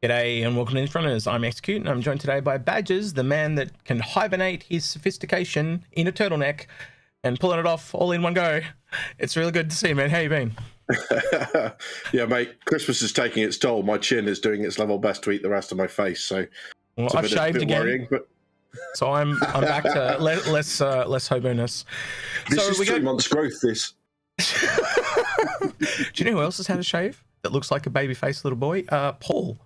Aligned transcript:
G'day 0.00 0.46
and 0.46 0.54
welcome 0.54 0.76
to 0.76 0.80
Infrunners. 0.80 1.26
I'm 1.26 1.42
Execute 1.42 1.80
and 1.80 1.88
I'm 1.88 2.00
joined 2.00 2.20
today 2.20 2.38
by 2.38 2.56
Badges, 2.56 3.14
the 3.14 3.24
man 3.24 3.56
that 3.56 3.82
can 3.82 3.98
hibernate 3.98 4.62
his 4.62 4.84
sophistication 4.84 5.84
in 5.90 6.06
a 6.06 6.12
turtleneck 6.12 6.66
and 7.24 7.40
pulling 7.40 7.58
it 7.58 7.66
off 7.66 7.92
all 7.96 8.12
in 8.12 8.22
one 8.22 8.32
go. 8.32 8.60
It's 9.18 9.36
really 9.36 9.50
good 9.50 9.70
to 9.70 9.76
see 9.76 9.88
you, 9.88 9.96
man. 9.96 10.08
How 10.08 10.20
you 10.20 10.28
been? 10.28 10.52
yeah, 12.12 12.26
mate. 12.26 12.64
Christmas 12.64 13.02
is 13.02 13.12
taking 13.12 13.42
its 13.42 13.58
toll. 13.58 13.82
My 13.82 13.98
chin 13.98 14.28
is 14.28 14.38
doing 14.38 14.62
its 14.62 14.78
level 14.78 14.98
best 14.98 15.24
to 15.24 15.32
eat 15.32 15.42
the 15.42 15.48
rest 15.48 15.72
of 15.72 15.78
my 15.78 15.88
face. 15.88 16.22
So 16.22 16.46
well, 16.96 17.10
I've 17.16 17.28
shaved 17.28 17.60
again. 17.60 17.80
Worrying, 17.80 18.06
but... 18.08 18.28
So 18.94 19.12
I'm 19.12 19.42
I'm 19.48 19.62
back 19.62 19.82
to 19.82 20.16
le- 20.20 20.48
less 20.52 20.80
uh, 20.80 21.08
less 21.08 21.26
hoboiness. 21.26 21.84
This 22.48 22.64
so 22.64 22.70
is 22.70 22.88
three 22.88 23.00
months 23.00 23.26
growth. 23.26 23.60
This. 23.60 23.94
Do 24.38 25.74
you 26.14 26.24
know 26.26 26.36
who 26.36 26.42
else 26.42 26.58
has 26.58 26.68
had 26.68 26.78
a 26.78 26.84
shave 26.84 27.24
that 27.42 27.50
looks 27.50 27.72
like 27.72 27.86
a 27.86 27.90
baby 27.90 28.14
faced 28.14 28.44
little 28.44 28.56
boy? 28.56 28.84
Uh, 28.90 29.10
Paul 29.14 29.58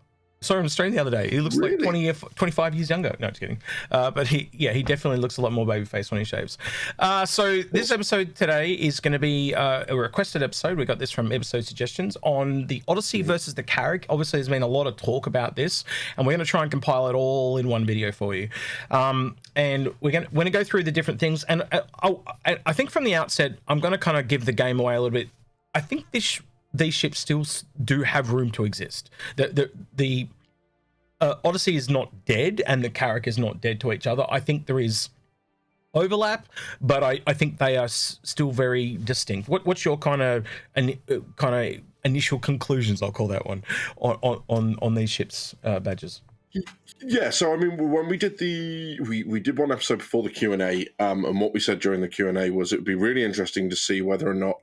saw 0.43 0.55
him 0.55 0.59
on 0.59 0.65
the 0.65 0.71
stream 0.71 0.93
the 0.93 0.99
other 0.99 1.11
day. 1.11 1.31
He 1.31 1.41
looks 1.41 1.57
really? 1.57 1.77
like 1.77 1.85
20 1.85 2.01
year, 2.01 2.13
25 2.13 2.75
years 2.75 2.91
younger. 2.91 3.15
No, 3.19 3.29
just 3.29 3.41
kidding. 3.41 3.61
Uh, 3.91 4.11
but 4.11 4.27
he, 4.27 4.51
yeah, 4.53 4.73
he 4.73 4.83
definitely 4.83 5.21
looks 5.21 5.37
a 5.37 5.41
lot 5.41 5.53
more 5.53 5.67
baby 5.67 5.85
face 5.85 6.11
when 6.11 6.21
he 6.21 6.25
shaves. 6.25 6.59
Uh, 6.99 7.25
so 7.25 7.63
this 7.63 7.91
episode 7.91 8.35
today 8.35 8.73
is 8.73 9.01
going 9.01 9.13
to 9.13 9.19
be 9.19 9.55
uh, 9.55 9.85
a 9.89 9.97
requested 9.97 10.43
episode. 10.43 10.79
We 10.79 10.85
got 10.85 10.99
this 10.99 11.11
from 11.11 11.33
episode 11.33 11.65
suggestions 11.65 12.17
on 12.23 12.67
the 12.67 12.83
Odyssey 12.89 13.21
mm-hmm. 13.21 13.29
versus 13.29 13.55
the 13.55 13.63
Carrack. 13.63 14.07
Obviously, 14.09 14.39
there's 14.39 14.49
been 14.49 14.63
a 14.63 14.67
lot 14.67 14.87
of 14.87 14.97
talk 14.97 15.27
about 15.27 15.57
this, 15.57 15.85
and 16.17 16.27
we're 16.27 16.33
going 16.33 16.45
to 16.45 16.51
try 16.51 16.63
and 16.63 16.71
compile 16.71 17.09
it 17.09 17.15
all 17.15 17.57
in 17.57 17.69
one 17.69 17.85
video 17.85 18.13
for 18.13 18.35
you. 18.35 18.49
Um, 18.91 19.37
and 19.57 19.93
we're 20.01 20.11
going 20.11 20.27
to 20.45 20.51
go 20.51 20.65
through 20.65 20.85
the 20.85 20.93
different 20.93 21.21
things. 21.21 21.45
And 21.45 21.63
uh, 21.73 21.83
I, 22.45 22.59
I 22.67 22.73
think 22.73 22.91
from 22.91 23.05
the 23.05 23.15
outset, 23.15 23.59
I'm 23.69 23.81
going 23.81 23.93
to 23.93 23.99
kind 23.99 24.17
of 24.17 24.29
give 24.29 24.45
the 24.45 24.53
game 24.53 24.81
away 24.81 24.95
a 24.95 25.01
little 25.01 25.15
bit. 25.15 25.29
I 25.75 25.81
think 25.81 26.11
this 26.13 26.41
these 26.75 26.95
ships 26.95 27.19
still 27.19 27.47
do 27.85 28.03
have 28.03 28.31
room 28.31 28.51
to 28.53 28.65
exist. 28.65 29.11
The 29.37 29.49
the 29.49 29.71
the 29.95 30.29
uh, 31.21 31.37
Odyssey 31.45 31.77
is 31.77 31.89
not 31.89 32.25
dead, 32.25 32.63
and 32.67 32.83
the 32.83 32.91
Carrack 32.91 33.27
is 33.27 33.39
not 33.39 33.61
dead 33.61 33.81
to 33.81 33.93
each 33.93 34.07
other. 34.07 34.27
I 34.29 34.41
think 34.41 34.67
there 34.67 34.81
is 34.81 35.11
overlap, 35.95 36.49
but 36.81 37.05
I, 37.05 37.21
I 37.27 37.33
think 37.33 37.59
they 37.59 37.77
are 37.77 37.85
s- 37.85 38.19
still 38.23 38.51
very 38.51 38.97
distinct. 38.97 39.49
What, 39.49 39.65
what's 39.67 39.85
your 39.85 39.99
kind 39.99 40.23
of 40.23 40.47
uh, 40.77 41.19
kind 41.37 41.77
of 41.77 41.83
initial 42.05 42.39
conclusions? 42.39 43.03
I'll 43.03 43.13
call 43.13 43.29
that 43.29 43.47
one 43.47 43.63
on 43.99 44.43
on 44.49 44.77
on 44.83 44.95
these 44.95 45.11
ships 45.11 45.55
uh, 45.65 45.81
badges. 45.81 46.23
Yeah, 47.01 47.31
so 47.31 47.53
I 47.53 47.57
mean, 47.57 47.77
when 47.91 48.09
we 48.09 48.17
did 48.17 48.39
the 48.39 49.01
we, 49.01 49.23
we 49.25 49.41
did 49.41 49.59
one 49.59 49.73
episode 49.73 49.99
before 49.99 50.23
the 50.23 50.31
Q 50.31 50.53
and 50.53 50.63
A, 50.63 50.87
um, 50.99 51.25
and 51.25 51.41
what 51.41 51.55
we 51.55 51.61
said 51.61 51.81
during 51.81 52.01
the 52.01 52.09
Q 52.09 52.29
and 52.29 52.39
A 52.39 52.51
was 52.51 52.73
it 52.73 52.77
would 52.77 52.85
be 52.85 52.95
really 52.95 53.25
interesting 53.25 53.71
to 53.71 53.77
see 53.77 54.03
whether 54.03 54.29
or 54.29 54.35
not 54.35 54.61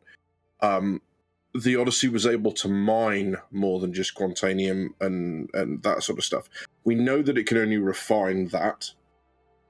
um, 0.61 1.01
the 1.55 1.75
Odyssey 1.75 2.07
was 2.07 2.27
able 2.27 2.51
to 2.53 2.67
mine 2.67 3.35
more 3.51 3.79
than 3.79 3.93
just 3.93 4.15
Quantanium 4.15 4.89
and 5.01 5.49
and 5.53 5.81
that 5.83 6.03
sort 6.03 6.19
of 6.19 6.25
stuff. 6.25 6.49
We 6.83 6.95
know 6.95 7.21
that 7.21 7.37
it 7.37 7.47
can 7.47 7.57
only 7.57 7.77
refine 7.77 8.47
that, 8.47 8.91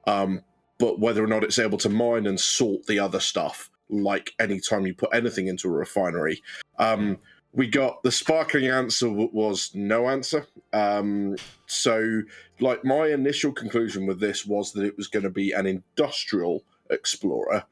um, 0.05 0.43
but 0.77 0.99
whether 0.99 1.23
or 1.23 1.27
not 1.27 1.43
it's 1.43 1.59
able 1.59 1.77
to 1.79 1.89
mine 1.89 2.27
and 2.27 2.39
sort 2.39 2.85
the 2.85 2.99
other 2.99 3.19
stuff, 3.19 3.69
like 3.89 4.33
anytime 4.39 4.85
you 4.85 4.93
put 4.93 5.13
anything 5.13 5.47
into 5.47 5.67
a 5.67 5.71
refinery, 5.71 6.41
um, 6.79 7.17
we 7.53 7.67
got 7.67 8.03
the 8.03 8.11
sparkling 8.11 8.67
answer 8.67 9.09
was 9.09 9.71
no 9.73 10.09
answer. 10.09 10.45
Um, 10.73 11.35
so, 11.65 12.21
like 12.59 12.83
my 12.85 13.07
initial 13.07 13.51
conclusion 13.51 14.05
with 14.05 14.19
this 14.19 14.45
was 14.45 14.71
that 14.73 14.85
it 14.85 14.97
was 14.97 15.07
going 15.07 15.23
to 15.23 15.29
be 15.29 15.51
an 15.51 15.65
industrial 15.65 16.63
explorer. 16.89 17.63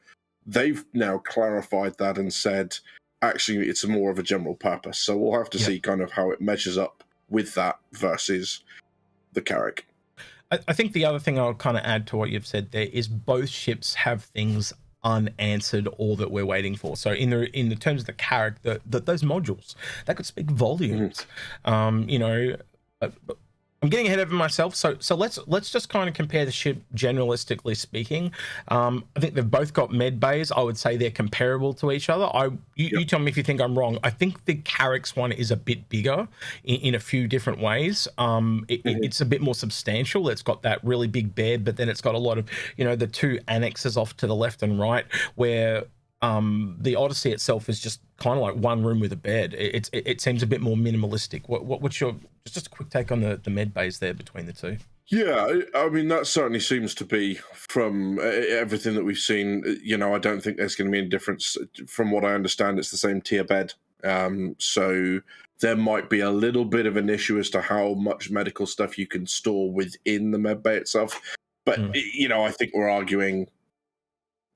They've 0.45 0.83
now 0.93 1.19
clarified 1.19 1.97
that 1.97 2.17
and 2.17 2.33
said 2.33 2.77
actually 3.21 3.67
it's 3.67 3.85
more 3.85 4.11
of 4.11 4.19
a 4.19 4.23
general 4.23 4.55
purpose. 4.55 4.99
So 4.99 5.17
we'll 5.17 5.37
have 5.37 5.49
to 5.51 5.59
see 5.59 5.79
kind 5.79 6.01
of 6.01 6.11
how 6.11 6.31
it 6.31 6.41
measures 6.41 6.77
up 6.77 7.03
with 7.29 7.53
that 7.55 7.79
versus 7.91 8.63
the 9.33 9.41
Carrack. 9.41 9.85
I, 10.51 10.59
I 10.67 10.73
think 10.73 10.93
the 10.93 11.05
other 11.05 11.19
thing 11.19 11.39
I'll 11.39 11.53
kind 11.53 11.77
of 11.77 11.83
add 11.83 12.07
to 12.07 12.17
what 12.17 12.29
you've 12.29 12.47
said 12.47 12.71
there 12.71 12.87
is 12.91 13.07
both 13.07 13.49
ships 13.49 13.95
have 13.95 14.23
things 14.23 14.73
unanswered 15.03 15.87
or 15.97 16.15
that 16.17 16.31
we're 16.31 16.45
waiting 16.45 16.75
for. 16.75 16.97
So 16.97 17.11
in 17.11 17.29
the 17.29 17.57
in 17.57 17.69
the 17.69 17.75
terms 17.75 18.01
of 18.01 18.07
the 18.07 18.13
Carrack, 18.13 18.61
the, 18.63 18.81
the 18.85 18.99
those 18.99 19.23
modules 19.23 19.75
that 20.05 20.17
could 20.17 20.25
speak 20.25 20.49
volumes. 20.49 21.25
Mm. 21.65 21.71
Um, 21.71 22.09
you 22.09 22.19
know, 22.19 22.55
uh, 23.01 23.09
I'm 23.83 23.89
getting 23.89 24.07
ahead 24.07 24.19
of 24.19 24.31
myself. 24.31 24.75
So 24.75 24.95
so 24.99 25.15
let's 25.15 25.37
let's 25.45 25.69
just 25.69 25.89
kind 25.89 26.09
of 26.09 26.15
compare 26.15 26.45
the 26.45 26.51
ship 26.51 26.81
generalistically 26.95 27.77
speaking. 27.77 28.31
Um, 28.69 29.05
I 29.15 29.19
think 29.19 29.35
they've 29.35 29.49
both 29.49 29.71
got 29.73 29.91
med 29.91 30.19
bays. 30.19 30.51
I 30.51 30.61
would 30.61 30.77
say 30.77 30.97
they're 30.97 31.11
comparable 31.11 31.73
to 31.75 31.91
each 31.91 32.09
other. 32.09 32.25
I 32.25 32.45
you, 32.45 32.57
yep. 32.75 32.91
you 32.91 33.05
tell 33.05 33.19
me 33.19 33.29
if 33.29 33.37
you 33.37 33.43
think 33.43 33.61
I'm 33.61 33.77
wrong. 33.77 33.99
I 34.03 34.09
think 34.09 34.45
the 34.45 34.55
Carrack's 34.55 35.15
one 35.15 35.31
is 35.31 35.51
a 35.51 35.55
bit 35.55 35.87
bigger 35.89 36.27
in, 36.63 36.75
in 36.77 36.95
a 36.95 36.99
few 36.99 37.27
different 37.27 37.59
ways. 37.59 38.07
Um, 38.17 38.65
it, 38.67 38.83
mm-hmm. 38.83 39.03
it's 39.03 39.21
a 39.21 39.25
bit 39.25 39.41
more 39.41 39.55
substantial. 39.55 40.27
It's 40.29 40.41
got 40.41 40.63
that 40.63 40.83
really 40.83 41.07
big 41.07 41.35
bed, 41.35 41.63
but 41.63 41.77
then 41.77 41.87
it's 41.87 42.01
got 42.01 42.15
a 42.15 42.19
lot 42.19 42.39
of 42.39 42.49
you 42.77 42.83
know 42.83 42.95
the 42.95 43.07
two 43.07 43.39
annexes 43.47 43.95
off 43.95 44.17
to 44.17 44.27
the 44.27 44.35
left 44.35 44.63
and 44.63 44.79
right 44.79 45.05
where 45.35 45.83
um, 46.21 46.77
the 46.79 46.95
Odyssey 46.95 47.31
itself 47.31 47.69
is 47.69 47.79
just 47.79 48.01
kind 48.17 48.37
of 48.37 48.41
like 48.41 48.55
one 48.55 48.83
room 48.83 48.99
with 48.99 49.13
a 49.13 49.17
bed. 49.17 49.53
It, 49.53 49.89
it, 49.93 50.07
it 50.07 50.21
seems 50.21 50.41
a 50.41 50.47
bit 50.47 50.61
more 50.61 50.75
minimalistic. 50.75 51.47
What, 51.47 51.65
what, 51.65 51.81
what's 51.81 52.01
your 52.01 52.15
just 52.45 52.67
a 52.67 52.69
quick 52.69 52.89
take 52.89 53.11
on 53.11 53.21
the, 53.21 53.37
the 53.37 53.49
med 53.49 53.73
bays 53.73 53.99
there 53.99 54.13
between 54.13 54.45
the 54.45 54.53
two? 54.53 54.77
Yeah, 55.09 55.61
I 55.73 55.87
mean 55.87 56.09
that 56.09 56.27
certainly 56.27 56.59
seems 56.59 56.93
to 56.95 57.05
be 57.05 57.35
from 57.53 58.19
everything 58.19 58.93
that 58.95 59.05
we've 59.05 59.17
seen. 59.17 59.63
You 59.81 59.97
know, 59.97 60.13
I 60.13 60.19
don't 60.19 60.41
think 60.41 60.57
there's 60.57 60.75
going 60.75 60.89
to 60.89 60.91
be 60.91 60.97
any 60.99 61.07
difference. 61.07 61.55
From 61.87 62.11
what 62.11 62.25
I 62.25 62.33
understand, 62.33 62.77
it's 62.77 62.91
the 62.91 62.97
same 62.97 63.21
tier 63.21 63.45
bed. 63.45 63.73
Um, 64.03 64.55
so 64.59 65.21
there 65.61 65.77
might 65.77 66.09
be 66.09 66.19
a 66.19 66.29
little 66.29 66.65
bit 66.65 66.85
of 66.85 66.97
an 66.97 67.09
issue 67.09 67.39
as 67.39 67.49
to 67.51 67.61
how 67.61 67.93
much 67.93 68.29
medical 68.29 68.67
stuff 68.67 68.97
you 68.97 69.07
can 69.07 69.25
store 69.25 69.71
within 69.71 70.31
the 70.31 70.39
med 70.39 70.61
bay 70.61 70.75
itself. 70.75 71.21
But 71.65 71.79
mm. 71.79 72.01
you 72.13 72.27
know, 72.27 72.43
I 72.43 72.51
think 72.51 72.71
we're 72.73 72.89
arguing 72.89 73.47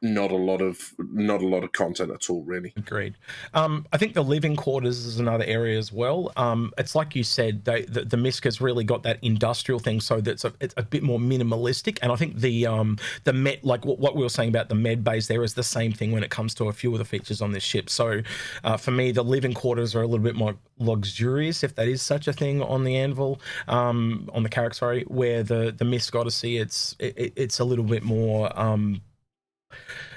not 0.02 0.32
a 0.32 0.36
lot 0.36 0.62
of 0.62 0.94
not 0.98 1.42
a 1.42 1.48
lot 1.48 1.64
of 1.64 1.72
content 1.74 2.12
at 2.12 2.30
all 2.30 2.42
really. 2.44 2.74
Agreed. 2.76 3.16
Um, 3.54 3.86
i 3.94 3.98
think 3.98 4.14
the 4.14 4.24
living 4.24 4.56
quarters 4.56 5.06
is 5.06 5.20
another 5.20 5.44
area 5.46 5.78
as 5.78 5.92
well. 5.94 6.32
Um, 6.36 6.74
it's 6.78 6.96
like 6.96 7.16
you 7.16 7.24
said 7.24 7.66
they, 7.66 7.84
the, 7.84 8.06
the 8.06 8.18
misc 8.18 8.44
has 8.46 8.60
really 8.60 8.84
got 8.84 9.04
that 9.04 9.20
industrial 9.22 9.80
thing 9.80 10.02
so 10.02 10.20
that's 10.20 10.44
a, 10.44 10.54
it's 10.60 10.74
a 10.78 10.84
bit 10.84 11.04
more 11.04 11.20
minimalistic. 11.20 12.00
And 12.02 12.12
i 12.12 12.16
think 12.16 12.38
the 12.38 12.66
um, 12.66 12.98
the 13.26 13.34
met 13.34 13.64
like 13.64 13.86
what, 13.86 14.00
what, 14.00 14.16
we 14.16 14.24
were 14.24 14.30
saying 14.30 14.50
about 14.50 14.70
the 14.70 14.76
med 14.76 15.04
base 15.04 15.28
there 15.28 15.44
is 15.44 15.54
the 15.54 15.64
same 15.64 15.92
thing 15.92 16.12
when 16.12 16.24
it 16.24 16.32
comes 16.32 16.56
to 16.56 16.68
a 16.68 16.74
few 16.74 16.92
of 16.94 16.98
the 16.98 17.06
features 17.06 17.42
on 17.42 17.52
this 17.52 17.64
ship. 17.64 17.90
So 17.90 18.22
uh, 18.64 18.78
for 18.78 18.92
me 18.92 19.12
the 19.12 19.24
living 19.24 19.54
quarters 19.54 19.94
are 19.94 20.02
a 20.02 20.08
little 20.08 20.24
bit 20.24 20.36
more 20.36 20.56
luxurious 20.80 21.64
if 21.64 21.76
that 21.76 21.88
is 21.88 22.02
such 22.02 22.28
a 22.28 22.34
thing 22.34 22.62
on 22.64 22.84
the 22.84 22.96
anvil 22.96 23.40
um, 23.68 24.28
on 24.34 24.42
the 24.42 24.50
Carrack 24.50 24.74
sorry 24.74 25.04
where 25.04 25.44
the 25.44 25.72
the 25.78 25.86
misc 25.86 26.16
odyssey 26.16 26.58
it's 26.58 26.96
it, 26.98 27.34
it's 27.36 27.60
a 27.60 27.64
little 27.64 27.86
bit 27.86 28.02
more 28.02 28.52
um, 28.60 29.00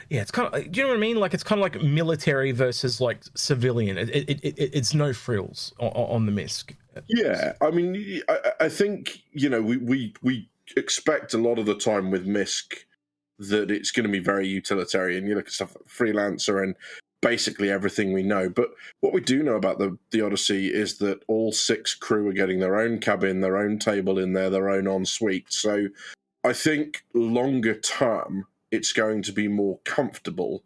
yeah, 0.08 0.20
it's 0.20 0.30
kind 0.30 0.54
of. 0.54 0.70
Do 0.70 0.80
you 0.80 0.86
know 0.86 0.90
what 0.90 0.98
I 0.98 1.00
mean? 1.00 1.16
Like 1.16 1.34
it's 1.34 1.42
kind 1.42 1.60
of 1.60 1.62
like 1.62 1.82
military 1.82 2.52
versus 2.52 3.00
like 3.00 3.22
civilian. 3.34 3.98
It, 3.98 4.10
it, 4.10 4.40
it, 4.42 4.54
it's 4.58 4.94
no 4.94 5.12
frills 5.12 5.72
on, 5.78 5.88
on, 5.88 6.26
the 6.26 6.32
misc. 6.32 6.74
Yeah, 7.08 7.54
I 7.60 7.70
mean, 7.70 8.22
I, 8.28 8.52
I, 8.60 8.68
think 8.68 9.22
you 9.32 9.48
know 9.48 9.62
we, 9.62 9.78
we 9.78 10.14
we 10.22 10.48
expect 10.76 11.34
a 11.34 11.38
lot 11.38 11.58
of 11.58 11.66
the 11.66 11.74
time 11.74 12.10
with 12.10 12.26
misc 12.26 12.86
that 13.38 13.70
it's 13.70 13.90
going 13.90 14.06
to 14.06 14.12
be 14.12 14.20
very 14.20 14.46
utilitarian. 14.46 15.26
You 15.26 15.34
look 15.34 15.46
at 15.46 15.52
stuff 15.52 15.74
like 15.74 15.86
freelancer 15.86 16.62
and 16.62 16.76
basically 17.20 17.70
everything 17.70 18.12
we 18.12 18.22
know. 18.22 18.48
But 18.48 18.70
what 19.00 19.14
we 19.14 19.20
do 19.20 19.42
know 19.42 19.56
about 19.56 19.78
the 19.78 19.98
the 20.10 20.20
Odyssey 20.20 20.72
is 20.72 20.98
that 20.98 21.22
all 21.26 21.50
six 21.52 21.94
crew 21.94 22.28
are 22.28 22.34
getting 22.34 22.60
their 22.60 22.76
own 22.76 22.98
cabin, 22.98 23.40
their 23.40 23.56
own 23.56 23.78
table 23.78 24.18
in 24.18 24.34
there, 24.34 24.50
their 24.50 24.68
own 24.68 24.86
ensuite. 24.86 25.52
So 25.52 25.88
I 26.44 26.52
think 26.52 27.04
longer 27.14 27.74
term 27.74 28.46
it's 28.74 28.92
going 28.92 29.22
to 29.22 29.32
be 29.32 29.48
more 29.48 29.78
comfortable 29.84 30.64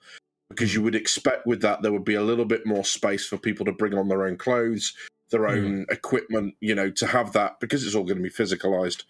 because 0.48 0.74
you 0.74 0.82
would 0.82 0.94
expect 0.94 1.46
with 1.46 1.60
that 1.60 1.82
there 1.82 1.92
would 1.92 2.04
be 2.04 2.14
a 2.14 2.22
little 2.22 2.44
bit 2.44 2.66
more 2.66 2.84
space 2.84 3.26
for 3.26 3.36
people 3.36 3.66
to 3.66 3.72
bring 3.72 3.94
on 3.94 4.08
their 4.08 4.24
own 4.24 4.36
clothes, 4.36 4.94
their 5.30 5.46
hmm. 5.46 5.54
own 5.54 5.86
mm. 5.86 5.92
equipment, 5.92 6.54
you 6.60 6.74
know, 6.74 6.90
to 6.90 7.06
have 7.06 7.32
that 7.32 7.60
because 7.60 7.84
it's 7.84 7.94
all 7.94 8.04
going 8.04 8.16
to 8.16 8.22
be 8.22 8.30
physicalized. 8.30 9.04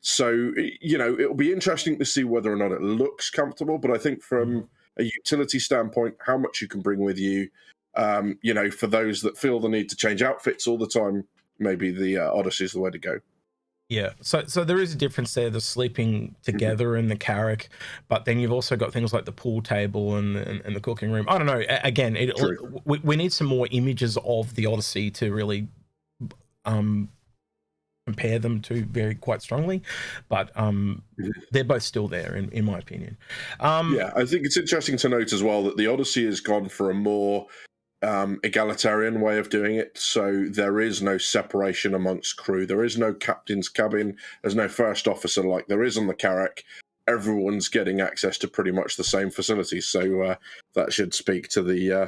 So, 0.00 0.52
you 0.80 0.96
know, 0.96 1.18
it'll 1.18 1.34
be 1.34 1.52
interesting 1.52 1.98
to 1.98 2.04
see 2.04 2.24
whether 2.24 2.52
or 2.52 2.56
not 2.56 2.72
it 2.72 2.80
looks 2.80 3.30
comfortable. 3.30 3.78
But 3.78 3.90
I 3.90 3.98
think 3.98 4.22
from 4.22 4.52
hmm. 4.52 4.66
a 4.96 5.04
utility 5.04 5.58
standpoint, 5.58 6.16
how 6.24 6.38
much 6.38 6.62
you 6.62 6.68
can 6.68 6.80
bring 6.80 7.00
with 7.00 7.18
you, 7.18 7.50
um, 7.96 8.38
you 8.42 8.54
know, 8.54 8.70
for 8.70 8.86
those 8.86 9.20
that 9.22 9.36
feel 9.36 9.60
the 9.60 9.68
need 9.68 9.90
to 9.90 9.96
change 9.96 10.22
outfits 10.22 10.66
all 10.66 10.78
the 10.78 10.88
time, 10.88 11.24
maybe 11.58 11.90
the 11.90 12.18
uh, 12.18 12.32
Odyssey 12.32 12.64
is 12.64 12.72
the 12.72 12.80
way 12.80 12.90
to 12.90 12.98
go. 12.98 13.20
Yeah, 13.88 14.10
so 14.20 14.44
so 14.46 14.64
there 14.64 14.78
is 14.78 14.92
a 14.92 14.96
difference 14.96 15.32
there. 15.32 15.48
The 15.48 15.62
sleeping 15.62 16.34
together 16.42 16.94
in 16.96 17.08
the 17.08 17.16
Carrack, 17.16 17.70
but 18.08 18.26
then 18.26 18.38
you've 18.38 18.52
also 18.52 18.76
got 18.76 18.92
things 18.92 19.14
like 19.14 19.24
the 19.24 19.32
pool 19.32 19.62
table 19.62 20.16
and 20.16 20.36
and, 20.36 20.60
and 20.60 20.76
the 20.76 20.80
cooking 20.80 21.10
room. 21.10 21.24
I 21.26 21.38
don't 21.38 21.46
know. 21.46 21.62
Again, 21.82 22.14
it, 22.14 22.38
we, 22.84 22.98
we 22.98 23.16
need 23.16 23.32
some 23.32 23.46
more 23.46 23.66
images 23.70 24.18
of 24.26 24.54
the 24.56 24.66
Odyssey 24.66 25.10
to 25.12 25.32
really 25.32 25.68
um, 26.66 27.08
compare 28.08 28.38
them 28.38 28.60
to 28.62 28.84
very 28.84 29.14
quite 29.14 29.40
strongly, 29.40 29.82
but 30.28 30.50
um, 30.54 31.02
mm-hmm. 31.18 31.30
they're 31.50 31.64
both 31.64 31.82
still 31.82 32.08
there 32.08 32.34
in, 32.36 32.50
in 32.50 32.66
my 32.66 32.78
opinion. 32.78 33.16
Um, 33.60 33.94
yeah, 33.94 34.12
I 34.16 34.24
think 34.24 34.44
it's 34.44 34.56
interesting 34.56 34.98
to 34.98 35.08
note 35.08 35.32
as 35.32 35.42
well 35.42 35.62
that 35.64 35.76
the 35.76 35.86
Odyssey 35.86 36.26
has 36.26 36.40
gone 36.40 36.68
for 36.68 36.90
a 36.90 36.94
more 36.94 37.46
um, 38.02 38.38
egalitarian 38.44 39.20
way 39.20 39.38
of 39.38 39.50
doing 39.50 39.76
it. 39.76 39.98
So 39.98 40.46
there 40.48 40.80
is 40.80 41.02
no 41.02 41.18
separation 41.18 41.94
amongst 41.94 42.36
crew. 42.36 42.66
There 42.66 42.84
is 42.84 42.96
no 42.96 43.12
captain's 43.12 43.68
cabin. 43.68 44.16
There's 44.42 44.54
no 44.54 44.68
first 44.68 45.08
officer 45.08 45.42
like 45.42 45.66
there 45.66 45.82
is 45.82 45.98
on 45.98 46.06
the 46.06 46.14
Carrack. 46.14 46.64
Everyone's 47.08 47.68
getting 47.68 48.00
access 48.00 48.38
to 48.38 48.48
pretty 48.48 48.70
much 48.70 48.96
the 48.96 49.04
same 49.04 49.30
facilities. 49.30 49.86
So 49.86 50.22
uh, 50.22 50.36
that 50.74 50.92
should 50.92 51.14
speak 51.14 51.48
to 51.48 51.62
the 51.62 51.92
uh, 51.92 52.06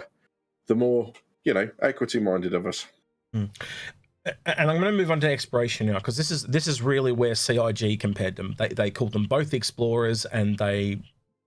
the 0.66 0.74
more 0.74 1.12
you 1.44 1.54
know 1.54 1.68
equity 1.80 2.20
minded 2.20 2.54
of 2.54 2.66
us. 2.66 2.86
Mm. 3.34 3.50
And 4.44 4.70
I'm 4.70 4.78
going 4.78 4.92
to 4.92 4.92
move 4.92 5.10
on 5.10 5.18
to 5.20 5.30
exploration 5.30 5.86
now 5.86 5.94
because 5.94 6.18
this 6.18 6.30
is 6.30 6.42
this 6.44 6.66
is 6.66 6.82
really 6.82 7.10
where 7.10 7.34
CIG 7.34 7.98
compared 7.98 8.36
them. 8.36 8.54
They 8.58 8.68
they 8.68 8.90
called 8.90 9.12
them 9.12 9.24
both 9.24 9.54
explorers, 9.54 10.26
and 10.26 10.58
they 10.58 11.00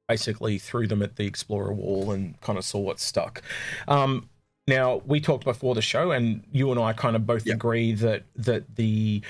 basically 0.07 0.57
threw 0.57 0.87
them 0.87 1.01
at 1.01 1.15
the 1.15 1.25
explorer 1.25 1.71
wall 1.71 2.11
and 2.11 2.39
kind 2.41 2.57
of 2.57 2.65
saw 2.65 2.79
what 2.79 2.99
stuck. 2.99 3.41
Um, 3.87 4.29
now 4.67 5.01
we 5.05 5.19
talked 5.19 5.43
before 5.43 5.75
the 5.75 5.81
show, 5.81 6.11
and 6.11 6.43
you 6.51 6.71
and 6.71 6.79
I 6.79 6.93
kind 6.93 7.15
of 7.15 7.25
both 7.25 7.45
yep. 7.45 7.55
agree 7.55 7.93
that 7.93 8.23
that 8.35 8.75
the 8.75 9.21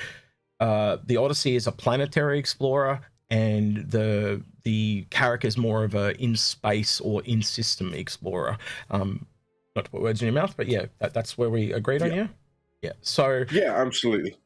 uh, 0.60 0.98
the 1.06 1.18
Odyssey 1.18 1.56
is 1.56 1.68
a 1.68 1.72
planetary 1.72 2.40
explorer, 2.40 3.02
and 3.30 3.78
the 3.90 4.44
the 4.64 5.06
Carrack 5.10 5.44
is 5.44 5.58
more 5.58 5.84
of 5.84 5.96
a 5.96 6.20
in 6.22 6.36
space 6.36 7.00
or 7.02 7.24
in 7.24 7.42
system 7.42 7.94
explorer. 7.94 8.58
Um, 8.92 9.26
not 9.76 9.86
to 9.86 9.92
put 9.92 10.02
words 10.02 10.22
in 10.22 10.28
your 10.28 10.36
mouth, 10.36 10.56
but 10.56 10.68
yeah, 10.68 10.86
that, 11.00 11.14
that's 11.14 11.38
where 11.38 11.50
we 11.50 11.74
agreed 11.74 12.04
on. 12.04 12.14
Yeah, 12.14 12.28
yeah. 12.84 12.94
So 13.02 13.46
yeah, 13.52 13.74
absolutely. 13.74 14.38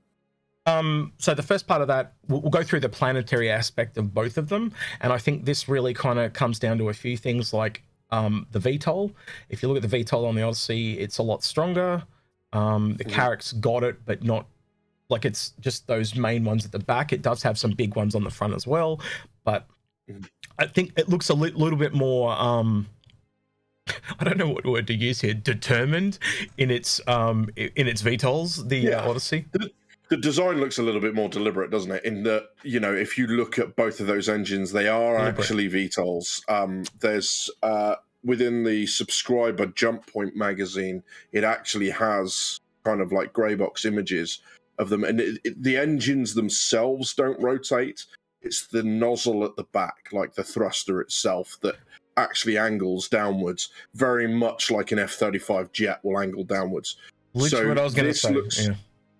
Um, 0.66 1.14
so 1.18 1.34
the 1.34 1.44
first 1.44 1.66
part 1.66 1.82
of 1.82 1.88
that, 1.88 2.14
we'll, 2.28 2.42
we'll, 2.42 2.50
go 2.50 2.62
through 2.62 2.82
the 2.82 2.90
planetary 2.90 3.50
aspect 3.50 3.98
of 3.98 4.14
both 4.14 4.38
of 4.38 4.50
them, 4.50 4.74
and 5.00 5.14
I 5.14 5.18
think 5.18 5.46
this 5.46 5.70
really 5.70 5.94
kind 5.94 6.20
of 6.20 6.34
comes 6.34 6.60
down 6.60 6.78
to 6.80 6.90
a 6.90 6.94
few 6.94 7.16
things 7.16 7.54
like 7.54 7.84
um, 8.12 8.48
the 8.52 8.60
VTOL. 8.60 9.14
If 9.50 9.62
you 9.62 9.70
look 9.70 9.84
at 9.84 9.90
the 9.90 10.04
VTOL 10.04 10.28
on 10.28 10.36
the 10.36 10.44
Odyssey, 10.44 11.00
it's 11.00 11.18
a 11.18 11.24
lot 11.24 11.44
stronger. 11.44 12.04
Um, 12.54 12.96
the 12.96 13.06
mm. 13.06 13.12
Carrack's 13.12 13.54
got 13.54 13.84
it, 13.84 13.98
but 14.06 14.24
not 14.24 14.48
like 15.10 15.26
it's 15.26 15.54
just 15.60 15.88
those 15.88 16.16
main 16.16 16.44
ones 16.44 16.66
at 16.66 16.72
the 16.72 16.80
back. 16.80 17.14
It 17.14 17.22
does 17.22 17.44
have 17.44 17.58
some 17.58 17.72
big 17.72 17.96
ones 17.96 18.16
on 18.16 18.24
the 18.24 18.30
front 18.30 18.54
as 18.54 18.68
well, 18.68 19.02
but 19.44 19.68
mm. 20.10 20.28
I 20.60 20.68
think 20.68 20.94
it 20.98 21.10
looks 21.10 21.30
a 21.30 21.34
li- 21.34 21.52
little 21.52 21.78
bit 21.78 21.94
more. 21.94 22.32
Um, 22.32 22.88
I 24.20 24.24
don't 24.24 24.38
know 24.38 24.50
what 24.50 24.66
word 24.66 24.88
to 24.88 24.94
use 24.94 25.22
here. 25.22 25.34
Determined 25.34 26.20
in 26.58 26.72
its 26.72 27.00
um, 27.08 27.50
in 27.56 27.88
its 27.88 28.02
VTOLs, 28.02 28.68
the 28.68 28.88
uh, 28.88 28.90
yeah. 28.90 29.06
uh, 29.06 29.10
Odyssey. 29.10 29.46
The, 30.10 30.18
design 30.18 30.60
looks 30.60 30.78
a 30.78 30.84
little 30.84 31.02
bit 31.02 31.16
more 31.16 31.30
deliberate, 31.30 31.72
doesn't 31.72 31.92
it? 31.92 32.06
In 32.06 32.24
that, 32.24 32.50
you 32.64 32.80
know, 32.80 32.94
if 32.94 33.18
you 33.18 33.28
look 33.28 33.60
at 33.60 33.76
both 33.76 34.00
of 34.00 34.08
those 34.08 34.30
engines, 34.30 34.72
they 34.72 34.88
are 34.88 35.18
deliberate. 35.18 35.40
actually 35.40 35.70
VTOLs. 35.70 36.50
Um, 36.50 36.84
there's 37.00 37.50
uh, 37.64 37.96
within 38.24 38.64
the 38.64 38.86
subscriber 38.86 39.68
Jump 39.68 40.06
Point 40.12 40.36
magazine, 40.36 41.04
it 41.32 41.44
actually 41.44 41.90
has 41.90 42.60
kind 42.84 43.02
of 43.02 43.12
like 43.12 43.34
grey 43.34 43.56
box 43.56 43.86
images 43.86 44.40
of 44.80 44.90
them, 44.90 45.04
and 45.04 45.20
it, 45.20 45.40
it, 45.44 45.64
the 45.64 45.78
engines 45.78 46.34
themselves 46.34 47.14
don't 47.14 47.42
rotate. 47.42 48.06
It's 48.42 48.68
the 48.68 48.84
nozzle 48.84 49.44
at 49.44 49.56
the 49.56 49.64
back, 49.64 50.10
like 50.12 50.36
the 50.36 50.44
thruster 50.44 51.02
itself, 51.02 51.58
that 51.62 51.76
actually 52.18 52.58
angles 52.58 53.08
downwards, 53.08 53.70
very 53.94 54.28
much 54.28 54.72
like 54.72 54.92
an 54.92 55.00
F 55.00 55.14
thirty 55.14 55.40
five 55.40 55.72
jet 55.72 56.00
will 56.04 56.20
angle 56.20 56.44
downwards. 56.44 56.98
So 57.36 57.68
what 57.68 57.78
I 57.78 57.84
was 57.84 57.94
going 57.94 58.08
to 58.08 58.14
say. 58.14 58.34
Looks, 58.34 58.68
yeah 58.68 58.76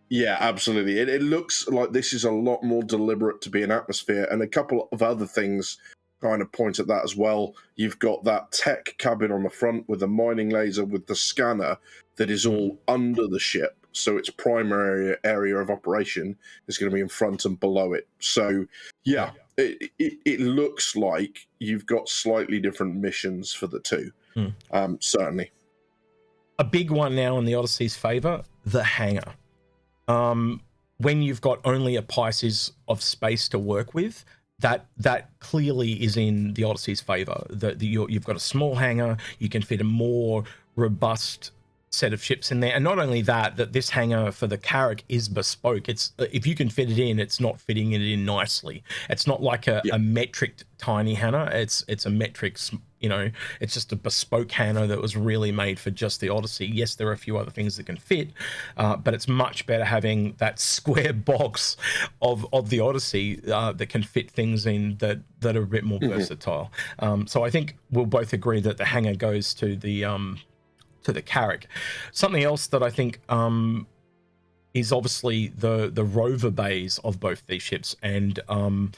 yeah, 0.10 0.38
absolutely. 0.40 1.00
It, 1.00 1.10
it 1.10 1.22
looks 1.22 1.68
like 1.68 1.92
this 1.92 2.14
is 2.14 2.24
a 2.24 2.32
lot 2.32 2.64
more 2.64 2.84
deliberate 2.84 3.42
to 3.42 3.50
be 3.50 3.64
an 3.64 3.72
atmosphere, 3.72 4.28
and 4.32 4.42
a 4.42 4.48
couple 4.48 4.88
of 4.92 5.02
other 5.02 5.26
things 5.26 5.78
kind 6.22 6.42
of 6.42 6.52
point 6.52 6.80
at 6.80 6.88
that 6.88 7.04
as 7.04 7.16
well. 7.16 7.56
You've 7.76 8.00
got 8.00 8.24
that 8.24 8.52
tech 8.52 8.96
cabin 8.98 9.32
on 9.32 9.44
the 9.44 9.50
front 9.50 9.88
with 9.88 10.00
the 10.00 10.08
mining 10.08 10.50
laser 10.50 10.86
with 10.86 11.08
the 11.08 11.16
scanner 11.16 11.78
that 12.16 12.30
is 12.30 12.46
all 12.46 12.80
under 12.88 13.28
the 13.28 13.40
ship. 13.40 13.78
So 13.92 14.18
its 14.18 14.30
primary 14.30 15.16
area 15.24 15.58
of 15.58 15.70
operation 15.70 16.36
is 16.68 16.78
going 16.78 16.90
to 16.90 16.96
be 16.96 17.02
in 17.02 17.08
front 17.08 17.46
and 17.46 17.60
below 17.60 17.94
it. 17.94 18.08
So, 18.20 18.66
yeah, 19.06 19.32
it, 19.58 19.92
it, 19.98 20.14
it 20.26 20.40
looks 20.40 20.96
like 20.96 21.48
you've 21.60 21.86
got 21.86 22.10
slightly 22.10 22.60
different 22.60 22.96
missions 22.96 23.54
for 23.54 23.68
the 23.68 23.80
two. 23.80 24.12
Hmm. 24.34 24.48
Um, 24.72 24.98
certainly. 25.02 25.52
A 26.60 26.64
big 26.64 26.92
one 26.92 27.16
now 27.16 27.38
in 27.38 27.46
the 27.46 27.56
Odyssey's 27.56 27.96
favor 27.96 28.44
the 28.66 28.84
hangar 28.84 29.34
um, 30.08 30.62
when 30.98 31.22
you've 31.22 31.42
got 31.42 31.60
only 31.66 31.96
a 31.96 32.02
Pisces 32.02 32.72
of 32.88 33.02
space 33.02 33.48
to 33.50 33.60
work 33.60 33.94
with, 33.94 34.26
that 34.60 34.86
that 34.98 35.30
clearly 35.40 36.04
is 36.04 36.18
in 36.18 36.54
the 36.54 36.64
Odyssey's 36.64 37.02
favor. 37.02 37.46
That 37.50 37.82
you 37.82 38.08
have 38.08 38.26
got 38.26 38.36
a 38.36 38.40
small 38.40 38.76
hangar, 38.76 39.18
you 39.40 39.50
can 39.50 39.62
fit 39.62 39.82
a 39.82 39.84
more 39.84 40.44
robust 40.76 41.52
set 41.90 42.14
of 42.14 42.24
ships 42.24 42.52
in 42.52 42.60
there, 42.60 42.74
and 42.74 42.84
not 42.84 43.00
only 43.00 43.22
that, 43.22 43.58
that 43.58 43.74
this 43.74 43.90
hangar 43.90 44.32
for 44.32 44.48
the 44.48 44.58
Carrack 44.58 45.04
is 45.10 45.30
bespoke. 45.30 45.88
It's 45.88 46.12
if 46.18 46.46
you 46.48 46.56
can 46.56 46.70
fit 46.70 46.90
it 46.90 47.00
in, 47.00 47.20
it's 47.20 47.40
not 47.40 47.60
fitting 47.60 47.92
it 47.94 48.02
in 48.02 48.26
nicely. 48.26 48.84
It's 49.10 49.28
not 49.28 49.42
like 49.42 49.68
a, 49.68 49.82
yep. 49.84 49.96
a 49.96 50.00
metric 50.00 50.64
tiny 50.78 51.14
hangar. 51.14 51.50
It's 51.52 51.86
it's 51.88 52.06
a 52.06 52.10
metric 52.10 52.58
you 53.00 53.10
know, 53.10 53.30
it's 53.62 53.74
just 53.74 53.92
a 53.92 53.96
bespoke 53.96 54.52
hangar 54.52 54.88
that 54.88 55.02
was 55.02 55.16
really 55.16 55.52
made 55.52 55.80
for 55.80 55.92
just 55.92 56.20
the 56.20 56.30
Odyssey. 56.30 56.66
Yes, 56.66 56.96
there 56.96 57.08
are 57.08 57.14
a 57.14 57.18
few 57.18 57.38
other 57.38 57.52
things 57.52 57.78
that 57.78 57.86
can 57.86 57.98
fit, 57.98 58.30
uh, 58.76 58.96
but 58.96 59.14
it's 59.14 59.28
much 59.28 59.66
better 59.66 59.86
having 59.86 60.34
that 60.38 60.60
square 60.78 61.14
box 61.14 61.78
of 62.22 62.46
of 62.54 62.70
the 62.70 62.80
Odyssey 62.80 63.42
uh, 63.52 63.72
that 63.74 63.88
can 63.88 64.04
fit 64.04 64.32
things 64.32 64.66
in 64.66 64.98
that 64.98 65.20
that 65.42 65.56
are 65.56 65.64
a 65.64 65.68
bit 65.68 65.84
more 65.84 66.00
mm-hmm. 66.00 66.18
versatile. 66.18 66.72
Um, 67.00 67.28
so 67.28 67.44
I 67.44 67.50
think 67.50 67.76
we'll 67.92 68.06
both 68.06 68.34
agree 68.34 68.62
that 68.62 68.78
the 68.78 68.86
hanger 68.86 69.16
goes 69.16 69.54
to 69.56 69.76
the 69.76 70.06
um, 70.06 70.40
to 71.04 71.14
the 71.14 71.22
Carrack. 71.22 71.68
Something 72.12 72.44
else 72.44 72.68
that 72.68 72.84
I 72.84 72.90
think 72.90 73.20
um, 73.30 73.88
is 74.74 74.92
obviously 74.92 75.48
the 75.50 75.90
the 75.90 76.04
rover 76.04 76.52
bays 76.52 77.00
of 77.04 77.20
both 77.20 77.46
these 77.48 77.64
ships, 77.64 77.96
and 78.02 78.40
um, 78.50 78.92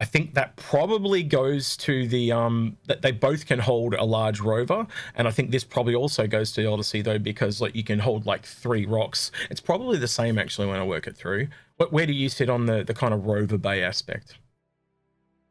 I 0.00 0.06
think 0.06 0.32
that 0.34 0.56
probably 0.56 1.22
goes 1.22 1.76
to 1.78 2.08
the 2.08 2.32
um 2.32 2.76
that 2.86 3.02
they 3.02 3.12
both 3.12 3.46
can 3.46 3.58
hold 3.58 3.94
a 3.94 4.04
large 4.04 4.40
rover, 4.40 4.86
and 5.14 5.28
I 5.28 5.30
think 5.30 5.50
this 5.50 5.64
probably 5.64 5.94
also 5.94 6.26
goes 6.26 6.52
to 6.52 6.62
the 6.62 6.70
Odyssey 6.70 7.02
though 7.02 7.18
because 7.18 7.60
like 7.60 7.74
you 7.74 7.84
can 7.84 7.98
hold 7.98 8.24
like 8.26 8.46
three 8.46 8.86
rocks. 8.86 9.30
It's 9.50 9.60
probably 9.60 9.98
the 9.98 10.08
same 10.08 10.38
actually 10.38 10.68
when 10.68 10.80
I 10.80 10.84
work 10.84 11.06
it 11.06 11.16
through. 11.16 11.48
But 11.76 11.92
where 11.92 12.06
do 12.06 12.12
you 12.14 12.28
sit 12.30 12.48
on 12.48 12.66
the 12.66 12.82
the 12.82 12.94
kind 12.94 13.12
of 13.12 13.26
rover 13.26 13.58
bay 13.58 13.82
aspect? 13.82 14.38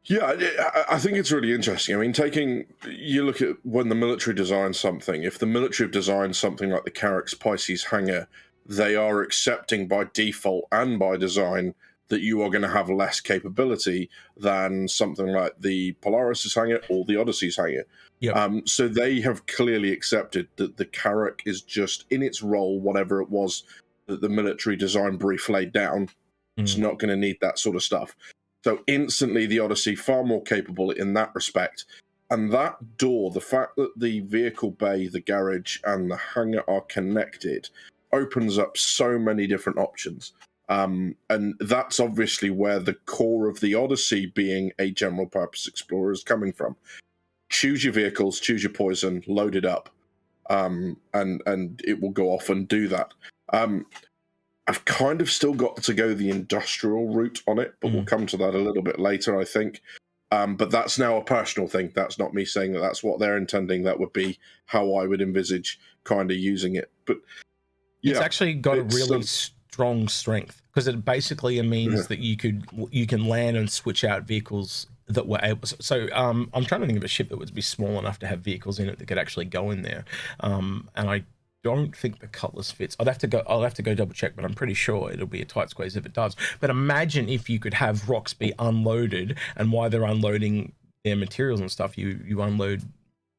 Yeah, 0.04 0.34
I 0.88 0.98
think 0.98 1.18
it's 1.18 1.30
really 1.30 1.52
interesting. 1.52 1.94
I 1.94 1.98
mean, 1.98 2.14
taking 2.14 2.64
you 2.88 3.22
look 3.24 3.42
at 3.42 3.56
when 3.64 3.90
the 3.90 3.94
military 3.94 4.34
designs 4.34 4.80
something. 4.80 5.22
If 5.22 5.38
the 5.38 5.46
military 5.46 5.86
have 5.86 5.92
designed 5.92 6.36
something 6.36 6.70
like 6.70 6.84
the 6.84 6.90
Carrack's 6.90 7.34
Pisces 7.34 7.84
hangar, 7.84 8.26
they 8.64 8.96
are 8.96 9.20
accepting 9.20 9.86
by 9.86 10.06
default 10.12 10.66
and 10.72 10.98
by 10.98 11.18
design 11.18 11.74
that 12.10 12.20
you 12.20 12.42
are 12.42 12.50
going 12.50 12.62
to 12.62 12.68
have 12.68 12.90
less 12.90 13.20
capability 13.20 14.10
than 14.36 14.86
something 14.86 15.28
like 15.28 15.54
the 15.60 15.92
Polaris 16.02 16.54
hangar 16.54 16.82
or 16.90 17.04
the 17.04 17.16
Odyssey's 17.16 17.56
hangar. 17.56 17.86
Yep. 18.18 18.36
Um, 18.36 18.66
so 18.66 18.88
they 18.88 19.20
have 19.20 19.46
clearly 19.46 19.92
accepted 19.92 20.48
that 20.56 20.76
the 20.76 20.84
Carrack 20.84 21.42
is 21.46 21.62
just 21.62 22.04
in 22.10 22.22
its 22.22 22.42
role, 22.42 22.80
whatever 22.80 23.22
it 23.22 23.30
was 23.30 23.62
that 24.06 24.20
the 24.20 24.28
military 24.28 24.76
design 24.76 25.16
brief 25.16 25.48
laid 25.48 25.72
down. 25.72 26.06
Mm. 26.58 26.62
It's 26.64 26.76
not 26.76 26.98
going 26.98 27.10
to 27.10 27.16
need 27.16 27.38
that 27.40 27.58
sort 27.58 27.76
of 27.76 27.82
stuff. 27.82 28.14
So 28.64 28.80
instantly, 28.88 29.46
the 29.46 29.60
Odyssey 29.60 29.94
far 29.94 30.22
more 30.24 30.42
capable 30.42 30.90
in 30.90 31.14
that 31.14 31.34
respect. 31.34 31.86
And 32.30 32.52
that 32.52 32.76
door, 32.98 33.30
the 33.30 33.40
fact 33.40 33.76
that 33.76 33.92
the 33.96 34.20
vehicle 34.20 34.72
bay, 34.72 35.08
the 35.08 35.20
garage, 35.20 35.78
and 35.84 36.10
the 36.10 36.16
hangar 36.16 36.68
are 36.68 36.82
connected, 36.82 37.70
opens 38.12 38.58
up 38.58 38.76
so 38.76 39.18
many 39.18 39.46
different 39.46 39.78
options. 39.78 40.32
Um, 40.70 41.16
and 41.28 41.54
that's 41.58 41.98
obviously 41.98 42.48
where 42.48 42.78
the 42.78 42.94
core 42.94 43.48
of 43.48 43.58
the 43.58 43.74
Odyssey 43.74 44.26
being 44.26 44.70
a 44.78 44.92
general 44.92 45.26
purpose 45.26 45.66
explorer 45.66 46.12
is 46.12 46.22
coming 46.22 46.52
from. 46.52 46.76
Choose 47.50 47.82
your 47.82 47.92
vehicles, 47.92 48.38
choose 48.38 48.62
your 48.62 48.72
poison, 48.72 49.24
load 49.26 49.56
it 49.56 49.64
up, 49.64 49.90
um, 50.48 50.96
and 51.12 51.42
and 51.44 51.82
it 51.84 52.00
will 52.00 52.10
go 52.10 52.28
off 52.28 52.48
and 52.48 52.68
do 52.68 52.86
that. 52.86 53.12
Um, 53.52 53.84
I've 54.68 54.84
kind 54.84 55.20
of 55.20 55.28
still 55.28 55.54
got 55.54 55.82
to 55.82 55.92
go 55.92 56.14
the 56.14 56.30
industrial 56.30 57.12
route 57.12 57.42
on 57.48 57.58
it, 57.58 57.74
but 57.80 57.90
mm. 57.90 57.94
we'll 57.94 58.04
come 58.04 58.26
to 58.26 58.36
that 58.36 58.54
a 58.54 58.58
little 58.58 58.82
bit 58.82 59.00
later, 59.00 59.40
I 59.40 59.44
think. 59.44 59.82
Um, 60.30 60.54
but 60.54 60.70
that's 60.70 60.96
now 60.96 61.16
a 61.16 61.24
personal 61.24 61.68
thing. 61.68 61.90
That's 61.96 62.20
not 62.20 62.32
me 62.32 62.44
saying 62.44 62.74
that 62.74 62.80
that's 62.80 63.02
what 63.02 63.18
they're 63.18 63.36
intending. 63.36 63.82
That 63.82 63.98
would 63.98 64.12
be 64.12 64.38
how 64.66 64.94
I 64.94 65.06
would 65.08 65.20
envisage 65.20 65.80
kind 66.04 66.30
of 66.30 66.36
using 66.36 66.76
it. 66.76 66.92
But 67.04 67.16
yeah, 68.02 68.12
it's 68.12 68.20
actually 68.20 68.54
got 68.54 68.78
it's, 68.78 68.94
a 68.94 68.96
really 68.96 69.16
um, 69.16 69.24
strong 69.72 70.08
strength 70.08 70.62
because 70.72 70.88
it 70.88 71.04
basically 71.04 71.60
means 71.62 71.94
yeah. 71.94 72.06
that 72.08 72.18
you 72.18 72.36
could 72.36 72.66
you 72.90 73.06
can 73.06 73.26
land 73.26 73.56
and 73.56 73.70
switch 73.70 74.04
out 74.04 74.24
vehicles 74.24 74.86
that 75.06 75.26
were 75.26 75.40
able. 75.42 75.66
So 75.66 76.08
um, 76.12 76.50
I'm 76.54 76.64
trying 76.64 76.80
to 76.82 76.86
think 76.86 76.98
of 76.98 77.04
a 77.04 77.08
ship 77.08 77.28
that 77.28 77.38
would 77.38 77.54
be 77.54 77.62
small 77.62 77.98
enough 77.98 78.18
to 78.20 78.26
have 78.26 78.40
vehicles 78.40 78.78
in 78.78 78.88
it 78.88 78.98
that 78.98 79.06
could 79.06 79.18
actually 79.18 79.46
go 79.46 79.70
in 79.70 79.82
there. 79.82 80.04
Um, 80.40 80.88
and 80.94 81.10
I 81.10 81.24
don't 81.62 81.94
think 81.94 82.20
the 82.20 82.26
Cutlass 82.26 82.70
fits. 82.70 82.96
I'd 82.98 83.06
have 83.06 83.18
to 83.18 83.26
go. 83.26 83.42
I'll 83.46 83.62
have 83.62 83.74
to 83.74 83.82
go 83.82 83.94
double 83.94 84.14
check, 84.14 84.34
but 84.34 84.44
I'm 84.44 84.54
pretty 84.54 84.74
sure 84.74 85.12
it'll 85.12 85.26
be 85.26 85.42
a 85.42 85.44
tight 85.44 85.70
squeeze 85.70 85.96
if 85.96 86.06
it 86.06 86.14
does. 86.14 86.34
But 86.58 86.70
imagine 86.70 87.28
if 87.28 87.50
you 87.50 87.58
could 87.58 87.74
have 87.74 88.08
rocks 88.08 88.34
be 88.34 88.52
unloaded, 88.58 89.38
and 89.56 89.72
while 89.72 89.90
they're 89.90 90.04
unloading 90.04 90.72
their 91.04 91.16
materials 91.16 91.60
and 91.60 91.70
stuff, 91.70 91.96
you 91.98 92.20
you 92.26 92.40
unload 92.42 92.82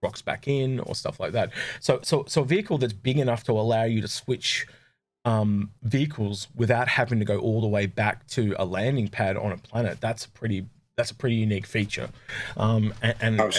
rocks 0.04 0.22
back 0.22 0.48
in 0.48 0.80
or 0.82 0.96
stuff 0.96 1.20
like 1.20 1.32
that. 1.34 1.52
So 1.80 2.00
so 2.04 2.26
so 2.28 2.42
a 2.42 2.46
vehicle 2.46 2.78
that's 2.78 2.94
big 2.94 3.18
enough 3.18 3.44
to 3.46 3.54
allow 3.54 3.84
you 3.84 4.02
to 4.02 4.08
switch 4.08 4.68
um, 5.25 5.72
vehicles 5.84 6.48
without 6.56 6.88
having 6.88 7.20
to 7.20 7.25
go 7.25 7.38
all 7.38 7.62
the 7.62 7.68
way 7.68 7.86
back 7.86 8.28
to 8.28 8.56
a 8.58 8.66
landing 8.66 9.08
pad 9.08 9.38
on 9.38 9.51
a 9.51 9.58
planet. 9.58 10.01
That's 10.01 10.25
a 10.25 10.30
pretty 10.30 10.66
that's 10.98 11.12
a 11.12 11.16
pretty 11.16 11.36
unique 11.36 11.66
feature. 11.66 12.10
Um, 12.58 12.94
and, 13.01 13.16
and 13.22 13.42
uh, 13.42 13.50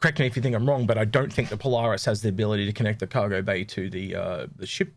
correct 0.00 0.18
me 0.18 0.26
if 0.26 0.36
you 0.36 0.42
think 0.42 0.54
I'm 0.54 0.68
wrong, 0.68 0.86
but 0.86 0.98
I 0.98 1.04
don't 1.04 1.32
think 1.32 1.48
the 1.48 1.56
Polaris 1.56 2.04
has 2.04 2.22
the 2.22 2.28
ability 2.28 2.66
to 2.66 2.72
connect 2.72 3.00
the 3.00 3.06
cargo 3.06 3.42
bay 3.42 3.64
to 3.64 3.88
the 3.88 4.16
uh, 4.16 4.46
the 4.56 4.66
ship 4.66 4.92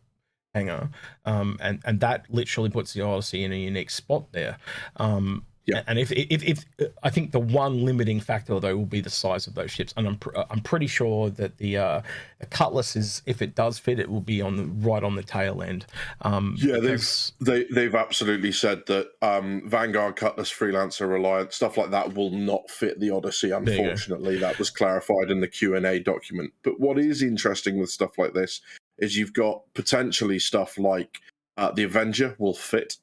hangar, 0.53 0.89
um, 1.25 1.57
and 1.61 1.81
and 1.85 1.99
that 1.99 2.25
literally 2.29 2.69
puts 2.69 2.93
the 2.93 3.01
Odyssey 3.01 3.43
in 3.43 3.51
a 3.53 3.57
unique 3.57 3.89
spot 3.89 4.31
there. 4.31 4.57
Um, 4.97 5.45
yeah. 5.65 5.81
And 5.87 5.97
if, 5.97 6.11
if, 6.11 6.43
if 6.43 6.65
I 7.03 7.09
think 7.09 7.31
the 7.31 7.39
one 7.39 7.85
limiting 7.85 8.19
factor 8.19 8.59
though 8.59 8.75
will 8.75 8.85
be 8.85 8.99
the 8.99 9.09
size 9.09 9.47
of 9.47 9.55
those 9.55 9.71
ships, 9.71 9.93
and 9.95 10.07
I'm 10.07 10.17
pr- 10.17 10.35
I'm 10.49 10.59
pretty 10.59 10.87
sure 10.87 11.29
that 11.31 11.57
the, 11.57 11.77
uh, 11.77 12.01
the 12.39 12.45
Cutlass 12.47 12.95
is 12.97 13.21
if 13.25 13.41
it 13.41 13.55
does 13.55 13.79
fit, 13.79 13.99
it 13.99 14.09
will 14.09 14.21
be 14.21 14.41
on 14.41 14.57
the 14.57 14.65
right 14.65 15.03
on 15.03 15.15
the 15.15 15.23
tail 15.23 15.61
end. 15.61 15.85
Um, 16.21 16.55
yeah, 16.57 16.79
because... 16.79 17.31
they've 17.39 17.67
they, 17.69 17.73
they've 17.73 17.95
absolutely 17.95 18.51
said 18.51 18.85
that 18.87 19.11
um, 19.21 19.63
Vanguard, 19.65 20.17
Cutlass, 20.17 20.51
Freelancer, 20.51 21.09
Reliant, 21.09 21.53
stuff 21.53 21.77
like 21.77 21.91
that 21.91 22.13
will 22.13 22.31
not 22.31 22.69
fit 22.69 22.99
the 22.99 23.11
Odyssey. 23.11 23.51
Unfortunately, 23.51 24.37
that 24.39 24.59
was 24.59 24.69
clarified 24.69 25.31
in 25.31 25.39
the 25.39 25.47
Q 25.47 25.75
and 25.75 25.85
A 25.85 25.99
document. 25.99 26.51
But 26.63 26.79
what 26.79 26.99
is 26.99 27.21
interesting 27.21 27.79
with 27.79 27.89
stuff 27.89 28.17
like 28.17 28.33
this 28.33 28.59
is 28.97 29.15
you've 29.15 29.33
got 29.33 29.61
potentially 29.73 30.39
stuff 30.39 30.77
like 30.77 31.19
uh, 31.55 31.71
the 31.71 31.83
Avenger 31.83 32.35
will 32.37 32.53
fit. 32.53 32.97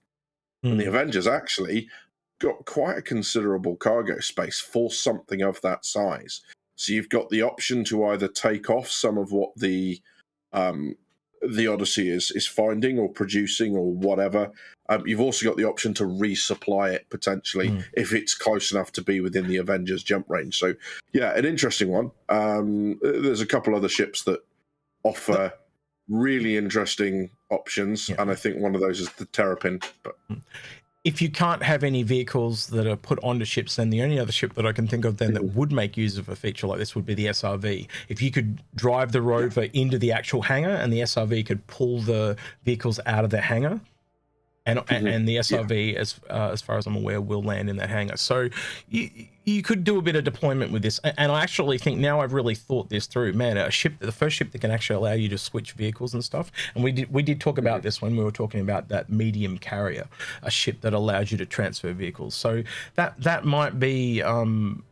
Mm. 0.65 0.73
And 0.73 0.81
the 0.81 0.85
hmm. 0.85 0.91
Avengers 0.91 1.27
actually 1.27 1.89
got 2.41 2.65
quite 2.65 2.99
a 2.99 3.03
considerable 3.03 3.77
cargo 3.77 4.19
space 4.19 4.59
for 4.59 4.91
something 4.91 5.43
of 5.43 5.61
that 5.61 5.85
size. 5.85 6.41
So 6.75 6.93
you've 6.93 7.11
got 7.11 7.29
the 7.29 7.43
option 7.43 7.85
to 7.85 8.07
either 8.07 8.27
take 8.27 8.71
off 8.71 8.91
some 8.91 9.19
of 9.19 9.31
what 9.33 9.51
the 9.57 10.01
um, 10.53 10.97
the 11.47 11.67
Odyssey 11.67 12.09
is 12.09 12.31
is 12.31 12.47
finding 12.47 12.99
or 12.99 13.09
producing 13.09 13.77
or 13.77 13.93
whatever. 13.93 14.51
Um, 14.89 15.07
you've 15.07 15.21
also 15.21 15.47
got 15.47 15.57
the 15.57 15.69
option 15.69 15.95
to 15.95 16.05
resupply 16.05 16.93
it 16.93 17.07
potentially 17.11 17.69
mm. 17.69 17.85
if 17.93 18.13
it's 18.13 18.35
close 18.35 18.73
enough 18.73 18.91
to 18.93 19.03
be 19.03 19.21
within 19.21 19.47
the 19.47 19.59
Avengers 19.59 20.03
jump 20.03 20.29
range. 20.29 20.59
So 20.59 20.75
yeah, 21.13 21.37
an 21.37 21.45
interesting 21.45 21.91
one. 21.91 22.11
Um, 22.29 22.99
there's 23.03 23.43
a 23.43 23.47
couple 23.47 23.77
other 23.77 23.89
ships 23.89 24.25
that 24.25 24.41
offer 25.05 25.53
really 26.09 26.57
interesting 26.57 27.31
options, 27.51 28.09
yeah. 28.09 28.17
and 28.19 28.31
I 28.31 28.35
think 28.35 28.59
one 28.59 28.75
of 28.75 28.81
those 28.81 29.01
is 29.01 29.11
the 29.13 29.27
Terrapin. 29.27 29.81
But 30.03 30.17
hmm 30.29 30.39
if 31.03 31.23
you 31.23 31.31
can't 31.31 31.63
have 31.63 31.83
any 31.83 32.03
vehicles 32.03 32.67
that 32.69 32.87
are 32.87 32.97
put 32.97 33.19
onto 33.23 33.47
ships, 33.47 33.77
then 33.77 33.89
the 33.89 34.03
only 34.03 34.19
other 34.19 34.33
ship 34.33 34.53
that 34.55 34.67
I 34.67 34.73
can 34.73 34.87
think 34.87 35.07
of 35.07 35.17
then 35.17 35.33
that 35.33 35.43
mm. 35.43 35.55
would 35.55 35.73
make 35.73 35.97
use 35.97 36.19
of 36.19 36.29
a 36.29 36.37
feature 36.37 36.67
like 36.67 36.79
this 36.79 36.95
would 36.95 37.07
be 37.07 37.15
the 37.15 37.27
SRV. 37.27 37.89
If 38.09 38.21
you 38.21 38.31
could 38.31 38.63
drive 38.75 39.13
the 39.13 39.23
rover 39.23 39.63
into 39.73 39.99
the 39.99 40.13
actual 40.13 40.43
hangar 40.43 40.71
and 40.71 40.93
the 40.93 41.01
SRV 41.01 41.47
could 41.47 41.67
pull 41.69 42.01
the 42.01 42.37
vehicles 42.65 43.01
out 43.07 43.25
of 43.25 43.31
the 43.31 43.41
hangar, 43.41 43.81
and 44.79 44.87
mm-hmm. 44.87 45.07
and 45.07 45.29
the 45.29 45.37
SRV, 45.37 45.93
yeah. 45.93 45.99
as 45.99 46.21
uh, 46.31 46.51
as 46.53 46.63
far 46.63 46.79
as 46.79 46.87
I'm 46.87 46.97
aware, 46.97 47.21
will 47.21 47.43
land 47.43 47.69
in 47.69 47.77
that 47.77 47.91
hangar. 47.91 48.17
So 48.17 48.49
you 48.89 49.11
you 49.45 49.63
could 49.63 49.85
do 49.85 49.99
a 49.99 50.03
bit 50.03 50.17
of 50.17 50.25
deployment 50.25 50.73
with 50.73 50.83
this, 50.83 50.99
and 51.03 51.33
I 51.33 51.43
actually 51.43 51.79
think 51.79 51.99
now 51.99 52.21
I've 52.21 52.33
really 52.33 52.55
thought 52.55 52.89
this 52.89 53.07
through. 53.07 53.33
Man, 53.33 53.57
a 53.57 53.71
ship, 53.71 53.95
the 53.99 54.13
first 54.13 54.37
ship 54.37 54.53
that 54.53 54.61
can 54.61 54.71
actually 54.71 54.97
allow 54.97 55.13
you 55.13 55.29
to 55.31 55.39
switch 55.39 55.73
vehicles 55.73 56.15
and 56.15 56.25
stuff, 56.25 56.53
and 56.75 56.85
we 56.85 56.93
did 56.93 57.13
we 57.13 57.23
did 57.23 57.41
talk 57.41 57.59
about 57.59 57.79
mm-hmm. 57.79 57.87
this 57.87 58.03
when 58.03 58.17
we 58.17 58.25
were 58.25 58.31
talking 58.31 58.61
about 58.61 58.89
that 58.89 59.11
medium 59.11 59.59
carrier, 59.59 60.07
a 60.43 60.51
ship 60.51 60.81
that 60.83 60.93
allows 60.93 61.33
you 61.33 61.39
to 61.39 61.47
transfer 61.47 61.93
vehicles. 61.93 62.35
So 62.35 62.63
that 62.95 63.21
that 63.21 63.45
might 63.45 63.79
be 63.79 64.23
um, 64.23 64.85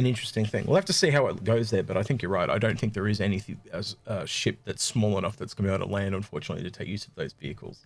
an 0.00 0.06
interesting 0.06 0.44
thing. 0.44 0.66
We'll 0.66 0.76
have 0.76 0.84
to 0.86 0.92
see 0.92 1.10
how 1.10 1.26
it 1.28 1.44
goes 1.44 1.70
there, 1.70 1.84
but 1.84 1.96
I 1.96 2.02
think 2.02 2.22
you're 2.22 2.30
right. 2.30 2.50
I 2.50 2.58
don't 2.58 2.78
think 2.78 2.94
there 2.94 3.06
is 3.06 3.20
anything 3.20 3.60
as 3.72 3.96
a 4.06 4.26
ship 4.26 4.58
that's 4.64 4.82
small 4.82 5.18
enough 5.18 5.36
that's 5.36 5.54
going 5.54 5.66
to 5.66 5.70
be 5.70 5.74
able 5.74 5.86
to 5.86 5.92
land, 5.92 6.14
unfortunately, 6.14 6.64
to 6.64 6.70
take 6.70 6.88
use 6.88 7.06
of 7.06 7.14
those 7.14 7.32
vehicles. 7.34 7.84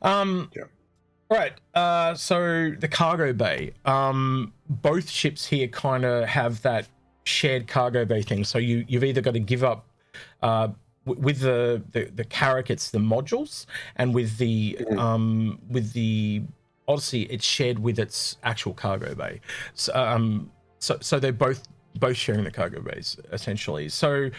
Um, 0.00 0.50
yeah. 0.56 0.62
Right. 1.30 1.52
Uh, 1.74 2.14
so 2.14 2.72
the 2.78 2.88
cargo 2.88 3.32
bay. 3.32 3.72
Um, 3.84 4.52
both 4.68 5.10
ships 5.10 5.46
here 5.46 5.68
kind 5.68 6.04
of 6.04 6.26
have 6.28 6.62
that 6.62 6.88
shared 7.24 7.66
cargo 7.66 8.04
bay 8.04 8.22
thing. 8.22 8.44
So 8.44 8.58
you 8.58 8.84
you've 8.88 9.04
either 9.04 9.20
got 9.20 9.34
to 9.34 9.40
give 9.40 9.64
up. 9.64 9.86
Uh, 10.42 10.68
with 11.04 11.40
the, 11.40 11.82
the 11.90 12.04
the 12.14 12.24
Carrack, 12.24 12.70
it's 12.70 12.90
the 12.90 12.98
modules, 12.98 13.66
and 13.96 14.14
with 14.14 14.38
the 14.38 14.78
mm-hmm. 14.80 14.98
um 14.98 15.58
with 15.68 15.94
the 15.94 16.42
Odyssey, 16.86 17.22
it's 17.22 17.44
shared 17.44 17.78
with 17.78 17.98
its 17.98 18.36
actual 18.42 18.74
cargo 18.74 19.14
bay. 19.14 19.40
So, 19.74 19.92
um, 19.94 20.50
so 20.82 20.98
so 21.00 21.18
they're 21.18 21.32
both 21.32 21.68
both 21.98 22.16
sharing 22.16 22.44
the 22.44 22.50
cargo 22.50 22.80
bays 22.80 23.16
essentially. 23.32 23.88
So 23.88 24.30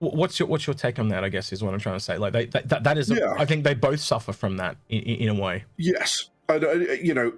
what's 0.00 0.38
your 0.38 0.48
what's 0.48 0.66
your 0.66 0.74
take 0.74 0.98
on 0.98 1.08
that? 1.08 1.24
I 1.24 1.28
guess 1.28 1.52
is 1.52 1.62
what 1.62 1.72
I'm 1.72 1.80
trying 1.80 1.96
to 1.96 2.04
say. 2.04 2.18
Like 2.18 2.32
they 2.32 2.46
that 2.46 2.82
that 2.82 2.98
is 2.98 3.10
a, 3.10 3.14
yeah. 3.14 3.34
I 3.38 3.44
think 3.44 3.64
they 3.64 3.74
both 3.74 4.00
suffer 4.00 4.32
from 4.32 4.56
that 4.56 4.76
in, 4.88 5.02
in 5.02 5.28
a 5.28 5.40
way. 5.40 5.64
Yes, 5.76 6.30
I, 6.48 6.56
you 7.02 7.14
know. 7.14 7.32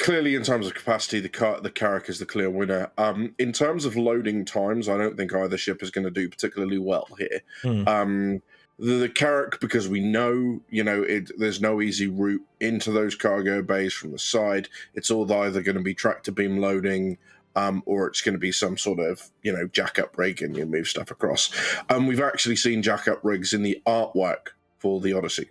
Clearly, 0.00 0.34
in 0.34 0.42
terms 0.42 0.66
of 0.66 0.74
capacity, 0.74 1.20
the 1.20 1.28
car 1.28 1.60
the 1.60 1.70
Carrack 1.70 2.08
is 2.08 2.18
the 2.18 2.26
clear 2.26 2.50
winner. 2.50 2.90
Um, 2.98 3.32
in 3.38 3.52
terms 3.52 3.84
of 3.84 3.96
loading 3.96 4.44
times, 4.44 4.88
I 4.88 4.98
don't 4.98 5.16
think 5.16 5.32
either 5.32 5.56
ship 5.56 5.84
is 5.84 5.92
going 5.92 6.04
to 6.04 6.10
do 6.10 6.28
particularly 6.28 6.78
well 6.78 7.06
here. 7.16 7.40
Mm. 7.62 7.86
Um, 7.86 8.42
the, 8.78 8.94
the 8.94 9.08
Carrack, 9.08 9.60
because 9.60 9.88
we 9.88 10.00
know, 10.00 10.60
you 10.68 10.84
know, 10.84 11.02
it, 11.02 11.30
there's 11.38 11.60
no 11.60 11.80
easy 11.80 12.06
route 12.08 12.42
into 12.60 12.90
those 12.90 13.14
cargo 13.14 13.62
bays 13.62 13.92
from 13.92 14.12
the 14.12 14.18
side. 14.18 14.68
It's 14.94 15.10
all 15.10 15.30
either 15.32 15.62
going 15.62 15.76
to 15.76 15.82
be 15.82 15.94
tractor 15.94 16.32
beam 16.32 16.58
loading, 16.58 17.18
um, 17.56 17.82
or 17.86 18.06
it's 18.08 18.20
going 18.20 18.32
to 18.32 18.38
be 18.38 18.52
some 18.52 18.76
sort 18.76 18.98
of, 18.98 19.30
you 19.42 19.52
know, 19.52 19.68
jack 19.68 19.98
up 19.98 20.18
rig 20.18 20.42
and 20.42 20.56
you 20.56 20.66
move 20.66 20.88
stuff 20.88 21.10
across. 21.10 21.50
And 21.88 21.98
um, 21.98 22.06
we've 22.06 22.20
actually 22.20 22.56
seen 22.56 22.82
jack 22.82 23.06
up 23.06 23.20
rigs 23.22 23.52
in 23.52 23.62
the 23.62 23.80
artwork 23.86 24.48
for 24.78 25.00
the 25.00 25.12
Odyssey. 25.12 25.50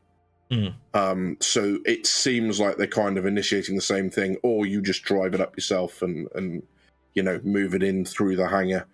Mm. 0.52 0.74
Um, 0.94 1.38
so 1.40 1.80
it 1.86 2.06
seems 2.06 2.60
like 2.60 2.78
they're 2.78 2.88
kind 2.88 3.18
of 3.18 3.26
initiating 3.26 3.76
the 3.76 3.82
same 3.82 4.10
thing, 4.10 4.38
or 4.44 4.66
you 4.66 4.82
just 4.82 5.04
drive 5.04 5.34
it 5.34 5.42
up 5.42 5.56
yourself 5.56 6.02
and, 6.02 6.28
and 6.36 6.62
you 7.14 7.24
know, 7.24 7.40
move 7.44 7.74
it 7.74 7.84
in 7.84 8.04
through 8.04 8.36
the 8.36 8.48
hangar. 8.50 8.86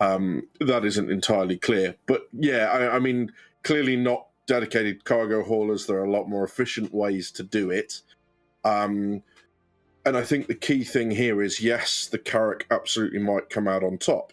Um, 0.00 0.42
that 0.60 0.84
isn't 0.84 1.10
entirely 1.10 1.56
clear. 1.56 1.94
But 2.06 2.28
yeah, 2.32 2.66
I, 2.66 2.96
I 2.96 2.98
mean, 2.98 3.32
clearly 3.66 3.96
not 3.96 4.28
dedicated 4.46 5.04
cargo 5.04 5.42
haulers. 5.42 5.86
There 5.86 5.98
are 5.98 6.04
a 6.04 6.10
lot 6.10 6.28
more 6.28 6.44
efficient 6.44 6.94
ways 6.94 7.32
to 7.32 7.42
do 7.42 7.70
it. 7.70 8.00
Um, 8.64 9.24
and 10.04 10.16
I 10.16 10.22
think 10.22 10.46
the 10.46 10.54
key 10.54 10.84
thing 10.84 11.10
here 11.10 11.42
is 11.42 11.60
yes, 11.60 12.06
the 12.06 12.18
Carrack 12.18 12.64
absolutely 12.70 13.18
might 13.18 13.50
come 13.50 13.66
out 13.66 13.82
on 13.82 13.98
top, 13.98 14.32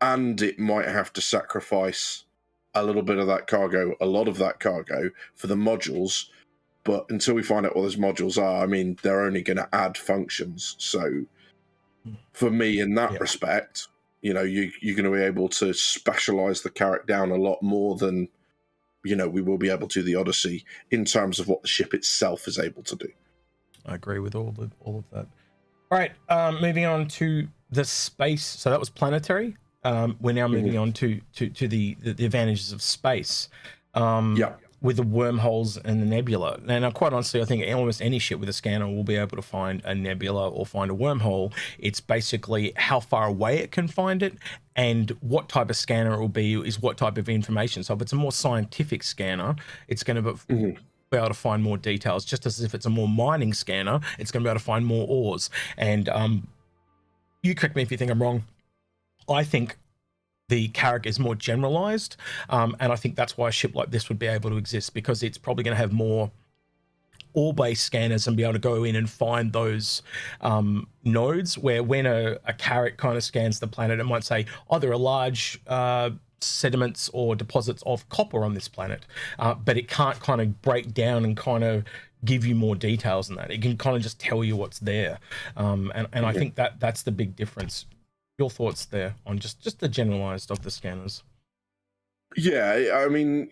and 0.00 0.40
it 0.40 0.56
might 0.56 0.86
have 0.86 1.12
to 1.14 1.20
sacrifice 1.20 2.26
a 2.74 2.84
little 2.84 3.02
bit 3.02 3.18
of 3.18 3.26
that 3.26 3.48
cargo, 3.48 3.96
a 4.00 4.06
lot 4.06 4.28
of 4.28 4.38
that 4.38 4.60
cargo 4.60 5.10
for 5.34 5.48
the 5.48 5.56
modules. 5.56 6.26
But 6.84 7.06
until 7.10 7.34
we 7.34 7.42
find 7.42 7.66
out 7.66 7.74
what 7.74 7.82
those 7.82 7.96
modules 7.96 8.40
are, 8.40 8.62
I 8.62 8.66
mean, 8.66 8.98
they're 9.02 9.24
only 9.24 9.42
going 9.42 9.56
to 9.56 9.68
add 9.74 9.98
functions. 9.98 10.76
So 10.78 11.24
for 12.32 12.52
me, 12.52 12.78
in 12.78 12.94
that 12.94 13.14
yeah. 13.14 13.18
respect, 13.18 13.88
you 14.22 14.34
know, 14.34 14.42
you, 14.42 14.70
you're 14.80 14.96
going 14.96 15.10
to 15.10 15.16
be 15.16 15.22
able 15.22 15.48
to 15.48 15.72
specialize 15.72 16.62
the 16.62 16.70
Carrack 16.70 17.06
down 17.06 17.30
a 17.30 17.36
lot 17.36 17.62
more 17.62 17.96
than, 17.96 18.28
you 19.04 19.16
know, 19.16 19.28
we 19.28 19.42
will 19.42 19.58
be 19.58 19.70
able 19.70 19.88
to 19.88 20.02
the 20.02 20.14
Odyssey 20.14 20.64
in 20.90 21.04
terms 21.04 21.38
of 21.38 21.48
what 21.48 21.62
the 21.62 21.68
ship 21.68 21.94
itself 21.94 22.48
is 22.48 22.58
able 22.58 22.82
to 22.84 22.96
do. 22.96 23.08
I 23.86 23.94
agree 23.94 24.18
with 24.18 24.34
all 24.34 24.48
of 24.48 24.70
all 24.80 24.98
of 24.98 25.04
that. 25.12 25.26
All 25.90 25.98
right, 25.98 26.12
um, 26.28 26.60
moving 26.60 26.84
on 26.84 27.08
to 27.08 27.48
the 27.70 27.84
space. 27.84 28.44
So 28.44 28.68
that 28.70 28.78
was 28.78 28.90
planetary. 28.90 29.56
Um, 29.84 30.16
we're 30.20 30.32
now 30.32 30.48
moving 30.48 30.72
mm-hmm. 30.72 30.82
on 30.82 30.92
to 30.94 31.20
to 31.36 31.48
to 31.48 31.68
the 31.68 31.96
the 32.00 32.26
advantages 32.26 32.72
of 32.72 32.82
space. 32.82 33.48
Um, 33.94 34.36
yeah 34.36 34.52
with 34.80 34.96
the 34.96 35.02
wormholes 35.02 35.76
and 35.76 36.00
the 36.00 36.06
nebula. 36.06 36.60
Now, 36.64 36.90
quite 36.90 37.12
honestly, 37.12 37.40
I 37.40 37.44
think 37.44 37.66
almost 37.74 38.00
any 38.00 38.18
ship 38.18 38.38
with 38.38 38.48
a 38.48 38.52
scanner 38.52 38.86
will 38.86 39.04
be 39.04 39.16
able 39.16 39.36
to 39.36 39.42
find 39.42 39.82
a 39.84 39.94
nebula 39.94 40.48
or 40.48 40.64
find 40.64 40.90
a 40.90 40.94
wormhole. 40.94 41.52
It's 41.78 42.00
basically 42.00 42.72
how 42.76 43.00
far 43.00 43.26
away 43.26 43.58
it 43.58 43.72
can 43.72 43.88
find 43.88 44.22
it 44.22 44.36
and 44.76 45.10
what 45.20 45.48
type 45.48 45.70
of 45.70 45.76
scanner 45.76 46.14
it 46.14 46.20
will 46.20 46.28
be 46.28 46.54
is 46.54 46.80
what 46.80 46.96
type 46.96 47.18
of 47.18 47.28
information. 47.28 47.82
So 47.82 47.94
if 47.94 48.02
it's 48.02 48.12
a 48.12 48.16
more 48.16 48.30
scientific 48.30 49.02
scanner, 49.02 49.56
it's 49.88 50.04
going 50.04 50.16
to 50.16 50.22
be, 50.22 50.30
mm-hmm. 50.30 50.70
be 51.10 51.16
able 51.18 51.26
to 51.26 51.34
find 51.34 51.64
more 51.64 51.76
details. 51.76 52.24
Just 52.24 52.46
as 52.46 52.60
if 52.60 52.74
it's 52.74 52.86
a 52.86 52.90
more 52.90 53.08
mining 53.08 53.52
scanner, 53.52 53.98
it's 54.20 54.30
going 54.30 54.44
to 54.44 54.46
be 54.46 54.50
able 54.50 54.60
to 54.60 54.64
find 54.64 54.86
more 54.86 55.04
ores. 55.08 55.50
And 55.76 56.08
um, 56.08 56.46
you 57.42 57.56
correct 57.56 57.74
me 57.74 57.82
if 57.82 57.90
you 57.90 57.96
think 57.96 58.12
I'm 58.12 58.22
wrong. 58.22 58.44
I 59.28 59.42
think 59.42 59.76
the 60.48 60.68
Carrack 60.68 61.06
is 61.06 61.18
more 61.18 61.34
generalized. 61.34 62.16
Um, 62.48 62.76
and 62.80 62.92
I 62.92 62.96
think 62.96 63.16
that's 63.16 63.36
why 63.36 63.48
a 63.48 63.52
ship 63.52 63.74
like 63.74 63.90
this 63.90 64.08
would 64.08 64.18
be 64.18 64.26
able 64.26 64.50
to 64.50 64.56
exist 64.56 64.94
because 64.94 65.22
it's 65.22 65.38
probably 65.38 65.64
going 65.64 65.74
to 65.74 65.80
have 65.80 65.92
more 65.92 66.30
ore 67.34 67.54
based 67.54 67.84
scanners 67.84 68.26
and 68.26 68.36
be 68.36 68.42
able 68.42 68.54
to 68.54 68.58
go 68.58 68.84
in 68.84 68.96
and 68.96 69.08
find 69.08 69.52
those 69.52 70.02
um, 70.40 70.88
nodes 71.04 71.58
where 71.58 71.82
when 71.82 72.06
a, 72.06 72.38
a 72.46 72.52
Carrack 72.52 72.96
kind 72.96 73.16
of 73.16 73.22
scans 73.22 73.60
the 73.60 73.66
planet, 73.66 74.00
it 74.00 74.04
might 74.04 74.24
say, 74.24 74.46
oh, 74.70 74.78
there 74.78 74.90
are 74.90 74.96
large. 74.96 75.60
Uh, 75.66 76.10
sediments 76.40 77.10
or 77.12 77.34
deposits 77.34 77.82
of 77.84 78.08
copper 78.10 78.44
on 78.44 78.54
this 78.54 78.68
planet, 78.68 79.04
uh, 79.40 79.54
but 79.54 79.76
it 79.76 79.88
can't 79.88 80.20
kind 80.20 80.40
of 80.40 80.62
break 80.62 80.94
down 80.94 81.24
and 81.24 81.36
kind 81.36 81.64
of 81.64 81.82
give 82.24 82.46
you 82.46 82.54
more 82.54 82.76
details 82.76 83.26
than 83.26 83.36
that. 83.36 83.50
It 83.50 83.60
can 83.60 83.76
kind 83.76 83.96
of 83.96 84.02
just 84.02 84.20
tell 84.20 84.44
you 84.44 84.54
what's 84.54 84.78
there, 84.78 85.18
um, 85.56 85.90
and 85.96 86.06
and 86.12 86.24
I 86.24 86.32
think 86.32 86.54
that 86.54 86.78
that's 86.78 87.02
the 87.02 87.10
big 87.10 87.34
difference 87.34 87.86
your 88.38 88.50
thoughts 88.50 88.86
there 88.86 89.14
on 89.26 89.38
just 89.38 89.60
just 89.60 89.80
the 89.80 89.88
generalized 89.88 90.50
of 90.50 90.62
the 90.62 90.70
scanners. 90.70 91.22
Yeah, 92.36 93.02
I 93.04 93.08
mean, 93.08 93.50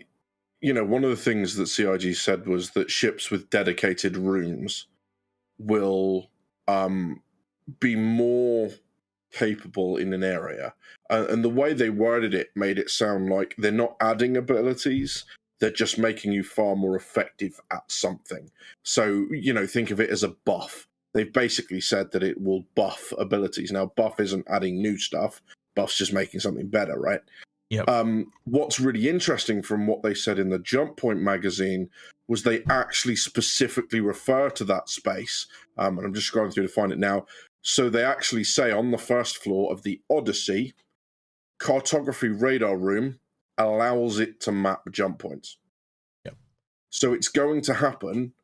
you 0.60 0.72
know, 0.72 0.84
one 0.84 1.04
of 1.04 1.10
the 1.10 1.16
things 1.16 1.56
that 1.56 1.66
CIG 1.66 2.14
said 2.14 2.46
was 2.46 2.70
that 2.70 2.90
ships 2.90 3.30
with 3.30 3.50
dedicated 3.50 4.16
rooms 4.16 4.86
will 5.58 6.30
um, 6.68 7.22
be 7.80 7.96
more 7.96 8.70
capable 9.32 9.96
in 9.96 10.12
an 10.12 10.22
area. 10.22 10.74
Uh, 11.10 11.26
and 11.28 11.44
the 11.44 11.48
way 11.48 11.72
they 11.72 11.90
worded 11.90 12.34
it 12.34 12.50
made 12.54 12.78
it 12.78 12.90
sound 12.90 13.28
like 13.28 13.54
they're 13.58 13.72
not 13.72 13.96
adding 14.00 14.36
abilities, 14.36 15.24
they're 15.58 15.70
just 15.70 15.98
making 15.98 16.32
you 16.32 16.42
far 16.42 16.76
more 16.76 16.96
effective 16.96 17.60
at 17.72 17.90
something. 17.90 18.50
So, 18.82 19.26
you 19.30 19.52
know, 19.52 19.66
think 19.66 19.90
of 19.90 20.00
it 20.00 20.10
as 20.10 20.22
a 20.22 20.28
buff. 20.44 20.86
They've 21.16 21.32
basically 21.32 21.80
said 21.80 22.12
that 22.12 22.22
it 22.22 22.38
will 22.38 22.66
buff 22.74 23.10
abilities. 23.16 23.72
Now, 23.72 23.86
buff 23.86 24.20
isn't 24.20 24.46
adding 24.50 24.82
new 24.82 24.98
stuff, 24.98 25.40
buff's 25.74 25.96
just 25.96 26.12
making 26.12 26.40
something 26.40 26.68
better, 26.68 26.98
right? 27.00 27.22
Yep. 27.70 27.88
Um, 27.88 28.30
what's 28.44 28.78
really 28.78 29.08
interesting 29.08 29.62
from 29.62 29.86
what 29.86 30.02
they 30.02 30.12
said 30.12 30.38
in 30.38 30.50
the 30.50 30.58
Jump 30.58 30.98
Point 30.98 31.20
magazine 31.20 31.88
was 32.28 32.42
they 32.42 32.62
actually 32.68 33.16
specifically 33.16 34.00
refer 34.00 34.50
to 34.50 34.64
that 34.64 34.90
space. 34.90 35.46
Um, 35.78 35.96
and 35.96 36.06
I'm 36.06 36.12
just 36.12 36.30
scrolling 36.30 36.52
through 36.52 36.66
to 36.66 36.72
find 36.72 36.92
it 36.92 36.98
now. 36.98 37.24
So 37.62 37.88
they 37.88 38.04
actually 38.04 38.44
say 38.44 38.70
on 38.70 38.90
the 38.90 38.98
first 38.98 39.38
floor 39.38 39.72
of 39.72 39.84
the 39.84 40.02
Odyssey, 40.10 40.74
cartography 41.58 42.28
radar 42.28 42.76
room 42.76 43.20
allows 43.56 44.20
it 44.20 44.38
to 44.40 44.52
map 44.52 44.82
jump 44.90 45.18
points. 45.18 45.56
Yep. 46.26 46.34
So 46.90 47.14
it's 47.14 47.28
going 47.28 47.62
to 47.62 47.74
happen, 47.74 48.34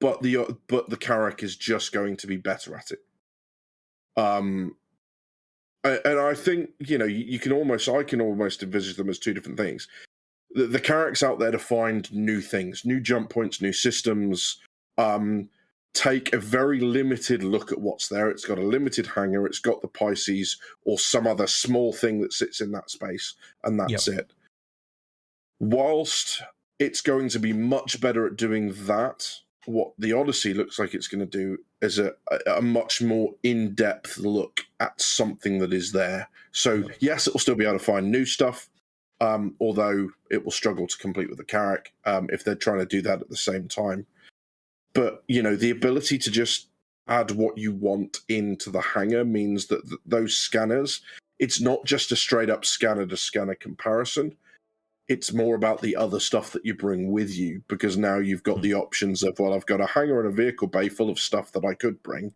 but 0.00 0.22
the 0.22 0.56
but 0.66 0.88
the 0.90 0.96
Carrack 0.96 1.42
is 1.42 1.56
just 1.56 1.92
going 1.92 2.16
to 2.18 2.26
be 2.26 2.36
better 2.36 2.74
at 2.76 2.90
it. 2.90 3.00
Um, 4.16 4.76
and 5.84 6.18
I 6.18 6.34
think 6.34 6.70
you 6.78 6.98
know 6.98 7.04
you 7.04 7.38
can 7.38 7.52
almost 7.52 7.88
I 7.88 8.02
can 8.02 8.20
almost 8.20 8.62
envisage 8.62 8.96
them 8.96 9.08
as 9.08 9.18
two 9.18 9.34
different 9.34 9.58
things. 9.58 9.88
The, 10.52 10.66
the 10.66 10.80
Carrack's 10.80 11.22
out 11.22 11.38
there 11.38 11.52
to 11.52 11.58
find 11.58 12.12
new 12.12 12.40
things, 12.40 12.84
new 12.84 13.00
jump 13.00 13.30
points, 13.30 13.62
new 13.62 13.72
systems. 13.72 14.58
Um, 14.98 15.48
take 15.92 16.32
a 16.32 16.38
very 16.38 16.80
limited 16.80 17.42
look 17.42 17.72
at 17.72 17.80
what's 17.80 18.08
there. 18.08 18.30
It's 18.30 18.44
got 18.44 18.58
a 18.58 18.64
limited 18.64 19.06
hanger. 19.06 19.46
It's 19.46 19.58
got 19.58 19.82
the 19.82 19.88
Pisces 19.88 20.58
or 20.84 20.98
some 20.98 21.26
other 21.26 21.46
small 21.46 21.92
thing 21.92 22.20
that 22.20 22.32
sits 22.32 22.60
in 22.60 22.72
that 22.72 22.90
space, 22.90 23.34
and 23.64 23.78
that's 23.78 24.06
yep. 24.06 24.18
it. 24.18 24.32
Whilst 25.58 26.42
it's 26.78 27.00
going 27.00 27.28
to 27.30 27.38
be 27.38 27.52
much 27.52 28.00
better 28.00 28.26
at 28.26 28.36
doing 28.36 28.72
that, 28.86 29.30
what 29.66 29.92
the 29.98 30.12
Odyssey 30.12 30.54
looks 30.54 30.78
like 30.78 30.94
it's 30.94 31.08
going 31.08 31.20
to 31.20 31.38
do 31.38 31.58
is 31.82 31.98
a, 31.98 32.12
a 32.46 32.62
much 32.62 33.02
more 33.02 33.34
in 33.42 33.74
depth 33.74 34.18
look 34.18 34.60
at 34.80 35.00
something 35.00 35.58
that 35.58 35.72
is 35.72 35.92
there. 35.92 36.28
So, 36.52 36.84
yes, 37.00 37.26
it 37.26 37.34
will 37.34 37.40
still 37.40 37.54
be 37.54 37.64
able 37.64 37.78
to 37.78 37.84
find 37.84 38.10
new 38.10 38.24
stuff, 38.24 38.68
um, 39.20 39.54
although 39.60 40.10
it 40.30 40.44
will 40.44 40.52
struggle 40.52 40.86
to 40.86 40.98
complete 40.98 41.28
with 41.28 41.38
the 41.38 41.44
Carrack 41.44 41.92
um, 42.04 42.28
if 42.32 42.44
they're 42.44 42.54
trying 42.54 42.78
to 42.78 42.86
do 42.86 43.02
that 43.02 43.20
at 43.20 43.28
the 43.28 43.36
same 43.36 43.68
time. 43.68 44.06
But, 44.94 45.22
you 45.28 45.42
know, 45.42 45.56
the 45.56 45.70
ability 45.70 46.18
to 46.18 46.30
just 46.30 46.68
add 47.06 47.32
what 47.32 47.58
you 47.58 47.72
want 47.72 48.20
into 48.28 48.70
the 48.70 48.80
hangar 48.80 49.24
means 49.24 49.66
that 49.66 49.86
th- 49.86 50.00
those 50.06 50.36
scanners, 50.36 51.02
it's 51.38 51.60
not 51.60 51.84
just 51.84 52.12
a 52.12 52.16
straight 52.16 52.50
up 52.50 52.64
scanner 52.64 53.06
to 53.06 53.16
scanner 53.16 53.54
comparison 53.54 54.36
it's 55.10 55.32
more 55.32 55.56
about 55.56 55.82
the 55.82 55.96
other 55.96 56.20
stuff 56.20 56.52
that 56.52 56.64
you 56.64 56.72
bring 56.72 57.10
with 57.10 57.36
you 57.36 57.62
because 57.66 57.96
now 57.96 58.18
you've 58.18 58.44
got 58.44 58.58
hmm. 58.58 58.62
the 58.62 58.74
options 58.74 59.24
of 59.24 59.38
well 59.38 59.52
i've 59.52 59.66
got 59.66 59.80
a 59.80 59.86
hangar 59.86 60.20
and 60.20 60.28
a 60.28 60.34
vehicle 60.34 60.68
bay 60.68 60.88
full 60.88 61.10
of 61.10 61.18
stuff 61.18 61.52
that 61.52 61.64
i 61.64 61.74
could 61.74 62.02
bring. 62.02 62.32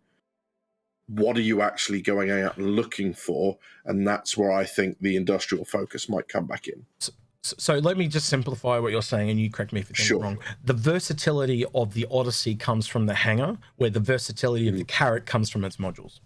What 1.07 1.37
are 1.37 1.43
you 1.43 1.61
actually 1.61 2.01
going 2.01 2.31
out 2.31 2.57
looking 2.57 3.13
for? 3.13 3.59
And 3.85 4.07
that's 4.09 4.39
where 4.39 4.51
i 4.51 4.65
think 4.65 4.99
the 5.01 5.17
industrial 5.17 5.65
focus 5.65 6.09
might 6.09 6.29
come 6.29 6.47
back 6.47 6.67
in. 6.67 6.85
So, 6.99 7.13
so 7.43 7.75
let 7.75 7.99
me 7.99 8.09
just 8.09 8.29
simplify 8.29 8.79
what 8.79 8.91
you're 8.91 9.03
saying 9.03 9.29
and 9.29 9.39
you 9.39 9.51
correct 9.51 9.75
me 9.75 9.81
if 9.81 9.91
it's 9.91 10.01
sure. 10.01 10.21
wrong. 10.21 10.39
The 10.65 10.73
versatility 10.73 11.67
of 11.75 11.93
the 11.93 12.07
odyssey 12.11 12.55
comes 12.55 12.87
from 12.87 13.05
the 13.05 13.13
hangar 13.15 13.59
where 13.77 13.91
the 13.91 14.01
versatility 14.01 14.67
of 14.67 14.75
the 14.75 14.81
hmm. 14.81 14.87
Carrack 14.87 15.27
comes 15.27 15.51
from 15.51 15.65
its 15.65 15.77
modules. 15.77 16.21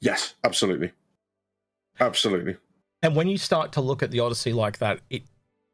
Yes 0.00 0.34
absolutely. 0.44 0.92
Absolutely 2.00 2.56
and 3.02 3.14
when 3.14 3.28
you 3.28 3.38
start 3.38 3.72
to 3.72 3.80
look 3.80 4.02
at 4.02 4.10
the 4.10 4.20
Odyssey 4.20 4.52
like 4.52 4.78
that, 4.78 5.00
it 5.10 5.22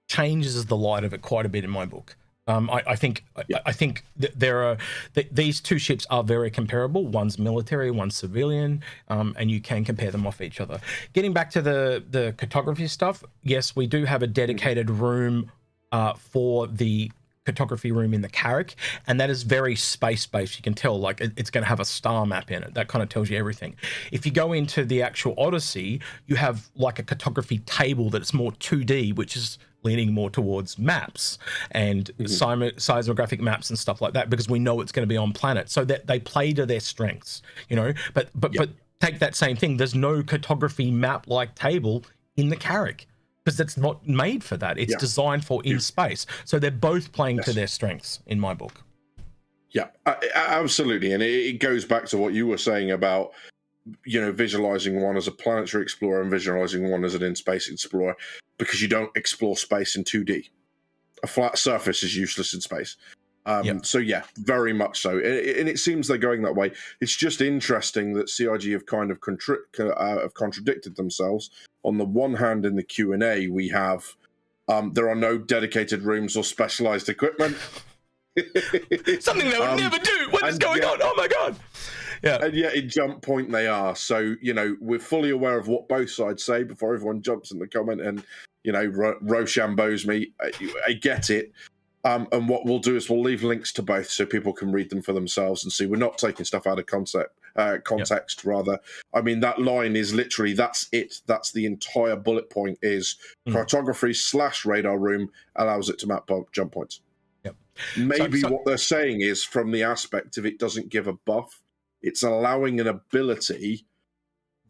changes 0.09 0.67
the 0.67 0.77
light 0.77 1.05
of 1.05 1.15
it 1.15 1.23
quite 1.23 1.47
a 1.47 1.49
bit 1.49 1.65
in 1.65 1.71
my 1.71 1.87
book. 1.87 2.17
Um, 2.49 2.69
I, 2.71 2.83
I, 2.89 2.97
think 2.97 3.25
yeah. 3.49 3.59
I, 3.59 3.71
I, 3.71 3.73
think 3.73 4.05
there 4.17 4.65
are 4.65 4.77
th- 5.15 5.29
these 5.31 5.61
two 5.61 5.79
ships 5.79 6.07
are 6.11 6.25
very 6.25 6.51
comparable. 6.51 7.07
One's 7.07 7.39
military, 7.39 7.91
one's 7.93 8.17
civilian, 8.17 8.83
um, 9.09 9.37
and 9.39 9.49
you 9.49 9.61
can 9.61 9.85
compare 9.85 10.11
them 10.11 10.27
off 10.27 10.41
each 10.41 10.61
other. 10.61 10.81
Getting 11.13 11.33
back 11.33 11.51
to 11.53 11.63
the 11.63 12.03
the 12.11 12.35
cartography 12.37 12.89
stuff, 12.89 13.23
yes, 13.45 13.77
we 13.77 13.87
do 13.87 14.05
have 14.05 14.25
a 14.25 14.27
dedicated 14.27 14.91
room 14.91 15.53
uh, 15.93 16.15
for 16.15 16.67
the 16.67 17.13
cartography 17.45 17.93
room 17.93 18.15
in 18.15 18.23
the 18.23 18.29
Carrack, 18.29 18.77
and 19.07 19.21
that 19.21 19.31
is 19.31 19.43
very 19.43 19.77
space 19.77 20.27
based. 20.27 20.57
You 20.57 20.63
can 20.63 20.75
tell, 20.75 20.99
like, 20.99 21.21
it, 21.21 21.33
it's 21.37 21.51
going 21.51 21.65
to 21.65 21.69
have 21.69 21.81
a 21.81 21.85
star 21.85 22.27
map 22.27 22.51
in 22.51 22.63
it. 22.63 22.75
That 22.75 22.89
kind 22.89 23.03
of 23.03 23.09
tells 23.09 23.31
you 23.31 23.39
everything. 23.39 23.77
If 24.11 24.27
you 24.27 24.33
go 24.33 24.53
into 24.53 24.85
the 24.85 25.03
actual 25.03 25.35
Odyssey, 25.39 26.01
you 26.27 26.37
have 26.37 26.71
like 26.77 26.99
a 26.99 27.03
cartography 27.03 27.59
table 27.61 28.11
that's 28.11 28.33
more 28.33 28.53
2D, 28.53 29.17
which 29.17 29.37
is 29.37 29.59
leaning 29.83 30.13
more 30.13 30.31
towards 30.31 30.79
maps 30.79 31.39
and 31.73 32.11
mm-hmm. 32.19 32.79
seismographic 32.79 33.41
maps 33.41 33.71
and 33.71 33.79
stuff 33.79 34.01
like 34.01 34.13
that 34.13 34.31
because 34.31 34.49
we 34.49 34.59
know 34.59 34.81
it's 34.81 34.93
going 34.93 35.03
to 35.03 35.13
be 35.13 35.17
on 35.17 35.33
planet 35.33 35.69
so 35.69 35.85
that 35.85 36.07
they 36.07 36.21
play 36.21 36.53
to 36.53 36.65
their 36.65 36.79
strengths 36.79 37.43
you 37.69 37.75
know 37.75 37.93
but 38.15 38.29
but 38.35 38.55
yep. 38.55 38.69
but 39.01 39.09
take 39.09 39.19
that 39.19 39.35
same 39.35 39.57
thing 39.57 39.77
there's 39.77 39.95
no 39.95 40.23
cartography 40.23 40.91
map 40.91 41.27
like 41.27 41.55
table 41.57 42.05
in 42.37 42.49
the 42.49 42.57
Carrack 42.57 43.07
because 43.45 43.61
it's 43.61 43.77
not 43.77 44.07
made 44.07 44.45
for 44.45 44.57
that. 44.57 44.79
It's 44.79 44.93
yeah. 44.93 44.99
designed 44.99 45.45
for 45.45 45.63
in 45.65 45.81
space. 45.81 46.27
So 46.45 46.59
they're 46.59 46.71
both 46.71 47.13
playing 47.13 47.37
yes. 47.37 47.47
to 47.47 47.53
their 47.53 47.67
strengths 47.67 48.21
in 48.27 48.39
my 48.39 48.55
book. 48.55 48.83
Yeah, 49.71 49.89
absolutely. 50.35 51.13
And 51.13 51.23
it 51.23 51.59
goes 51.59 51.85
back 51.85 52.05
to 52.07 52.19
what 52.19 52.35
you 52.35 52.47
were 52.47 52.59
saying 52.59 52.91
about, 52.91 53.33
you 54.05 54.21
know, 54.21 54.31
visualizing 54.31 55.01
one 55.01 55.17
as 55.17 55.29
a 55.29 55.33
planetary 55.33 55.83
explorer 55.83 56.21
and 56.21 56.31
visualizing 56.31 56.91
one 56.91 57.05
as 57.05 57.15
an 57.15 57.23
in 57.23 57.35
space 57.35 57.71
explorer 57.71 58.15
because 58.59 58.83
you 58.83 58.89
don't 58.89 59.11
explore 59.17 59.57
space 59.57 59.97
in 59.97 60.05
2D. 60.05 60.51
A 61.23 61.27
flat 61.27 61.57
surface 61.57 62.03
is 62.03 62.15
useless 62.17 62.53
in 62.53 62.61
space. 62.61 62.97
Um, 63.47 63.65
yep. 63.65 63.87
So 63.87 63.99
yeah, 63.99 64.23
very 64.37 64.73
much 64.73 65.01
so, 65.01 65.17
and 65.17 65.69
it 65.69 65.79
seems 65.79 66.07
they're 66.07 66.17
going 66.17 66.43
that 66.43 66.55
way. 66.55 66.71
It's 67.01 67.17
just 67.17 67.41
interesting 67.41 68.13
that 68.13 68.29
CIG 68.29 68.71
have 68.71 68.87
kind 68.87 69.11
of 69.11 69.21
contra- 69.21 69.57
uh, 69.81 70.21
have 70.21 70.35
contradicted 70.35 70.95
themselves. 70.95 71.51
On 71.85 71.99
the 71.99 72.05
one 72.05 72.35
hand, 72.35 72.65
in 72.65 72.77
the 72.77 72.83
Q 72.83 73.13
and 73.13 73.23
A, 73.23 73.49
we 73.49 73.69
have 73.69 74.15
um, 74.69 74.93
there 74.95 75.09
are 75.09 75.17
no 75.17 75.39
dedicated 75.39 76.03
rooms 76.03 76.37
or 76.37 76.45
specialized 76.45 77.09
equipment. 77.09 77.57
Something 79.21 79.51
they 79.51 79.59
would 79.59 79.69
um, 79.69 79.77
never 79.77 79.99
do. 79.99 80.29
What 80.31 80.49
is 80.49 80.59
going 80.59 80.83
on? 80.85 80.99
Oh 81.03 81.15
my 81.17 81.29
god! 81.29 81.57
Yeah, 82.23 82.39
and 82.41 82.55
yet 82.55 82.75
in 82.75 82.89
jump 82.89 83.21
point 83.23 83.51
they 83.51 83.67
are. 83.67 83.95
So 83.97 84.37
you 84.41 84.55
know 84.55 84.77
we're 84.81 84.99
fully 84.99 85.31
aware 85.31 85.59
of 85.59 85.69
what 85.69 85.89
both 85.89 86.11
sides 86.11 86.43
say 86.43 86.63
before 86.63 86.95
everyone 86.95 87.21
jumps 87.23 87.51
in 87.51 87.59
the 87.59 87.67
comment 87.67 88.01
and 88.01 88.23
you 88.65 88.73
know 88.73 88.85
Ro- 88.85 89.19
Rochambeaus 89.21 90.07
me. 90.07 90.33
I, 90.41 90.53
I 90.87 90.93
get 90.95 91.29
it, 91.31 91.53
um, 92.05 92.29
and 92.33 92.49
what 92.49 92.65
we'll 92.65 92.79
do 92.79 92.97
is 92.97 93.11
we'll 93.11 93.23
leave 93.23 93.43
links 93.43 93.73
to 93.75 93.83
both 93.83 94.09
so 94.09 94.25
people 94.25 94.53
can 94.53 94.73
read 94.73 94.89
them 94.89 95.03
for 95.03 95.13
themselves 95.13 95.65
and 95.65 95.73
see. 95.73 95.87
We're 95.87 95.97
not 95.97 96.17
taking 96.17 96.47
stuff 96.47 96.67
out 96.67 96.79
of 96.79 96.87
concept, 96.87 97.37
uh, 97.57 97.79
context, 97.85 98.41
yep. 98.41 98.47
rather. 98.47 98.79
I 99.15 99.21
mean, 99.21 99.41
that 99.41 99.61
line 99.61 99.97
is 99.97 100.15
literally 100.15 100.53
that's 100.53 100.89
it. 100.93 101.21
That's 101.27 101.53
the 101.53 101.67
entire 101.67 102.17
bullet 102.17 102.51
point. 102.51 102.79
Is 102.83 103.17
mm. 103.49 103.53
cartography 103.53 104.15
slash 104.15 104.65
radar 104.65 104.99
room 104.99 105.31
allows 105.57 105.89
it 105.89 105.99
to 106.01 106.07
map 106.07 106.29
jump 106.53 106.73
points. 106.73 107.01
Yep. 107.45 107.57
Maybe 107.97 108.41
so, 108.41 108.49
so, 108.49 108.55
what 108.55 108.65
they're 108.65 108.77
saying 108.77 109.21
is 109.21 109.45
from 109.45 109.71
the 109.71 109.83
aspect 109.83 110.39
of 110.39 110.47
it 110.47 110.59
doesn't 110.59 110.89
give 110.89 111.07
a 111.07 111.13
buff. 111.13 111.61
It's 112.03 112.23
allowing 112.23 112.81
an 112.81 112.89
ability 112.89 113.87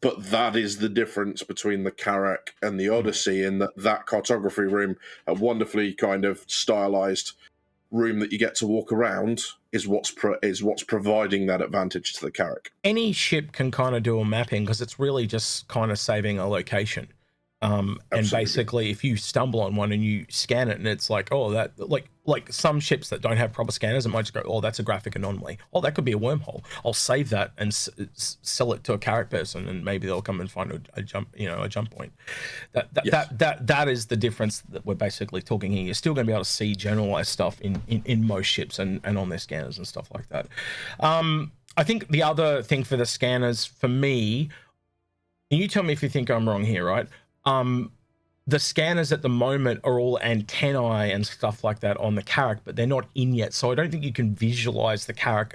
but 0.03 0.31
that 0.31 0.57
is 0.57 0.79
the 0.79 0.88
difference 0.88 1.45
between 1.45 1.85
the 1.85 1.90
Carrack 1.92 2.55
and 2.61 2.79
the 2.79 2.88
Odyssey 2.88 3.45
in 3.45 3.59
that 3.61 3.71
that 3.77 4.05
cartography 4.05 4.62
room, 4.62 4.97
a 5.27 5.33
wonderfully 5.33 5.95
kind 5.95 6.25
of 6.25 6.45
stylized 6.49 7.33
room 7.93 8.19
that 8.21 8.33
you 8.33 8.39
get 8.39 8.55
to 8.57 8.67
walk 8.67 8.91
around, 8.91 9.43
is 9.71 9.87
what's 9.87 10.11
pro- 10.11 10.39
is 10.43 10.63
what's 10.63 10.83
providing 10.83 11.47
that 11.47 11.63
advantage 11.63 12.15
to 12.15 12.25
the 12.25 12.31
Carrack. 12.31 12.73
Any 12.83 13.13
ship 13.13 13.53
can 13.53 13.71
kind 13.71 13.95
of 13.95 14.03
do 14.03 14.19
a 14.19 14.25
mapping 14.25 14.65
because 14.65 14.81
it's 14.81 14.99
really 14.99 15.27
just 15.27 15.69
kind 15.69 15.91
of 15.91 15.99
saving 15.99 16.39
a 16.39 16.49
location. 16.49 17.09
Um, 17.62 18.01
and 18.11 18.29
basically, 18.31 18.90
if 18.90 19.05
you 19.05 19.16
stumble 19.16 19.61
on 19.62 19.77
one 19.77 19.92
and 19.92 20.05
you 20.05 20.27
scan 20.29 20.68
it, 20.68 20.79
and 20.79 20.87
it's 20.87 21.09
like, 21.09 21.29
oh, 21.33 21.53
that 21.53 21.79
like 21.79 22.11
like 22.27 22.53
some 22.53 22.81
ships 22.81 23.09
that 23.11 23.20
don't 23.22 23.37
have 23.38 23.53
proper 23.53 23.72
scanners, 23.72 24.05
it 24.05 24.11
might 24.11 24.22
just 24.22 24.35
go, 24.35 24.42
oh, 24.44 24.61
that's 24.61 24.81
a 24.81 24.83
graphic 24.83 25.16
anomaly. 25.16 25.59
Oh, 25.72 25.81
that 25.81 25.94
could 25.94 26.05
be 26.05 26.12
a 26.12 26.18
wormhole. 26.18 26.64
I'll 26.85 26.92
save 26.92 27.31
that 27.31 27.53
and 27.59 27.68
s- 27.68 27.88
s- 27.98 28.38
sell 28.42 28.72
it 28.72 28.85
to 28.85 28.94
a 28.94 28.98
character 28.98 29.38
person, 29.38 29.68
and 29.68 29.85
maybe 29.85 30.07
they'll 30.09 30.22
come 30.22 30.40
and 30.40 30.51
find 30.51 30.72
a, 30.72 30.81
a 30.94 31.03
jump, 31.03 31.29
you 31.37 31.48
know, 31.48 31.62
a 31.62 31.68
jump 31.68 31.90
point. 31.92 32.12
That 32.72 32.92
that, 32.94 33.07
yes. 33.07 33.12
that 33.12 33.38
that 33.38 33.66
that 33.68 33.88
is 33.88 34.07
the 34.07 34.16
difference 34.16 34.62
that 34.70 34.85
we're 34.85 34.94
basically 34.94 35.42
talking 35.42 35.72
here. 35.72 35.85
You're 35.85 35.94
still 35.94 36.14
going 36.14 36.27
to 36.27 36.31
be 36.31 36.35
able 36.35 36.44
to 36.44 36.51
see 36.51 36.75
generalized 36.75 37.31
stuff 37.31 37.61
in, 37.61 37.83
in 37.88 38.03
in 38.05 38.27
most 38.27 38.46
ships 38.46 38.79
and 38.81 39.01
and 39.05 39.18
on 39.18 39.29
their 39.29 39.38
scanners 39.38 39.79
and 39.79 39.87
stuff 39.87 40.09
like 40.12 40.29
that. 40.31 40.48
Um, 41.01 41.53
I 41.77 41.85
think 41.85 42.09
the 42.09 42.22
other 42.25 42.62
thing 42.62 42.85
for 42.85 42.96
the 42.96 43.07
scanners 43.07 43.64
for 43.64 43.88
me 43.88 44.51
And 45.51 45.61
you 45.61 45.68
tell 45.68 45.83
me 45.83 45.92
if 45.92 46.03
you 46.03 46.09
think 46.09 46.31
I'm 46.31 46.48
wrong 46.48 46.64
here, 46.64 46.85
right? 46.85 47.09
Um, 47.45 47.93
the 48.47 48.59
scanners 48.59 49.13
at 49.13 49.23
the 49.23 49.29
moment 49.29 49.81
are 49.85 50.01
all 50.01 50.19
antennae 50.21 51.13
and 51.13 51.27
stuff 51.27 51.63
like 51.63 51.81
that 51.81 51.97
on 51.99 52.17
the 52.17 52.23
Carrack, 52.23 52.59
but 52.65 52.75
they're 52.75 52.87
not 52.87 53.07
in 53.15 53.35
yet. 53.35 53.55
So 53.55 53.71
I 53.71 53.75
don't 53.75 53.91
think 53.91 54.05
you 54.05 54.13
can 54.13 54.35
visualize 54.35 55.07
the 55.07 55.13
Carrack 55.13 55.55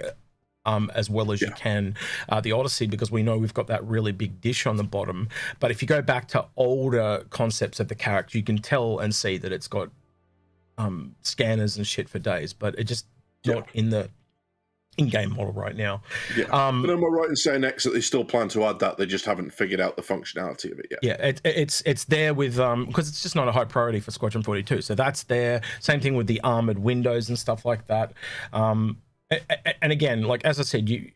um, 0.64 0.90
as 0.94 1.08
well 1.08 1.32
as 1.32 1.40
yeah. 1.40 1.48
you 1.48 1.54
can 1.54 1.94
uh, 2.28 2.40
the 2.40 2.52
Odyssey 2.52 2.86
because 2.86 3.10
we 3.10 3.22
know 3.22 3.38
we've 3.38 3.54
got 3.54 3.66
that 3.68 3.84
really 3.84 4.12
big 4.12 4.40
dish 4.40 4.66
on 4.66 4.76
the 4.76 4.84
bottom. 4.84 5.28
But 5.60 5.70
if 5.70 5.82
you 5.82 5.88
go 5.88 6.02
back 6.02 6.28
to 6.28 6.46
older 6.56 7.24
concepts 7.30 7.80
of 7.80 7.88
the 7.88 7.94
Carrack, 7.94 8.34
you 8.34 8.42
can 8.42 8.58
tell 8.58 8.98
and 8.98 9.14
see 9.14 9.38
that 9.38 9.52
it's 9.52 9.68
got 9.68 9.90
um, 10.76 11.14
scanners 11.22 11.76
and 11.76 11.86
shit 11.86 12.08
for 12.08 12.18
days, 12.18 12.52
but 12.52 12.78
it 12.78 12.84
just 12.84 13.06
yeah. 13.44 13.54
not 13.54 13.68
in 13.74 13.90
the 13.90 14.10
in-game 14.98 15.34
model 15.34 15.52
right 15.52 15.76
now. 15.76 16.02
Yeah. 16.36 16.44
Um, 16.46 16.82
but 16.82 16.90
am 16.90 17.04
I 17.04 17.08
right 17.08 17.28
in 17.28 17.36
saying 17.36 17.64
X 17.64 17.84
that 17.84 17.94
they 17.94 18.00
still 18.00 18.24
plan 18.24 18.48
to 18.48 18.64
add 18.64 18.80
that? 18.80 18.98
They 18.98 19.06
just 19.06 19.24
haven't 19.24 19.52
figured 19.54 19.80
out 19.80 19.96
the 19.96 20.02
functionality 20.02 20.72
of 20.72 20.78
it 20.80 20.86
yet. 20.90 21.00
Yeah, 21.02 21.26
it, 21.26 21.40
it's 21.44 21.82
it's 21.86 22.04
there 22.04 22.34
with 22.34 22.58
um 22.58 22.86
because 22.86 23.08
it's 23.08 23.22
just 23.22 23.36
not 23.36 23.48
a 23.48 23.52
high 23.52 23.64
priority 23.64 24.00
for 24.00 24.10
Squadron 24.10 24.42
Forty 24.42 24.62
Two. 24.62 24.82
So 24.82 24.94
that's 24.94 25.22
there. 25.24 25.62
Same 25.80 26.00
thing 26.00 26.14
with 26.14 26.26
the 26.26 26.40
armored 26.42 26.78
windows 26.78 27.28
and 27.28 27.38
stuff 27.38 27.64
like 27.64 27.86
that. 27.86 28.12
Um, 28.52 28.98
and 29.82 29.92
again, 29.92 30.22
like 30.22 30.44
as 30.44 30.58
I 30.58 30.62
said, 30.62 30.88
you 30.88 31.10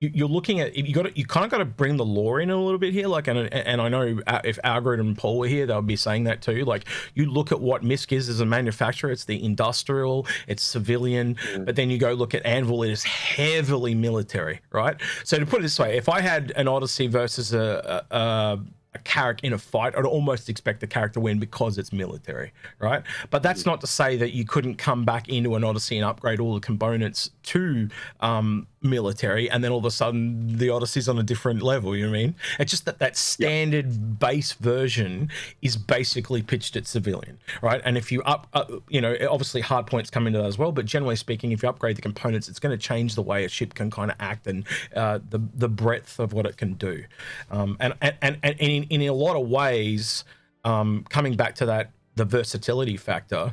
you're 0.00 0.28
looking 0.28 0.60
at 0.60 0.76
you 0.76 0.92
got 0.92 1.16
you 1.16 1.24
kind 1.24 1.44
of 1.44 1.50
got 1.50 1.58
to 1.58 1.64
bring 1.64 1.96
the 1.96 2.04
law 2.04 2.36
in 2.36 2.50
a 2.50 2.60
little 2.60 2.78
bit 2.78 2.92
here 2.92 3.06
like 3.06 3.28
and 3.28 3.52
and 3.52 3.80
I 3.80 3.88
know 3.88 4.20
if 4.44 4.58
Algrid 4.62 5.00
and 5.00 5.16
Paul 5.16 5.38
were 5.38 5.46
here 5.46 5.66
they'll 5.66 5.82
be 5.82 5.96
saying 5.96 6.24
that 6.24 6.42
too 6.42 6.64
like 6.64 6.84
you 7.14 7.30
look 7.30 7.52
at 7.52 7.60
what 7.60 7.82
MISC 7.82 8.12
is 8.12 8.28
as 8.28 8.40
a 8.40 8.46
manufacturer 8.46 9.10
it's 9.10 9.24
the 9.24 9.42
industrial 9.42 10.26
it's 10.46 10.62
civilian 10.62 11.36
mm. 11.36 11.64
but 11.64 11.76
then 11.76 11.90
you 11.90 11.98
go 11.98 12.12
look 12.12 12.34
at 12.34 12.44
Anvil 12.44 12.82
it 12.82 12.90
is 12.90 13.04
heavily 13.04 13.94
military 13.94 14.60
right 14.72 14.96
so 15.22 15.38
to 15.38 15.46
put 15.46 15.60
it 15.60 15.62
this 15.62 15.78
way 15.78 15.96
if 15.96 16.08
I 16.08 16.20
had 16.20 16.52
an 16.56 16.68
Odyssey 16.68 17.06
versus 17.06 17.54
a, 17.54 18.04
a, 18.10 18.16
a 18.16 18.60
a 18.94 18.98
Carrack 19.00 19.42
in 19.42 19.52
a 19.52 19.58
fight, 19.58 19.96
I'd 19.96 20.04
almost 20.04 20.48
expect 20.48 20.80
the 20.80 20.86
Carrack 20.86 21.16
win 21.16 21.38
because 21.38 21.78
it's 21.78 21.92
military, 21.92 22.52
right? 22.78 23.02
But 23.30 23.42
that's 23.42 23.66
not 23.66 23.80
to 23.80 23.86
say 23.86 24.16
that 24.16 24.32
you 24.32 24.44
couldn't 24.44 24.76
come 24.76 25.04
back 25.04 25.28
into 25.28 25.56
an 25.56 25.64
Odyssey 25.64 25.98
and 25.98 26.06
upgrade 26.06 26.40
all 26.40 26.54
the 26.54 26.60
components 26.60 27.30
to 27.44 27.88
um, 28.20 28.66
military, 28.84 29.50
and 29.50 29.64
then 29.64 29.72
all 29.72 29.78
of 29.78 29.84
a 29.84 29.90
sudden 29.90 30.58
the 30.58 30.68
Odyssey's 30.70 31.08
on 31.08 31.18
a 31.18 31.22
different 31.22 31.62
level. 31.62 31.96
You 31.96 32.04
know 32.04 32.10
what 32.10 32.18
I 32.18 32.22
mean? 32.22 32.34
It's 32.58 32.70
just 32.70 32.84
that 32.84 32.98
that 32.98 33.16
standard 33.16 33.86
yep. 33.86 34.18
base 34.20 34.52
version 34.52 35.30
is 35.62 35.76
basically 35.76 36.42
pitched 36.42 36.76
at 36.76 36.86
civilian, 36.86 37.38
right? 37.62 37.80
And 37.84 37.96
if 37.96 38.12
you 38.12 38.22
up, 38.22 38.46
uh, 38.52 38.64
you 38.88 39.00
know, 39.00 39.16
obviously 39.28 39.62
hard 39.62 39.86
points 39.86 40.10
come 40.10 40.26
into 40.26 40.38
that 40.38 40.46
as 40.46 40.58
well. 40.58 40.70
But 40.70 40.84
generally 40.84 41.16
speaking, 41.16 41.52
if 41.52 41.62
you 41.62 41.68
upgrade 41.68 41.96
the 41.96 42.02
components, 42.02 42.48
it's 42.48 42.60
going 42.60 42.76
to 42.76 42.82
change 42.82 43.14
the 43.14 43.22
way 43.22 43.44
a 43.44 43.48
ship 43.48 43.74
can 43.74 43.90
kind 43.90 44.10
of 44.10 44.16
act 44.20 44.46
and 44.46 44.64
uh, 44.94 45.18
the 45.28 45.40
the 45.54 45.68
breadth 45.68 46.20
of 46.20 46.32
what 46.32 46.46
it 46.46 46.56
can 46.56 46.74
do. 46.74 47.04
Um, 47.50 47.76
and, 47.80 47.94
and 48.00 48.14
and 48.22 48.38
and 48.42 48.56
in, 48.60 48.84
in 48.84 49.02
a 49.02 49.12
lot 49.12 49.36
of 49.36 49.48
ways, 49.48 50.24
um, 50.64 51.04
coming 51.08 51.34
back 51.34 51.54
to 51.56 51.66
that 51.66 51.90
the 52.16 52.24
versatility 52.24 52.96
factor, 52.96 53.52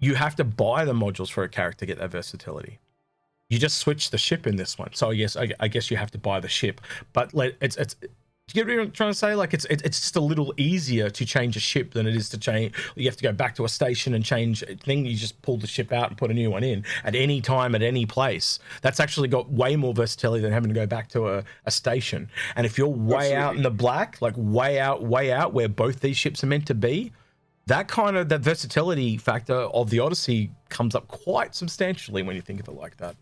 you 0.00 0.14
have 0.14 0.34
to 0.36 0.44
buy 0.44 0.84
the 0.84 0.92
modules 0.92 1.30
for 1.30 1.44
a 1.44 1.48
Carrack 1.48 1.76
to 1.76 1.86
get 1.86 1.98
that 1.98 2.10
versatility 2.10 2.80
you 3.50 3.58
just 3.58 3.78
switch 3.78 4.10
the 4.10 4.18
ship 4.18 4.46
in 4.46 4.56
this 4.56 4.78
one. 4.78 4.94
So 4.94 5.10
yes, 5.10 5.36
I, 5.36 5.50
I 5.60 5.68
guess 5.68 5.90
you 5.90 5.98
have 5.98 6.10
to 6.12 6.18
buy 6.18 6.40
the 6.40 6.48
ship, 6.48 6.80
but 7.12 7.34
let 7.34 7.56
it's 7.60 7.76
it's. 7.76 7.94
Do 7.94 8.58
you 8.58 8.64
get 8.64 8.78
what 8.78 8.82
I'm 8.86 8.90
trying 8.90 9.10
to 9.10 9.18
say? 9.18 9.34
Like 9.34 9.54
it's 9.54 9.64
it's 9.66 10.00
just 10.00 10.16
a 10.16 10.20
little 10.20 10.54
easier 10.56 11.08
to 11.10 11.24
change 11.24 11.56
a 11.56 11.60
ship 11.60 11.92
than 11.92 12.06
it 12.06 12.16
is 12.16 12.28
to 12.30 12.38
change. 12.38 12.74
You 12.96 13.04
have 13.06 13.16
to 13.16 13.22
go 13.22 13.32
back 13.32 13.54
to 13.56 13.64
a 13.64 13.68
station 13.68 14.14
and 14.14 14.24
change 14.24 14.62
a 14.62 14.74
thing. 14.74 15.04
You 15.04 15.16
just 15.16 15.40
pull 15.42 15.56
the 15.56 15.68
ship 15.68 15.92
out 15.92 16.08
and 16.08 16.18
put 16.18 16.30
a 16.30 16.34
new 16.34 16.50
one 16.50 16.64
in 16.64 16.84
at 17.04 17.14
any 17.14 17.40
time 17.40 17.74
at 17.74 17.82
any 17.82 18.06
place. 18.06 18.58
That's 18.82 18.98
actually 18.98 19.28
got 19.28 19.50
way 19.50 19.76
more 19.76 19.94
versatility 19.94 20.42
than 20.42 20.52
having 20.52 20.68
to 20.68 20.74
go 20.74 20.86
back 20.86 21.08
to 21.10 21.28
a, 21.28 21.44
a 21.64 21.70
station. 21.70 22.28
And 22.56 22.66
if 22.66 22.76
you're 22.76 22.88
way 22.88 23.34
Absolutely. 23.34 23.36
out 23.36 23.56
in 23.56 23.62
the 23.62 23.70
black, 23.70 24.20
like 24.20 24.34
way 24.36 24.80
out, 24.80 25.04
way 25.04 25.30
out, 25.32 25.52
where 25.52 25.68
both 25.68 26.00
these 26.00 26.16
ships 26.16 26.42
are 26.42 26.48
meant 26.48 26.66
to 26.66 26.74
be, 26.74 27.12
that 27.66 27.86
kind 27.86 28.16
of 28.16 28.28
that 28.30 28.40
versatility 28.40 29.16
factor 29.16 29.54
of 29.54 29.90
the 29.90 30.00
Odyssey 30.00 30.50
comes 30.70 30.96
up 30.96 31.06
quite 31.06 31.54
substantially 31.54 32.22
when 32.22 32.34
you 32.34 32.42
think 32.42 32.58
of 32.58 32.66
it 32.66 32.74
like 32.74 32.96
that. 32.96 33.14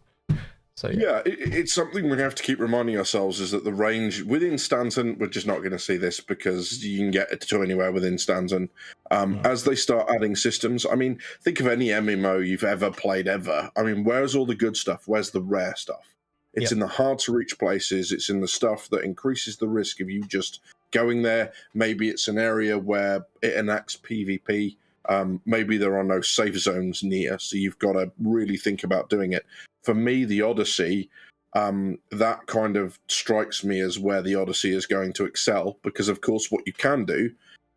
So 0.78 0.90
yeah, 0.90 1.00
yeah 1.00 1.22
it, 1.26 1.54
it's 1.54 1.72
something 1.72 2.08
we 2.08 2.18
have 2.18 2.36
to 2.36 2.42
keep 2.44 2.60
reminding 2.60 2.96
ourselves 2.96 3.40
is 3.40 3.50
that 3.50 3.64
the 3.64 3.72
range 3.72 4.22
within 4.22 4.56
Stanton, 4.58 5.16
we're 5.18 5.26
just 5.26 5.46
not 5.46 5.58
going 5.58 5.72
to 5.72 5.78
see 5.78 5.96
this 5.96 6.20
because 6.20 6.84
you 6.84 6.98
can 6.98 7.10
get 7.10 7.32
it 7.32 7.40
to 7.40 7.64
anywhere 7.64 7.90
within 7.90 8.16
Stanton. 8.16 8.68
Um, 9.10 9.40
mm. 9.40 9.44
As 9.44 9.64
they 9.64 9.74
start 9.74 10.08
adding 10.08 10.36
systems, 10.36 10.86
I 10.86 10.94
mean, 10.94 11.18
think 11.42 11.58
of 11.58 11.66
any 11.66 11.88
MMO 11.88 12.46
you've 12.46 12.62
ever 12.62 12.92
played 12.92 13.26
ever. 13.26 13.72
I 13.76 13.82
mean, 13.82 14.04
where's 14.04 14.36
all 14.36 14.46
the 14.46 14.54
good 14.54 14.76
stuff? 14.76 15.02
Where's 15.06 15.32
the 15.32 15.42
rare 15.42 15.74
stuff? 15.74 16.14
It's 16.54 16.70
yep. 16.70 16.72
in 16.72 16.78
the 16.78 16.86
hard 16.86 17.18
to 17.20 17.32
reach 17.32 17.58
places. 17.58 18.12
It's 18.12 18.30
in 18.30 18.40
the 18.40 18.46
stuff 18.46 18.88
that 18.90 19.02
increases 19.02 19.56
the 19.56 19.68
risk 19.68 20.00
of 20.00 20.08
you 20.08 20.22
just 20.28 20.60
going 20.92 21.22
there. 21.22 21.52
Maybe 21.74 22.08
it's 22.08 22.28
an 22.28 22.38
area 22.38 22.78
where 22.78 23.26
it 23.42 23.54
enacts 23.54 23.96
PvP. 23.96 24.76
Um, 25.08 25.40
maybe 25.46 25.78
there 25.78 25.98
are 25.98 26.04
no 26.04 26.20
safe 26.20 26.58
zones 26.58 27.02
near, 27.02 27.38
so 27.38 27.56
you've 27.56 27.78
got 27.78 27.92
to 27.92 28.12
really 28.18 28.58
think 28.58 28.84
about 28.84 29.08
doing 29.08 29.32
it 29.32 29.46
for 29.88 29.94
me, 29.94 30.26
the 30.26 30.42
Odyssey, 30.42 31.08
um, 31.54 31.98
that 32.10 32.46
kind 32.46 32.76
of 32.76 32.98
strikes 33.08 33.64
me 33.64 33.80
as 33.80 33.98
where 33.98 34.20
the 34.20 34.34
Odyssey 34.34 34.74
is 34.74 34.84
going 34.84 35.14
to 35.14 35.24
excel 35.24 35.78
because, 35.82 36.08
of 36.08 36.20
course, 36.20 36.50
what 36.50 36.66
you 36.66 36.72
can 36.72 37.06
do 37.06 37.30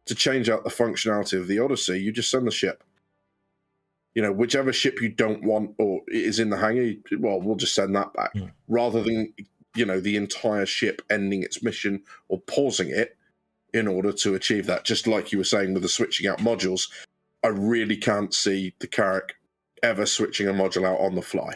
to 0.07 0.15
change 0.15 0.49
out 0.49 0.65
the 0.65 0.69
functionality 0.69 1.39
of 1.39 1.47
the 1.47 1.59
Odyssey, 1.59 2.01
you 2.01 2.11
just 2.11 2.29
send 2.29 2.45
the 2.45 2.51
ship. 2.51 2.83
You 4.13 4.21
know, 4.21 4.33
whichever 4.33 4.73
ship 4.73 5.01
you 5.01 5.07
don't 5.07 5.43
want 5.43 5.73
or 5.77 6.01
is 6.09 6.39
in 6.39 6.49
the 6.49 6.57
hangar, 6.57 6.95
well, 7.17 7.39
we'll 7.39 7.55
just 7.55 7.75
send 7.75 7.95
that 7.95 8.13
back 8.13 8.31
yeah. 8.33 8.47
rather 8.67 9.01
than, 9.01 9.33
you 9.73 9.85
know, 9.85 10.01
the 10.01 10.17
entire 10.17 10.65
ship 10.65 11.01
ending 11.09 11.43
its 11.43 11.63
mission 11.63 12.03
or 12.27 12.41
pausing 12.41 12.89
it 12.89 13.15
in 13.73 13.87
order 13.87 14.11
to 14.11 14.35
achieve 14.35 14.65
that. 14.65 14.83
Just 14.83 15.07
like 15.07 15.31
you 15.31 15.37
were 15.37 15.45
saying 15.45 15.73
with 15.73 15.83
the 15.83 15.87
switching 15.87 16.27
out 16.27 16.39
modules, 16.39 16.89
I 17.43 17.47
really 17.47 17.97
can't 17.97 18.33
see 18.33 18.73
the 18.79 18.87
Carrack 18.87 19.35
ever 19.83 20.05
switching 20.05 20.47
a 20.47 20.53
module 20.53 20.85
out 20.85 20.99
on 20.99 21.15
the 21.15 21.21
fly 21.21 21.55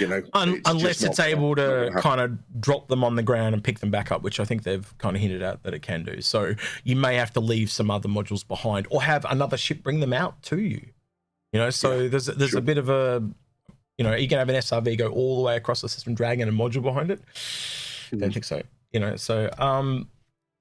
you 0.00 0.06
know, 0.06 0.22
Un- 0.32 0.54
it's 0.54 0.70
unless 0.70 1.02
it's 1.02 1.20
able 1.20 1.54
to 1.54 1.90
kind 1.98 2.20
of 2.20 2.60
drop 2.60 2.88
them 2.88 3.04
on 3.04 3.16
the 3.16 3.22
ground 3.22 3.54
and 3.54 3.62
pick 3.62 3.80
them 3.80 3.90
back 3.90 4.10
up, 4.10 4.22
which 4.22 4.40
I 4.40 4.44
think 4.44 4.62
they've 4.62 4.96
kind 4.98 5.16
of 5.16 5.22
hinted 5.22 5.42
at 5.42 5.62
that 5.62 5.74
it 5.74 5.82
can 5.82 6.02
do. 6.02 6.22
So 6.22 6.54
you 6.82 6.96
may 6.96 7.16
have 7.16 7.32
to 7.34 7.40
leave 7.40 7.70
some 7.70 7.90
other 7.90 8.08
modules 8.08 8.46
behind, 8.46 8.86
or 8.90 9.02
have 9.02 9.26
another 9.26 9.56
ship 9.56 9.82
bring 9.82 10.00
them 10.00 10.12
out 10.12 10.42
to 10.44 10.60
you. 10.60 10.86
You 11.52 11.60
know, 11.60 11.70
so 11.70 12.00
yeah, 12.00 12.08
there's 12.08 12.26
there's 12.26 12.50
sure. 12.50 12.58
a 12.58 12.62
bit 12.62 12.78
of 12.78 12.88
a, 12.88 13.22
you 13.98 14.04
know, 14.04 14.14
you 14.14 14.28
can 14.28 14.38
have 14.38 14.48
an 14.48 14.56
SRV 14.56 14.96
go 14.96 15.08
all 15.08 15.36
the 15.36 15.42
way 15.42 15.56
across 15.56 15.82
the 15.82 15.88
system, 15.88 16.14
dragging 16.14 16.48
a 16.48 16.52
module 16.52 16.82
behind 16.82 17.10
it. 17.10 17.20
Mm-hmm. 17.26 18.18
Don't 18.18 18.32
think 18.32 18.44
so. 18.44 18.62
You 18.92 19.00
know, 19.00 19.16
so 19.16 19.50
um, 19.58 20.08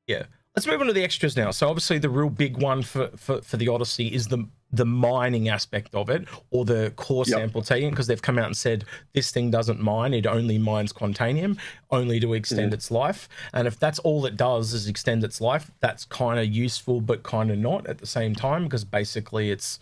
yeah. 0.08 0.24
Let's 0.56 0.68
move 0.68 0.82
on 0.82 0.88
to 0.88 0.94
the 0.94 1.04
extras 1.04 1.38
now. 1.38 1.52
So 1.52 1.70
obviously 1.70 1.98
the 1.98 2.10
real 2.10 2.30
big 2.30 2.62
one 2.62 2.84
for, 2.84 3.08
for, 3.16 3.42
for 3.42 3.58
the 3.58 3.70
Odyssey 3.70 4.08
is 4.08 4.28
the 4.28 4.48
the 4.74 4.86
mining 4.86 5.50
aspect 5.50 5.94
of 5.94 6.10
it 6.10 6.28
or 6.50 6.64
the 6.64 6.94
core 6.96 7.26
yep. 7.28 7.38
sample 7.38 7.62
taking 7.62 7.90
because 7.90 8.08
they've 8.08 8.22
come 8.22 8.40
out 8.40 8.46
and 8.46 8.56
said 8.56 8.86
this 9.14 9.32
thing 9.32 9.52
doesn't 9.52 9.82
mine 9.82 10.14
it 10.14 10.26
only 10.26 10.58
mines 10.58 10.94
quantanium 10.94 11.58
only 11.90 12.20
to 12.20 12.34
extend 12.34 12.72
mm. 12.72 12.76
its 12.76 12.90
life 12.90 13.28
and 13.54 13.68
if 13.68 13.78
that's 13.80 14.00
all 14.00 14.26
it 14.26 14.38
does 14.38 14.74
is 14.74 14.88
extend 14.88 15.24
its 15.24 15.42
life 15.42 15.72
that's 15.82 16.06
kind 16.06 16.40
of 16.40 16.46
useful 16.46 17.02
but 17.02 17.22
kind 17.24 17.52
of 17.52 17.58
not 17.58 17.86
at 17.88 17.98
the 17.98 18.08
same 18.08 18.34
time 18.34 18.64
because 18.64 18.86
basically 18.86 19.52
it's 19.52 19.80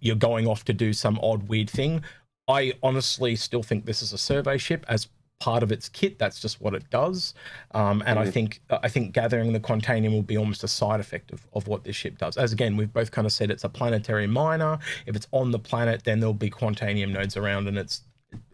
you're 0.00 0.16
going 0.16 0.46
off 0.46 0.64
to 0.64 0.72
do 0.72 0.92
some 0.92 1.18
odd 1.22 1.48
weird 1.48 1.70
thing 1.70 2.02
I 2.48 2.72
honestly 2.82 3.36
still 3.36 3.62
think 3.62 3.84
this 3.84 4.02
is 4.02 4.12
a 4.12 4.18
survey 4.18 4.56
ship 4.58 4.84
as 4.88 5.08
part 5.40 5.62
of 5.62 5.70
its 5.70 5.88
kit. 5.88 6.18
That's 6.18 6.40
just 6.40 6.60
what 6.60 6.74
it 6.74 6.88
does. 6.90 7.34
Um, 7.72 8.02
and 8.06 8.18
mm-hmm. 8.18 8.28
I 8.28 8.30
think 8.30 8.60
I 8.70 8.88
think 8.88 9.12
gathering 9.12 9.52
the 9.52 9.60
quantanium 9.60 10.12
will 10.12 10.22
be 10.22 10.36
almost 10.36 10.64
a 10.64 10.68
side 10.68 11.00
effect 11.00 11.30
of, 11.32 11.46
of 11.52 11.66
what 11.68 11.84
this 11.84 11.96
ship 11.96 12.18
does. 12.18 12.36
As 12.36 12.52
again, 12.52 12.76
we've 12.76 12.92
both 12.92 13.10
kind 13.10 13.26
of 13.26 13.32
said 13.32 13.50
it's 13.50 13.64
a 13.64 13.68
planetary 13.68 14.26
miner. 14.26 14.78
If 15.06 15.16
it's 15.16 15.28
on 15.32 15.50
the 15.50 15.58
planet, 15.58 16.04
then 16.04 16.20
there'll 16.20 16.34
be 16.34 16.50
quantanium 16.50 17.10
nodes 17.10 17.36
around, 17.36 17.68
and 17.68 17.78
it's 17.78 18.02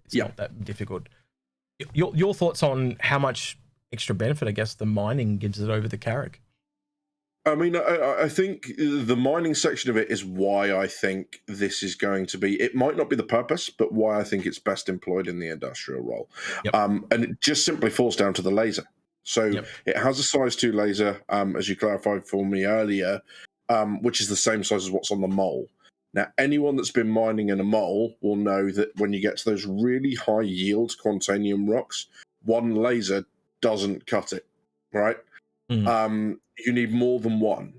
it's 0.04 0.14
yep. 0.14 0.28
not 0.28 0.36
that 0.36 0.64
difficult. 0.64 1.08
Your 1.92 2.14
your 2.14 2.34
thoughts 2.34 2.62
on 2.62 2.96
how 3.00 3.18
much 3.18 3.58
extra 3.94 4.14
benefit 4.14 4.48
I 4.48 4.50
guess 4.50 4.74
the 4.74 4.86
mining 4.86 5.38
gives 5.38 5.60
it 5.60 5.70
over 5.70 5.88
the 5.88 5.96
Carrack? 5.96 6.40
I 7.46 7.54
mean, 7.54 7.76
I, 7.76 8.22
I, 8.22 8.28
think 8.28 8.72
the 8.78 9.16
mining 9.16 9.54
section 9.54 9.90
of 9.90 9.98
it 9.98 10.10
is 10.10 10.24
why 10.24 10.74
I 10.74 10.86
think 10.86 11.42
this 11.46 11.82
is 11.82 11.94
going 11.94 12.24
to 12.26 12.38
be. 12.38 12.58
It 12.60 12.74
might 12.74 12.96
not 12.96 13.10
be 13.10 13.16
the 13.16 13.22
purpose, 13.22 13.68
but 13.68 13.92
why 13.92 14.18
I 14.18 14.24
think 14.24 14.46
it's 14.46 14.58
best 14.58 14.88
employed 14.88 15.28
in 15.28 15.38
the 15.38 15.48
industrial 15.48 16.02
role. 16.02 16.30
Yep. 16.64 16.74
Um, 16.74 17.06
and 17.10 17.22
it 17.24 17.40
just 17.40 17.66
simply 17.66 17.90
falls 17.90 18.16
down 18.16 18.32
to 18.34 18.42
the 18.42 18.50
laser. 18.50 18.84
So 19.24 19.46
yep. 19.46 19.66
it 19.84 19.96
has 19.96 20.18
a 20.18 20.22
size 20.22 20.56
two 20.56 20.72
laser, 20.72 21.20
um, 21.28 21.54
as 21.56 21.68
you 21.68 21.76
clarified 21.76 22.26
for 22.26 22.46
me 22.46 22.64
earlier, 22.64 23.20
um, 23.68 24.02
which 24.02 24.22
is 24.22 24.28
the 24.28 24.36
same 24.36 24.64
size 24.64 24.84
as 24.84 24.90
what's 24.90 25.10
on 25.10 25.20
the 25.20 25.28
mole. 25.28 25.68
Now, 26.14 26.28
anyone 26.38 26.76
that's 26.76 26.92
been 26.92 27.10
mining 27.10 27.50
in 27.50 27.60
a 27.60 27.64
mole 27.64 28.16
will 28.22 28.36
know 28.36 28.70
that 28.70 28.96
when 28.96 29.12
you 29.12 29.20
get 29.20 29.36
to 29.38 29.50
those 29.50 29.66
really 29.66 30.14
high 30.14 30.42
yield 30.42 30.94
quantanium 31.02 31.68
rocks, 31.68 32.06
one 32.44 32.74
laser 32.76 33.26
doesn't 33.60 34.06
cut 34.06 34.32
it, 34.32 34.46
right? 34.92 35.16
Mm. 35.70 35.86
Um, 35.86 36.40
you 36.58 36.72
need 36.72 36.92
more 36.92 37.20
than 37.20 37.40
one. 37.40 37.74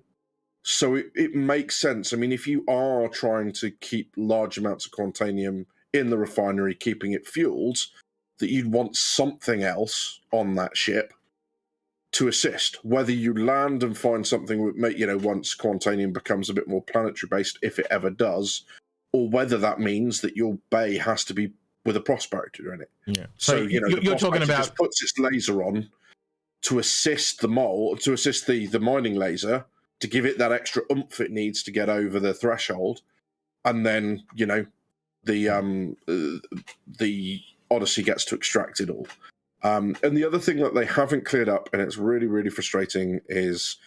So 0.63 0.95
it, 0.95 1.11
it 1.13 1.35
makes 1.35 1.77
sense. 1.77 2.11
I 2.11 2.17
mean, 2.17 2.31
if 2.31 2.47
you 2.47 2.65
are 2.67 3.07
trying 3.07 3.51
to 3.53 3.71
keep 3.71 4.11
large 4.17 4.57
amounts 4.57 4.85
of 4.85 4.91
quantanium 4.91 5.65
in 5.93 6.09
the 6.09 6.17
refinery, 6.17 6.73
keeping 6.73 7.13
it 7.13 7.27
fueled, 7.27 7.77
that 8.39 8.49
you'd 8.49 8.71
want 8.71 8.95
something 8.95 9.63
else 9.63 10.19
on 10.31 10.55
that 10.55 10.75
ship 10.75 11.13
to 12.13 12.27
assist. 12.27 12.83
Whether 12.83 13.11
you 13.11 13.33
land 13.33 13.83
and 13.83 13.97
find 13.97 14.25
something, 14.25 14.73
you 14.95 15.05
know, 15.05 15.17
once 15.17 15.55
Quantanium 15.55 16.13
becomes 16.13 16.49
a 16.49 16.53
bit 16.53 16.67
more 16.67 16.81
planetary 16.81 17.29
based, 17.29 17.59
if 17.61 17.77
it 17.77 17.87
ever 17.91 18.09
does, 18.09 18.63
or 19.11 19.29
whether 19.29 19.57
that 19.57 19.79
means 19.79 20.21
that 20.21 20.35
your 20.35 20.57
bay 20.69 20.97
has 20.97 21.23
to 21.25 21.33
be 21.33 21.51
with 21.85 21.95
a 21.95 22.01
prospector 22.01 22.73
in 22.73 22.81
it. 22.81 22.91
Yeah. 23.05 23.27
So, 23.37 23.57
you 23.57 23.81
know, 23.81 23.87
you're 23.87 24.17
talking 24.17 24.41
about 24.41 24.75
puts 24.75 25.03
its 25.03 25.17
laser 25.19 25.63
on 25.63 25.89
to 26.65 26.79
assist 26.79 27.41
the 27.41 27.47
mole, 27.47 27.95
to 27.97 28.13
assist 28.13 28.47
the 28.47 28.67
the 28.67 28.79
mining 28.79 29.15
laser, 29.15 29.65
to 29.99 30.07
give 30.07 30.25
it 30.25 30.37
that 30.37 30.51
extra 30.51 30.83
oomph 30.91 31.19
it 31.19 31.31
needs 31.31 31.63
to 31.63 31.71
get 31.71 31.89
over 31.89 32.19
the 32.19 32.33
threshold, 32.33 33.01
and 33.63 33.85
then 33.85 34.23
you 34.35 34.45
know, 34.45 34.65
the 35.23 35.49
um 35.49 35.95
the 36.99 37.41
Odyssey 37.71 38.03
gets 38.03 38.25
to 38.25 38.35
extract 38.35 38.79
it 38.79 38.89
all. 38.89 39.07
Um, 39.63 39.95
and 40.03 40.15
the 40.15 40.25
other 40.25 40.37
thing 40.37 40.57
that 40.57 40.75
they 40.75 40.85
haven't 40.85 41.25
cleared 41.25 41.49
up, 41.49 41.69
and 41.73 41.81
it's 41.81 41.97
really, 41.97 42.27
really 42.27 42.51
frustrating, 42.51 43.19
is 43.27 43.77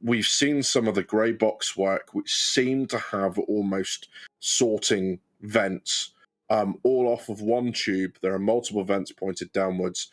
we've 0.00 0.26
seen 0.26 0.62
some 0.62 0.88
of 0.88 0.94
the 0.94 1.02
grey 1.02 1.32
box 1.32 1.76
work, 1.76 2.14
which 2.14 2.34
seem 2.34 2.86
to 2.86 2.98
have 2.98 3.38
almost 3.38 4.08
sorting 4.40 5.20
vents 5.42 6.14
um, 6.50 6.78
all 6.82 7.08
off 7.08 7.28
of 7.28 7.40
one 7.40 7.72
tube. 7.72 8.16
There 8.22 8.34
are 8.34 8.38
multiple 8.38 8.84
vents 8.84 9.12
pointed 9.12 9.52
downwards. 9.52 10.10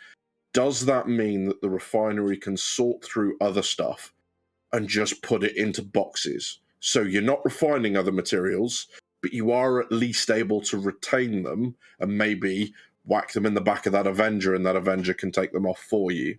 Does 0.53 0.85
that 0.85 1.07
mean 1.07 1.45
that 1.45 1.61
the 1.61 1.69
refinery 1.69 2.37
can 2.37 2.57
sort 2.57 3.03
through 3.03 3.37
other 3.39 3.61
stuff 3.61 4.13
and 4.73 4.87
just 4.87 5.21
put 5.21 5.43
it 5.43 5.55
into 5.55 5.81
boxes? 5.81 6.59
So 6.79 7.01
you're 7.01 7.21
not 7.21 7.45
refining 7.45 7.95
other 7.95 8.11
materials, 8.11 8.87
but 9.21 9.33
you 9.33 9.51
are 9.51 9.79
at 9.79 9.91
least 9.91 10.29
able 10.29 10.61
to 10.61 10.77
retain 10.77 11.43
them 11.43 11.75
and 11.99 12.17
maybe 12.17 12.73
whack 13.05 13.31
them 13.33 13.45
in 13.45 13.53
the 13.53 13.61
back 13.61 13.85
of 13.85 13.93
that 13.93 14.07
Avenger, 14.07 14.55
and 14.55 14.65
that 14.65 14.75
Avenger 14.75 15.13
can 15.13 15.31
take 15.31 15.51
them 15.53 15.65
off 15.65 15.79
for 15.79 16.11
you. 16.11 16.37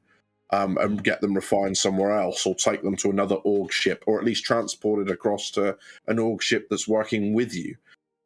Um, 0.54 0.76
and 0.76 1.02
get 1.02 1.22
them 1.22 1.32
refined 1.32 1.78
somewhere 1.78 2.12
else, 2.12 2.44
or 2.44 2.54
take 2.54 2.82
them 2.82 2.94
to 2.96 3.08
another 3.08 3.36
org 3.36 3.72
ship, 3.72 4.04
or 4.06 4.18
at 4.18 4.26
least 4.26 4.44
transported 4.44 5.10
across 5.10 5.50
to 5.52 5.78
an 6.08 6.18
org 6.18 6.42
ship 6.42 6.66
that's 6.68 6.86
working 6.86 7.32
with 7.32 7.54
you. 7.54 7.74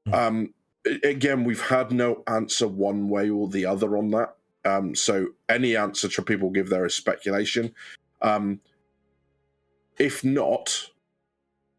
Mm. 0.09 0.15
Um, 0.15 0.55
again, 1.05 1.45
we've 1.45 1.61
had 1.61 1.93
no 1.93 2.25
answer 2.27 2.67
one 2.67 3.09
way 3.09 3.31
or 3.31 3.47
the 3.47 3.65
other 3.65 3.97
on 3.97 4.11
that. 4.11 4.35
Um, 4.67 4.95
so 4.95 5.29
any 5.49 5.77
answer 5.77 6.09
to 6.09 6.23
people 6.23 6.51
give 6.51 6.69
there 6.69 6.85
is 6.85 6.95
speculation. 6.95 7.75
Um, 8.21 8.61
if 9.99 10.25
not, 10.25 10.91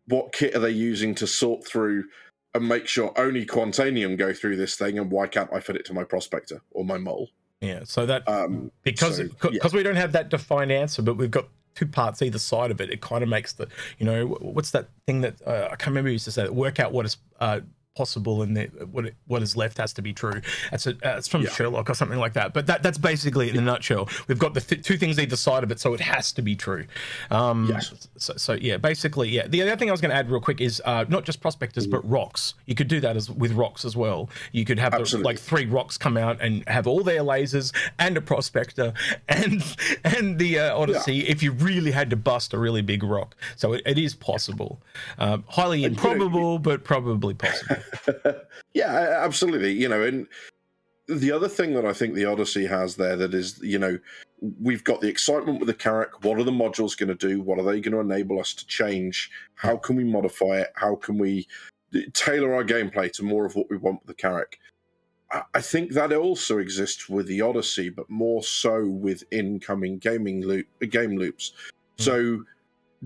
what 0.08 0.32
kit 0.32 0.56
are 0.56 0.60
they 0.60 0.72
using 0.72 1.14
to 1.16 1.28
sort 1.28 1.66
through 1.66 2.06
and 2.54 2.68
make 2.68 2.88
sure 2.88 3.14
only 3.18 3.46
Quantanium 3.46 4.18
go 4.18 4.34
through 4.34 4.56
this 4.56 4.76
thing, 4.76 4.98
and 4.98 5.12
why 5.12 5.28
can't 5.28 5.52
I 5.54 5.60
fit 5.60 5.76
it 5.76 5.86
to 5.86 5.94
my 5.94 6.04
prospector 6.04 6.62
or 6.72 6.86
my 6.86 6.98
mole? 6.98 7.30
Yeah, 7.62 7.82
so 7.84 8.06
that 8.06 8.28
um, 8.28 8.72
because 8.84 9.20
because 9.20 9.52
so, 9.52 9.52
yeah. 9.52 9.70
we 9.74 9.84
don't 9.84 9.96
have 9.96 10.14
that 10.14 10.30
defined 10.30 10.72
answer, 10.72 11.02
but 11.02 11.18
we've 11.18 11.32
got 11.32 11.48
two 11.76 11.86
parts 11.86 12.22
either 12.22 12.40
side 12.40 12.72
of 12.72 12.80
it. 12.82 12.90
It 12.90 13.02
kind 13.02 13.24
of 13.24 13.30
makes 13.30 13.54
the 13.54 13.68
you 14.00 14.06
know 14.06 14.28
what's 14.28 14.72
that 14.72 14.90
thing 15.06 15.22
that 15.22 15.42
uh, 15.46 15.66
I 15.66 15.76
can't 15.76 15.88
remember 15.88 16.10
used 16.10 16.26
to 16.26 16.32
say 16.32 16.44
that 16.44 16.56
work 16.56 16.80
out 16.80 16.92
what 16.92 17.06
is 17.06 17.18
uh, 17.40 17.62
possible 17.98 18.44
and 18.44 18.56
what 18.92 19.08
it, 19.08 19.16
what 19.26 19.42
is 19.42 19.58
left 19.58 19.80
has 19.80 19.92
to 19.94 20.04
be 20.04 20.14
true. 20.14 20.40
That's 20.70 20.86
a, 20.86 20.92
uh, 20.92 21.18
it's 21.18 21.28
from 21.28 21.42
yeah. 21.42 21.50
Sherlock 21.50 21.90
or 21.90 21.96
something 21.96 22.20
like 22.20 22.34
that. 22.34 22.54
But 22.54 22.68
that 22.68 22.84
that's 22.84 23.00
basically 23.00 23.50
in 23.50 23.56
yeah. 23.56 23.62
a 23.62 23.64
nutshell. 23.64 24.08
We've 24.28 24.38
got 24.38 24.54
the 24.54 24.62
th- 24.62 24.84
two 24.84 24.98
things 24.98 25.20
either 25.20 25.36
side 25.36 25.64
of 25.64 25.72
it, 25.72 25.80
so 25.80 25.94
it 25.96 26.00
has 26.00 26.32
to 26.34 26.44
be 26.44 26.56
true. 26.56 26.86
Um, 27.32 27.68
yes. 27.70 28.08
So, 28.18 28.34
so, 28.38 28.54
yeah, 28.54 28.78
basically 28.78 29.30
yeah. 29.30 29.48
The 29.48 29.64
other 29.64 29.76
thing 29.76 29.90
I 29.90 29.92
was 29.92 30.02
going 30.02 30.12
to 30.12 30.16
add 30.16 30.30
real 30.30 30.40
quick 30.40 30.62
is 30.62 30.82
uh, 30.86 31.06
not 31.10 31.26
just 31.26 31.42
prospectors 31.42 31.88
mm. 31.88 31.92
but 31.92 32.08
rocks. 32.08 32.54
You 32.68 32.76
could 32.76 32.88
do 32.88 33.00
that 33.00 33.18
as 33.18 33.32
with 33.32 33.54
rocks 33.54 33.84
as 33.84 33.98
well. 33.98 34.30
You 34.52 34.64
could 34.64 34.78
have 34.78 34.92
the, 34.92 35.18
like 35.18 35.40
three 35.40 35.66
rocks 35.66 35.98
come 35.98 36.18
out 36.18 36.40
and 36.40 36.64
have 36.70 36.86
all 36.86 37.04
their 37.04 37.22
lasers 37.22 37.74
and 37.98 38.16
a 38.16 38.22
prospector 38.22 38.94
and 39.30 39.64
and 40.04 40.38
the 40.38 40.60
uh, 40.60 40.78
Odyssey 40.78 41.16
yeah. 41.16 41.32
if 41.32 41.42
you 41.42 41.52
really 41.52 41.92
had 41.92 42.12
to 42.12 42.16
bust 42.16 42.54
a 42.54 42.60
really 42.60 42.84
big 42.84 43.04
rock. 43.04 43.36
So 43.56 43.74
it, 43.74 43.82
it 43.86 43.98
is 43.98 44.14
possible. 44.14 44.80
Um, 45.18 45.44
highly 45.48 45.84
improbable, 45.84 46.60
but 46.60 46.84
probably 46.84 47.34
possible. 47.34 47.78
yeah, 48.74 49.20
absolutely. 49.22 49.74
You 49.74 49.90
know, 49.90 50.04
and 50.04 50.28
the 51.08 51.32
other 51.32 51.48
thing 51.48 51.74
that 51.74 51.86
I 51.86 51.94
think 51.94 52.14
the 52.14 52.26
Odyssey 52.26 52.66
has 52.66 52.96
there 52.96 53.16
that 53.16 53.34
is, 53.34 53.60
you 53.62 53.80
know, 53.80 53.98
we've 54.62 54.84
got 54.84 55.02
the 55.02 55.08
excitement 55.08 55.60
with 55.60 55.68
the 55.68 55.74
Carrack. 55.74 56.24
What 56.24 56.38
are 56.38 56.44
the 56.44 56.52
modules 56.52 56.98
going 56.98 57.16
to 57.16 57.28
do? 57.28 57.42
What 57.42 57.60
are 57.60 57.64
they 57.64 57.80
going 57.80 57.94
to 57.94 58.00
enable 58.00 58.40
us 58.40 58.54
to 58.56 58.68
change? 58.68 59.32
How 59.56 59.78
can 59.78 59.96
we 59.96 60.04
modify 60.04 60.60
it? 60.60 60.72
How 60.76 60.96
can 60.96 61.18
we 61.18 61.48
tailor 62.14 62.54
our 62.54 62.64
gameplay 62.64 63.12
to 63.14 63.24
more 63.24 63.46
of 63.46 63.56
what 63.56 63.70
we 63.70 63.78
want 63.78 64.02
with 64.02 64.08
the 64.08 64.22
Carrack? 64.22 64.60
I 65.54 65.62
think 65.62 65.92
that 65.92 66.14
also 66.14 66.60
exists 66.60 67.10
with 67.10 67.28
the 67.28 67.42
Odyssey, 67.42 67.90
but 67.90 68.10
more 68.10 68.42
so 68.44 68.86
with 68.86 69.24
incoming 69.32 69.98
gaming 69.98 70.42
loop 70.42 70.68
game 70.90 71.18
loops. 71.18 71.52
Mm. 71.98 72.04
So, 72.04 72.44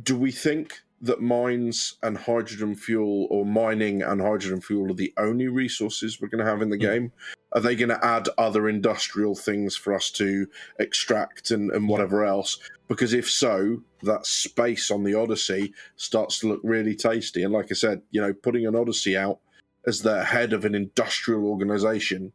do 0.04 0.17
we 0.17 0.32
think 0.32 0.80
that 1.01 1.21
mines 1.21 1.95
and 2.03 2.17
hydrogen 2.17 2.75
fuel 2.75 3.27
or 3.31 3.45
mining 3.45 4.03
and 4.03 4.21
hydrogen 4.21 4.61
fuel 4.61 4.91
are 4.91 4.95
the 4.95 5.13
only 5.17 5.47
resources 5.47 6.21
we're 6.21 6.27
going 6.27 6.43
to 6.43 6.49
have 6.49 6.61
in 6.61 6.69
the 6.69 6.77
mm. 6.77 6.81
game? 6.81 7.11
Are 7.53 7.61
they 7.61 7.75
going 7.75 7.89
to 7.89 8.05
add 8.05 8.29
other 8.37 8.69
industrial 8.69 9.35
things 9.35 9.75
for 9.75 9.93
us 9.93 10.09
to 10.11 10.47
extract 10.79 11.51
and, 11.51 11.71
and 11.71 11.89
whatever 11.89 12.23
else? 12.23 12.59
Because 12.87 13.13
if 13.13 13.29
so, 13.29 13.81
that 14.03 14.25
space 14.25 14.91
on 14.91 15.03
the 15.03 15.15
Odyssey 15.15 15.73
starts 15.95 16.39
to 16.39 16.47
look 16.47 16.61
really 16.63 16.95
tasty. 16.95 17.43
And 17.43 17.53
like 17.53 17.67
I 17.71 17.75
said, 17.75 18.01
you 18.11 18.21
know, 18.21 18.33
putting 18.33 18.65
an 18.67 18.75
Odyssey 18.75 19.17
out 19.17 19.39
as 19.87 20.01
the 20.01 20.23
head 20.23 20.53
of 20.53 20.65
an 20.65 20.75
industrial 20.75 21.45
organization 21.47 22.31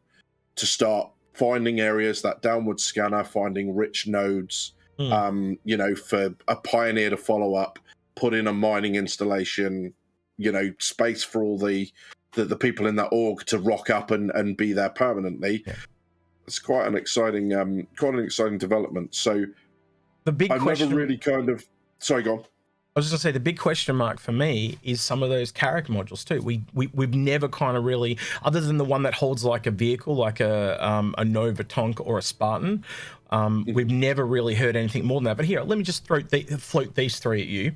to 0.56 0.66
start 0.66 1.10
finding 1.34 1.80
areas 1.80 2.22
that 2.22 2.42
downward 2.42 2.80
scanner, 2.80 3.22
finding 3.22 3.76
rich 3.76 4.06
nodes, 4.06 4.72
mm. 4.98 5.12
um, 5.12 5.58
you 5.64 5.76
know, 5.76 5.94
for 5.94 6.34
a 6.48 6.56
pioneer 6.56 7.10
to 7.10 7.16
follow 7.16 7.54
up 7.54 7.78
put 8.16 8.34
in 8.34 8.48
a 8.48 8.52
mining 8.52 8.96
installation, 8.96 9.94
you 10.38 10.50
know, 10.50 10.72
space 10.78 11.22
for 11.22 11.42
all 11.42 11.58
the 11.58 11.90
the, 12.32 12.44
the 12.44 12.56
people 12.56 12.86
in 12.86 12.96
that 12.96 13.08
org 13.12 13.44
to 13.46 13.58
rock 13.58 13.90
up 13.90 14.10
and, 14.10 14.30
and 14.32 14.56
be 14.56 14.72
there 14.72 14.90
permanently. 14.90 15.64
Yeah. 15.66 15.74
It's 16.46 16.58
quite 16.58 16.86
an 16.86 16.96
exciting 16.96 17.54
um 17.54 17.86
quite 17.96 18.14
an 18.14 18.20
exciting 18.20 18.58
development. 18.58 19.14
So 19.14 19.46
the 20.24 20.32
big 20.32 20.50
I've 20.50 20.60
question 20.60 20.88
never 20.88 21.00
really 21.00 21.18
kind 21.18 21.48
of 21.48 21.64
sorry, 21.98 22.22
go 22.22 22.34
on. 22.34 22.38
I 22.40 23.00
was 23.00 23.10
just 23.10 23.12
gonna 23.12 23.30
say 23.30 23.32
the 23.32 23.40
big 23.40 23.58
question 23.58 23.94
mark 23.94 24.18
for 24.18 24.32
me 24.32 24.78
is 24.82 25.02
some 25.02 25.22
of 25.22 25.28
those 25.28 25.52
Carrack 25.52 25.88
modules 25.88 26.24
too. 26.24 26.40
We 26.40 26.62
we 26.72 26.86
we've 26.94 27.14
never 27.14 27.48
kind 27.48 27.76
of 27.76 27.84
really, 27.84 28.16
other 28.42 28.60
than 28.60 28.78
the 28.78 28.84
one 28.84 29.02
that 29.02 29.12
holds 29.12 29.44
like 29.44 29.66
a 29.66 29.70
vehicle, 29.70 30.14
like 30.14 30.40
a 30.40 30.82
um, 30.86 31.14
a 31.18 31.24
Nova 31.24 31.62
Tank 31.62 32.00
or 32.00 32.16
a 32.16 32.22
Spartan, 32.22 32.84
um, 33.30 33.64
mm-hmm. 33.64 33.74
we've 33.74 33.90
never 33.90 34.24
really 34.24 34.54
heard 34.54 34.76
anything 34.76 35.04
more 35.04 35.20
than 35.20 35.24
that. 35.24 35.36
But 35.36 35.46
here, 35.46 35.60
let 35.62 35.76
me 35.76 35.84
just 35.84 36.06
throw 36.06 36.20
the, 36.20 36.42
float 36.44 36.94
these 36.94 37.18
three 37.18 37.42
at 37.42 37.48
you 37.48 37.74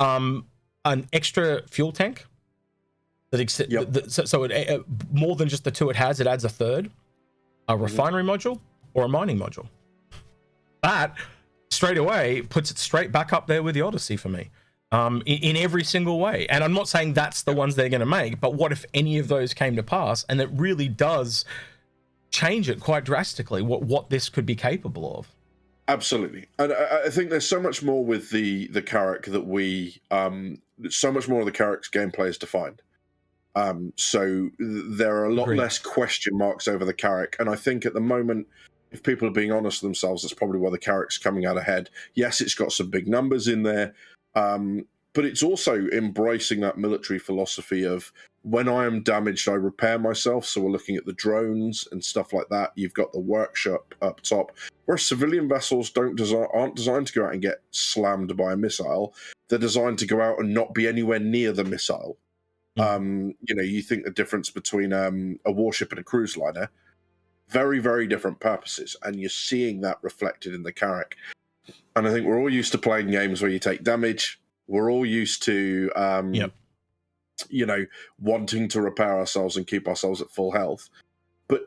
um, 0.00 0.46
an 0.84 1.06
extra 1.12 1.62
fuel 1.68 1.92
tank. 1.92 2.26
That 3.30 3.40
ex- 3.40 3.60
yep. 3.68 3.92
the, 3.92 4.10
so, 4.10 4.24
so 4.24 4.42
it, 4.42 4.68
uh, 4.68 4.80
more 5.12 5.36
than 5.36 5.48
just 5.48 5.62
the 5.62 5.70
two 5.70 5.88
it 5.88 5.94
has, 5.94 6.18
it 6.18 6.26
adds 6.26 6.44
a 6.44 6.48
third, 6.48 6.90
a 7.68 7.74
mm-hmm. 7.74 7.84
refinery 7.84 8.24
mm-hmm. 8.24 8.30
module 8.30 8.60
or 8.94 9.04
a 9.04 9.08
mining 9.08 9.38
module. 9.38 9.68
That 10.82 11.14
straight 11.70 11.98
away 11.98 12.42
puts 12.42 12.72
it 12.72 12.78
straight 12.78 13.12
back 13.12 13.32
up 13.32 13.46
there 13.46 13.62
with 13.62 13.76
the 13.76 13.82
Odyssey 13.82 14.16
for 14.16 14.30
me. 14.30 14.50
Um, 14.92 15.22
in, 15.24 15.38
in, 15.50 15.56
every 15.56 15.84
single 15.84 16.18
way. 16.18 16.48
And 16.48 16.64
I'm 16.64 16.72
not 16.72 16.88
saying 16.88 17.12
that's 17.12 17.42
the 17.44 17.52
ones 17.52 17.76
they're 17.76 17.88
going 17.88 18.00
to 18.00 18.06
make, 18.06 18.40
but 18.40 18.54
what 18.54 18.72
if 18.72 18.84
any 18.92 19.18
of 19.18 19.28
those 19.28 19.54
came 19.54 19.76
to 19.76 19.84
pass? 19.84 20.24
And 20.28 20.40
it 20.40 20.48
really 20.52 20.88
does 20.88 21.44
change 22.32 22.68
it 22.68 22.80
quite 22.80 23.04
drastically. 23.04 23.62
What 23.62 23.82
what 23.82 24.10
this 24.10 24.28
could 24.28 24.46
be 24.46 24.56
capable 24.56 25.16
of. 25.16 25.28
Absolutely, 25.90 26.46
and 26.58 26.72
I, 26.72 27.06
I, 27.06 27.10
think 27.10 27.30
there's 27.30 27.48
so 27.48 27.60
much 27.60 27.82
more 27.82 28.04
with 28.04 28.30
the 28.30 28.68
the 28.68 28.80
Carrack 28.80 29.24
that 29.26 29.44
we, 29.44 30.00
um, 30.12 30.62
so 30.88 31.10
much 31.10 31.28
more 31.28 31.40
of 31.40 31.46
the 31.46 31.52
Carrack's 31.52 31.90
gameplay 31.90 32.28
is 32.28 32.38
defined. 32.38 32.80
Um, 33.56 33.92
so 33.96 34.50
there 34.60 35.16
are 35.16 35.24
a 35.24 35.34
lot 35.34 35.44
Agreed. 35.44 35.58
less 35.58 35.80
question 35.80 36.38
marks 36.38 36.68
over 36.68 36.84
the 36.84 36.94
Carrack, 36.94 37.34
and 37.40 37.48
I 37.48 37.56
think 37.56 37.84
at 37.84 37.94
the 37.94 38.00
moment, 38.00 38.46
if 38.92 39.02
people 39.02 39.26
are 39.26 39.32
being 39.32 39.50
honest 39.50 39.82
with 39.82 39.88
themselves, 39.88 40.22
that's 40.22 40.32
probably 40.32 40.60
why 40.60 40.70
the 40.70 40.78
Carrack's 40.78 41.18
coming 41.18 41.44
out 41.44 41.58
ahead. 41.58 41.90
Yes, 42.14 42.40
it's 42.40 42.54
got 42.54 42.70
some 42.70 42.88
big 42.88 43.08
numbers 43.08 43.48
in 43.48 43.64
there, 43.64 43.92
um, 44.36 44.86
but 45.12 45.24
it's 45.24 45.42
also 45.42 45.88
embracing 45.88 46.60
that 46.60 46.78
military 46.78 47.18
philosophy 47.18 47.84
of 47.84 48.12
when 48.42 48.68
I 48.68 48.86
am 48.86 49.02
damaged, 49.02 49.48
I 49.48 49.52
repair 49.52 49.98
myself. 49.98 50.46
So 50.46 50.62
we're 50.62 50.70
looking 50.70 50.96
at 50.96 51.04
the 51.04 51.12
drones 51.12 51.86
and 51.92 52.02
stuff 52.02 52.32
like 52.32 52.48
that. 52.48 52.72
You've 52.74 52.94
got 52.94 53.12
the 53.12 53.20
workshop 53.20 53.94
up 54.00 54.20
top, 54.22 54.52
where 54.86 54.96
civilian 54.96 55.48
vessels 55.48 55.90
don't 55.90 56.16
design 56.16 56.46
aren't 56.54 56.76
designed 56.76 57.08
to 57.08 57.12
go 57.12 57.26
out 57.26 57.32
and 57.32 57.42
get 57.42 57.62
slammed 57.70 58.34
by 58.36 58.52
a 58.52 58.56
missile. 58.56 59.14
They're 59.48 59.58
designed 59.58 59.98
to 59.98 60.06
go 60.06 60.20
out 60.20 60.38
and 60.38 60.54
not 60.54 60.74
be 60.74 60.88
anywhere 60.88 61.18
near 61.18 61.52
the 61.52 61.64
missile. 61.64 62.16
Mm. 62.78 62.82
Um, 62.82 63.34
you 63.46 63.54
know, 63.54 63.62
you 63.62 63.82
think 63.82 64.04
the 64.04 64.10
difference 64.10 64.48
between 64.48 64.92
um, 64.92 65.38
a 65.44 65.52
warship 65.52 65.90
and 65.90 65.98
a 65.98 66.04
cruise 66.04 66.36
liner, 66.36 66.70
very, 67.48 67.80
very 67.80 68.06
different 68.06 68.40
purposes, 68.40 68.96
and 69.02 69.20
you're 69.20 69.28
seeing 69.28 69.80
that 69.80 69.98
reflected 70.02 70.54
in 70.54 70.62
the 70.62 70.72
Carrack. 70.72 71.16
And 71.96 72.06
I 72.06 72.12
think 72.12 72.26
we're 72.26 72.38
all 72.38 72.52
used 72.52 72.72
to 72.72 72.78
playing 72.78 73.10
games 73.10 73.42
where 73.42 73.50
you 73.50 73.58
take 73.58 73.82
damage. 73.82 74.40
We're 74.70 74.90
all 74.90 75.04
used 75.04 75.42
to 75.44 75.90
um, 75.96 76.32
yep 76.32 76.52
you 77.48 77.66
know, 77.66 77.86
wanting 78.18 78.68
to 78.68 78.80
repair 78.80 79.18
ourselves 79.18 79.56
and 79.56 79.66
keep 79.66 79.88
ourselves 79.88 80.20
at 80.20 80.30
full 80.30 80.52
health. 80.52 80.90
But 81.48 81.62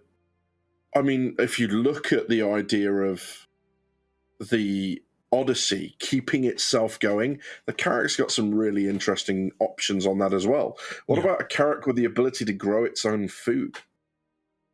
I 0.95 1.01
mean, 1.01 1.35
if 1.39 1.59
you 1.59 1.67
look 1.67 2.11
at 2.13 2.29
the 2.29 2.43
idea 2.43 2.91
of 2.91 3.47
the 4.39 5.01
Odyssey 5.31 5.95
keeping 5.99 6.43
itself 6.43 6.99
going, 6.99 7.39
the 7.65 7.73
Carrack's 7.73 8.15
got 8.15 8.31
some 8.31 8.53
really 8.53 8.87
interesting 8.87 9.51
options 9.59 10.05
on 10.05 10.19
that 10.19 10.33
as 10.33 10.45
well. 10.45 10.77
What 11.07 11.17
yeah. 11.17 11.23
about 11.23 11.41
a 11.41 11.45
Carrack 11.45 11.87
with 11.87 11.95
the 11.95 12.05
ability 12.05 12.45
to 12.45 12.53
grow 12.53 12.83
its 12.83 13.05
own 13.05 13.27
food 13.27 13.77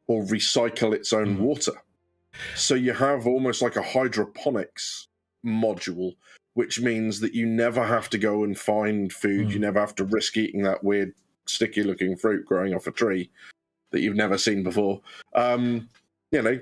or 0.07 0.23
recycle 0.23 0.93
its 0.93 1.13
own 1.13 1.37
mm. 1.37 1.39
water? 1.39 1.73
So 2.55 2.75
you 2.75 2.93
have 2.93 3.25
almost 3.25 3.61
like 3.61 3.75
a 3.75 3.81
hydroponics 3.81 5.07
module, 5.45 6.15
which 6.53 6.79
means 6.79 7.19
that 7.19 7.33
you 7.33 7.45
never 7.45 7.85
have 7.85 8.09
to 8.09 8.17
go 8.17 8.43
and 8.43 8.57
find 8.57 9.11
food. 9.13 9.47
Mm. 9.47 9.51
You 9.51 9.59
never 9.59 9.79
have 9.79 9.95
to 9.95 10.03
risk 10.03 10.37
eating 10.37 10.63
that 10.63 10.83
weird, 10.83 11.13
sticky 11.47 11.83
looking 11.83 12.15
fruit 12.15 12.45
growing 12.45 12.73
off 12.73 12.87
a 12.87 12.91
tree 12.91 13.29
that 13.91 14.01
you've 14.01 14.15
never 14.15 14.37
seen 14.37 14.63
before. 14.63 15.01
Um, 15.33 15.89
you 16.31 16.41
know, 16.41 16.59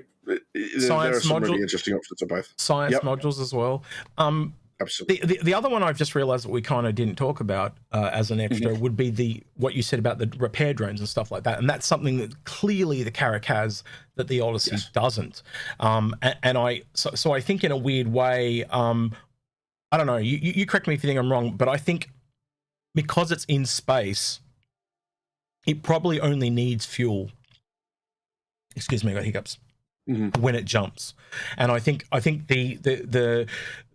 science 0.78 0.86
there 0.88 1.16
are 1.16 1.20
some 1.20 1.36
module, 1.36 1.42
really 1.42 1.62
interesting 1.62 1.94
options 1.94 2.22
of 2.22 2.28
both. 2.28 2.52
Science 2.56 2.92
yep. 2.92 3.02
modules 3.02 3.40
as 3.40 3.52
well. 3.52 3.84
Um, 4.16 4.54
Absolutely. 4.80 5.16
The, 5.16 5.26
the, 5.26 5.44
the, 5.44 5.54
other 5.54 5.68
one 5.68 5.82
I've 5.82 5.98
just 5.98 6.14
realized 6.14 6.44
that 6.44 6.52
we 6.52 6.62
kind 6.62 6.86
of 6.86 6.94
didn't 6.94 7.16
talk 7.16 7.40
about 7.40 7.76
uh, 7.90 8.10
as 8.12 8.30
an 8.30 8.40
extra 8.40 8.72
mm-hmm. 8.72 8.80
would 8.80 8.96
be 8.96 9.10
the 9.10 9.42
what 9.56 9.74
you 9.74 9.82
said 9.82 9.98
about 9.98 10.18
the 10.18 10.32
repair 10.38 10.72
drones 10.72 11.00
and 11.00 11.08
stuff 11.08 11.32
like 11.32 11.42
that, 11.42 11.58
and 11.58 11.68
that's 11.68 11.84
something 11.84 12.18
that 12.18 12.44
clearly 12.44 13.02
the 13.02 13.10
Carrack 13.10 13.44
has 13.46 13.82
that 14.14 14.28
the 14.28 14.40
Odyssey 14.40 14.72
yes. 14.72 14.88
doesn't. 14.92 15.42
Um, 15.80 16.14
and, 16.22 16.36
and, 16.44 16.58
I 16.58 16.82
so, 16.94 17.10
so 17.14 17.32
I 17.32 17.40
think 17.40 17.64
in 17.64 17.72
a 17.72 17.76
weird 17.76 18.12
way, 18.12 18.64
um, 18.66 19.16
I 19.90 19.96
don't 19.96 20.06
know. 20.06 20.16
You, 20.16 20.38
you 20.38 20.66
correct 20.66 20.86
me 20.86 20.94
if 20.94 21.02
you 21.02 21.08
think 21.08 21.18
I'm 21.18 21.30
wrong, 21.30 21.56
but 21.56 21.68
I 21.68 21.76
think 21.76 22.10
because 22.94 23.32
it's 23.32 23.44
in 23.46 23.64
space, 23.64 24.40
it 25.66 25.82
probably 25.82 26.20
only 26.20 26.50
needs 26.50 26.84
fuel. 26.84 27.30
Excuse 28.76 29.02
me, 29.02 29.12
I 29.12 29.14
got 29.14 29.24
hiccups 29.24 29.58
mm-hmm. 30.08 30.40
when 30.40 30.54
it 30.54 30.64
jumps. 30.64 31.14
And 31.56 31.70
I 31.70 31.78
think 31.78 32.06
I 32.12 32.20
think 32.20 32.48
the, 32.48 32.76
the 32.76 32.96
the 32.96 33.46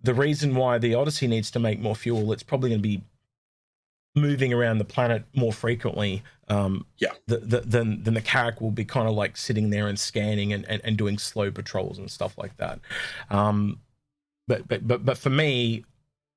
the 0.03 0.13
reason 0.13 0.55
why 0.55 0.77
the 0.77 0.95
Odyssey 0.95 1.27
needs 1.27 1.51
to 1.51 1.59
make 1.59 1.79
more 1.79 1.95
fuel, 1.95 2.31
it's 2.31 2.43
probably 2.43 2.69
going 2.69 2.81
to 2.81 2.87
be 2.87 3.01
moving 4.15 4.53
around 4.53 4.77
the 4.77 4.85
planet 4.85 5.23
more 5.33 5.53
frequently. 5.53 6.21
Um, 6.49 6.85
yeah. 6.97 7.13
The, 7.27 7.37
the, 7.37 7.61
than 7.61 8.03
than 8.03 8.13
the 8.13 8.21
Carrack 8.21 8.61
will 8.61 8.71
be 8.71 8.85
kind 8.85 9.07
of 9.07 9.15
like 9.15 9.37
sitting 9.37 9.69
there 9.69 9.87
and 9.87 9.97
scanning 9.99 10.53
and, 10.53 10.65
and, 10.65 10.81
and 10.83 10.97
doing 10.97 11.17
slow 11.17 11.51
patrols 11.51 11.97
and 11.97 12.11
stuff 12.11 12.37
like 12.37 12.57
that. 12.57 12.79
Um, 13.29 13.79
but 14.47 14.67
but 14.67 14.87
but 14.87 15.05
but 15.05 15.17
for 15.17 15.29
me, 15.29 15.83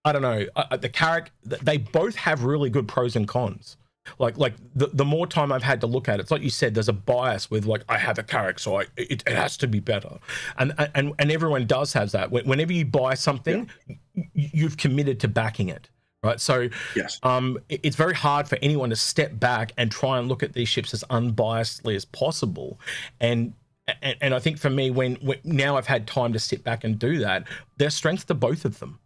I 0.04 0.12
don't 0.12 0.22
know. 0.22 0.46
I, 0.54 0.76
the 0.76 0.88
Carrack, 0.88 1.32
they 1.44 1.78
both 1.78 2.16
have 2.16 2.44
really 2.44 2.70
good 2.70 2.88
pros 2.88 3.16
and 3.16 3.26
cons. 3.26 3.76
Like 4.18 4.38
like 4.38 4.54
the, 4.74 4.86
the 4.86 5.04
more 5.04 5.26
time 5.26 5.50
I've 5.50 5.62
had 5.62 5.80
to 5.80 5.86
look 5.86 6.08
at 6.08 6.20
it, 6.20 6.22
it's 6.22 6.30
like 6.30 6.42
you 6.42 6.50
said, 6.50 6.74
there's 6.74 6.88
a 6.88 6.92
bias 6.92 7.50
with 7.50 7.66
like 7.66 7.82
I 7.88 7.98
have 7.98 8.18
a 8.18 8.22
character, 8.22 8.62
so 8.62 8.80
I, 8.80 8.82
it, 8.96 9.24
it 9.26 9.34
has 9.34 9.56
to 9.58 9.66
be 9.66 9.80
better, 9.80 10.18
and 10.58 10.72
and 10.94 11.12
and 11.18 11.32
everyone 11.32 11.66
does 11.66 11.92
have 11.94 12.12
that. 12.12 12.30
Whenever 12.30 12.72
you 12.72 12.84
buy 12.84 13.14
something, 13.14 13.68
yeah. 13.86 14.24
you've 14.32 14.76
committed 14.76 15.20
to 15.20 15.28
backing 15.28 15.68
it 15.68 15.90
right? 16.22 16.40
So, 16.40 16.68
yes, 16.94 17.20
um, 17.22 17.58
it's 17.68 17.96
very 17.96 18.14
hard 18.14 18.48
for 18.48 18.58
anyone 18.60 18.90
to 18.90 18.96
step 18.96 19.38
back 19.38 19.72
and 19.76 19.90
try 19.90 20.18
and 20.18 20.28
look 20.28 20.42
at 20.42 20.52
these 20.52 20.68
ships 20.68 20.92
as 20.92 21.04
unbiasedly 21.04 21.94
as 21.94 22.04
possible. 22.04 22.80
And 23.20 23.54
and, 24.02 24.16
and 24.20 24.34
I 24.34 24.38
think 24.38 24.58
for 24.58 24.70
me, 24.70 24.90
when, 24.90 25.16
when, 25.16 25.38
now 25.44 25.76
I've 25.76 25.86
had 25.86 26.06
time 26.06 26.32
to 26.32 26.38
sit 26.38 26.64
back 26.64 26.84
and 26.84 26.98
do 26.98 27.18
that, 27.18 27.44
there's 27.76 27.94
strength 27.94 28.26
to 28.26 28.34
both 28.34 28.64
of 28.64 28.78
them. 28.78 28.98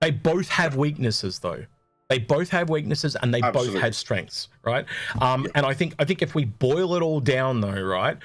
They 0.00 0.10
both 0.10 0.48
have 0.48 0.76
weaknesses, 0.76 1.38
though. 1.38 1.64
They 2.08 2.18
both 2.18 2.50
have 2.50 2.70
weaknesses 2.70 3.16
and 3.16 3.32
they 3.34 3.42
Absolutely. 3.42 3.74
both 3.74 3.82
have 3.82 3.96
strengths, 3.96 4.48
right? 4.62 4.86
Um, 5.20 5.44
yeah. 5.44 5.50
And 5.56 5.66
I 5.66 5.74
think 5.74 5.94
I 5.98 6.04
think 6.04 6.22
if 6.22 6.34
we 6.34 6.44
boil 6.44 6.94
it 6.94 7.02
all 7.02 7.18
down, 7.18 7.60
though, 7.60 7.82
right, 7.82 8.16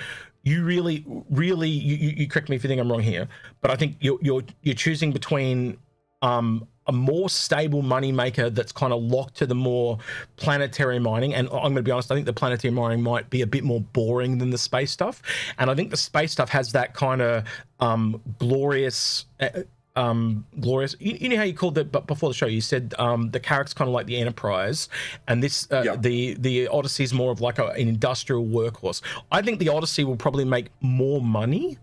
you 0.44 0.64
really, 0.64 1.04
really, 1.30 1.70
you, 1.70 2.14
you, 2.16 2.28
correct 2.28 2.50
me 2.50 2.56
if 2.56 2.64
you 2.64 2.68
think 2.68 2.80
I'm 2.80 2.92
wrong 2.92 3.02
here, 3.02 3.28
but 3.62 3.72
I 3.72 3.76
think 3.76 3.96
you're 4.00 4.20
you're 4.22 4.44
you're 4.62 4.76
choosing 4.76 5.12
between 5.12 5.78
um, 6.22 6.68
a 6.88 6.92
more 6.92 7.30
stable 7.30 7.82
money 7.82 8.12
maker 8.12 8.50
that's 8.50 8.72
kind 8.72 8.92
of 8.92 9.02
locked 9.02 9.36
to 9.36 9.46
the 9.46 9.56
more 9.56 9.98
planetary 10.38 11.00
mining. 11.00 11.34
And 11.34 11.48
I'm 11.50 11.62
going 11.62 11.76
to 11.76 11.84
be 11.84 11.92
honest, 11.92 12.12
I 12.12 12.16
think 12.16 12.26
the 12.26 12.34
planetary 12.34 12.74
mining 12.74 13.04
might 13.04 13.30
be 13.30 13.42
a 13.42 13.48
bit 13.48 13.64
more 13.64 13.82
boring 13.82 14.40
than 14.40 14.50
the 14.50 14.58
space 14.58 14.92
stuff. 14.92 15.22
And 15.60 15.70
I 15.70 15.76
think 15.76 15.92
the 15.92 15.98
space 15.98 16.32
stuff 16.32 16.50
has 16.50 16.72
that 16.72 16.94
kind 16.94 17.22
of 17.22 17.44
um, 17.80 18.22
glorious. 18.40 19.26
Uh, 19.40 19.64
um 19.98 20.46
glorious 20.62 20.96
you, 21.02 21.18
you, 21.20 21.28
know 21.28 21.36
how 21.36 21.44
you 21.44 21.54
called 21.54 21.78
it 21.78 21.92
but 21.92 22.08
before 22.08 22.30
the 22.30 22.34
show 22.34 22.46
you 22.46 22.62
said 22.62 22.94
um 22.98 23.30
the 23.32 23.42
Carrack's 23.42 23.74
kind 23.74 23.90
of 23.90 23.94
like 23.94 24.06
the 24.06 24.16
enterprise 24.16 24.88
and 25.28 25.44
this 25.44 25.70
uh, 25.70 25.82
yeah. 25.84 25.98
the 25.98 26.36
the 26.36 26.66
odyssey 26.70 27.04
is 27.04 27.14
more 27.14 27.30
of 27.30 27.42
like 27.42 27.60
a, 27.60 27.68
an 27.72 27.90
industrial 27.90 28.46
workhorse 28.46 29.02
i 29.34 29.42
think 29.42 29.60
the 29.60 29.68
odyssey 29.68 30.06
will 30.06 30.16
probably 30.16 30.46
make 30.46 30.68
more 30.80 31.22
money 31.22 31.78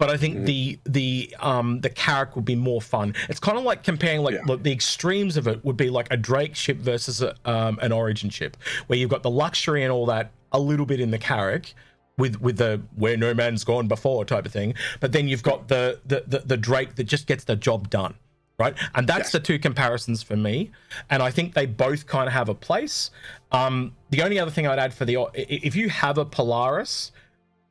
but 0.00 0.08
I 0.08 0.16
think 0.16 0.36
mm-hmm. 0.36 0.44
the 0.46 0.78
the 0.86 1.36
um 1.40 1.82
the 1.82 1.90
Carrack 1.90 2.34
would 2.34 2.46
be 2.46 2.56
more 2.56 2.80
fun. 2.80 3.14
It's 3.28 3.38
kind 3.38 3.58
of 3.58 3.64
like 3.64 3.84
comparing 3.84 4.22
like 4.22 4.34
yeah. 4.34 4.56
the 4.56 4.72
extremes 4.72 5.36
of 5.36 5.46
it 5.46 5.62
would 5.62 5.76
be 5.76 5.90
like 5.90 6.08
a 6.10 6.16
Drake 6.16 6.56
ship 6.56 6.78
versus 6.78 7.20
a, 7.20 7.36
um, 7.44 7.78
an 7.82 7.92
Origin 7.92 8.30
ship, 8.30 8.56
where 8.86 8.98
you've 8.98 9.10
got 9.10 9.22
the 9.22 9.30
luxury 9.30 9.82
and 9.84 9.92
all 9.92 10.06
that 10.06 10.32
a 10.52 10.58
little 10.58 10.86
bit 10.86 11.00
in 11.00 11.10
the 11.10 11.18
Carrack, 11.18 11.74
with 12.16 12.40
with 12.40 12.56
the 12.56 12.80
where 12.96 13.18
no 13.18 13.34
man's 13.34 13.62
gone 13.62 13.88
before 13.88 14.24
type 14.24 14.46
of 14.46 14.52
thing. 14.52 14.72
But 15.00 15.12
then 15.12 15.28
you've 15.28 15.42
got 15.42 15.68
the 15.68 16.00
the 16.06 16.24
the, 16.26 16.38
the 16.38 16.56
Drake 16.56 16.94
that 16.94 17.04
just 17.04 17.26
gets 17.26 17.44
the 17.44 17.54
job 17.54 17.90
done, 17.90 18.14
right? 18.58 18.74
And 18.94 19.06
that's 19.06 19.26
yes. 19.26 19.32
the 19.32 19.40
two 19.40 19.58
comparisons 19.58 20.22
for 20.22 20.34
me. 20.34 20.70
And 21.10 21.22
I 21.22 21.30
think 21.30 21.52
they 21.52 21.66
both 21.66 22.06
kind 22.06 22.26
of 22.26 22.32
have 22.32 22.48
a 22.48 22.54
place. 22.54 23.10
Um, 23.52 23.94
the 24.08 24.22
only 24.22 24.38
other 24.38 24.50
thing 24.50 24.66
I'd 24.66 24.78
add 24.78 24.94
for 24.94 25.04
the 25.04 25.28
if 25.34 25.76
you 25.76 25.90
have 25.90 26.16
a 26.16 26.24
Polaris, 26.24 27.12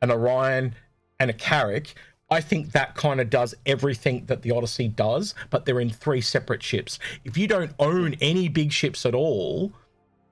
an 0.03 0.11
Orion, 0.11 0.75
and 1.19 1.29
a 1.29 1.33
Carrack. 1.33 1.95
I 2.31 2.41
think 2.41 2.71
that 2.73 2.95
kind 2.95 3.19
of 3.19 3.29
does 3.29 3.55
everything 3.65 4.25
that 4.25 4.43
the 4.43 4.51
Odyssey 4.51 4.87
does, 4.87 5.33
but 5.49 5.65
they're 5.65 5.79
in 5.79 5.89
three 5.89 6.21
separate 6.21 6.61
ships. 6.61 6.99
If 7.25 7.37
you 7.37 7.47
don't 7.47 7.71
own 7.79 8.15
any 8.21 8.47
big 8.49 8.71
ships 8.71 9.05
at 9.05 9.15
all, 9.15 9.73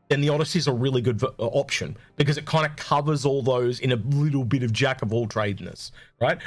then 0.10 0.22
the 0.22 0.30
Odyssey 0.30 0.60
is 0.60 0.68
a 0.68 0.74
really 0.74 1.02
good 1.02 1.20
v- 1.20 1.28
uh, 1.40 1.48
option 1.48 1.98
because 2.16 2.38
it 2.38 2.46
kind 2.46 2.66
of 2.66 2.76
covers 2.76 3.26
all 3.26 3.42
those 3.42 3.80
in 3.80 3.92
a 3.92 3.96
little 3.96 4.44
bit 4.44 4.64
of 4.64 4.72
jack 4.72 5.02
of 5.02 5.12
all 5.12 5.28
tradeness, 5.28 5.92
right? 6.22 6.38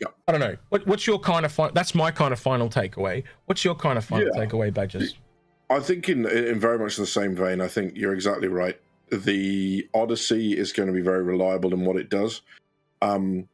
Yeah. 0.00 0.08
I 0.26 0.32
don't 0.32 0.40
know. 0.40 0.56
What, 0.70 0.86
what's 0.86 1.06
your 1.06 1.18
kind 1.18 1.46
of 1.46 1.52
fi- 1.52 1.70
that's 1.70 1.94
my 1.94 2.10
kind 2.10 2.32
of 2.32 2.40
final 2.40 2.68
takeaway. 2.68 3.24
What's 3.46 3.64
your 3.64 3.74
kind 3.74 3.98
of 3.98 4.04
final 4.04 4.28
yeah. 4.34 4.44
takeaway, 4.44 4.72
Badges? 4.72 5.14
I 5.68 5.80
think 5.80 6.08
in 6.08 6.26
in 6.26 6.60
very 6.60 6.78
much 6.78 6.96
the 6.96 7.06
same 7.06 7.34
vein. 7.34 7.60
I 7.60 7.68
think 7.68 7.96
you're 7.96 8.14
exactly 8.14 8.48
right. 8.48 8.80
The 9.10 9.88
Odyssey 9.94 10.56
is 10.56 10.72
going 10.72 10.86
to 10.86 10.92
be 10.92 11.00
very 11.00 11.22
reliable 11.22 11.72
in 11.72 11.84
what 11.84 11.96
it 11.96 12.08
does. 12.08 12.42
Um, 13.02 13.48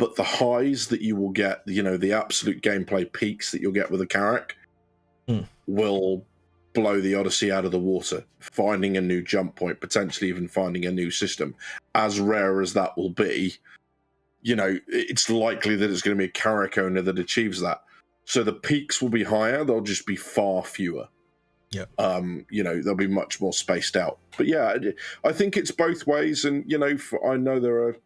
but 0.00 0.16
the 0.16 0.24
highs 0.24 0.86
that 0.86 1.02
you 1.02 1.14
will 1.14 1.28
get, 1.28 1.60
you 1.66 1.82
know, 1.82 1.98
the 1.98 2.14
absolute 2.14 2.62
gameplay 2.62 3.12
peaks 3.12 3.52
that 3.52 3.60
you'll 3.60 3.70
get 3.70 3.90
with 3.90 4.00
a 4.00 4.06
Carrack 4.06 4.56
mm. 5.28 5.46
will 5.66 6.24
blow 6.72 7.02
the 7.02 7.14
Odyssey 7.14 7.52
out 7.52 7.66
of 7.66 7.70
the 7.70 7.78
water, 7.78 8.24
finding 8.38 8.96
a 8.96 9.02
new 9.02 9.20
jump 9.20 9.56
point, 9.56 9.78
potentially 9.78 10.30
even 10.30 10.48
finding 10.48 10.86
a 10.86 10.90
new 10.90 11.10
system. 11.10 11.54
As 11.94 12.18
rare 12.18 12.62
as 12.62 12.72
that 12.72 12.96
will 12.96 13.10
be, 13.10 13.56
you 14.40 14.56
know, 14.56 14.78
it's 14.88 15.28
likely 15.28 15.76
that 15.76 15.90
it's 15.90 16.00
going 16.00 16.16
to 16.16 16.18
be 16.18 16.30
a 16.30 16.32
Carrack 16.32 16.78
owner 16.78 17.02
that 17.02 17.18
achieves 17.18 17.60
that. 17.60 17.82
So 18.24 18.42
the 18.42 18.54
peaks 18.54 19.02
will 19.02 19.10
be 19.10 19.24
higher, 19.24 19.64
they'll 19.64 19.82
just 19.82 20.06
be 20.06 20.16
far 20.16 20.64
fewer. 20.64 21.08
Yeah. 21.72 21.84
Um, 21.98 22.46
you 22.48 22.62
know, 22.62 22.80
they'll 22.80 22.94
be 22.94 23.06
much 23.06 23.38
more 23.38 23.52
spaced 23.52 23.96
out. 23.96 24.18
But 24.38 24.46
yeah, 24.46 24.78
I 25.24 25.32
think 25.32 25.58
it's 25.58 25.70
both 25.70 26.06
ways. 26.06 26.46
And, 26.46 26.64
you 26.66 26.78
know, 26.78 26.96
for, 26.96 27.30
I 27.30 27.36
know 27.36 27.60
there 27.60 27.82
are 27.82 27.96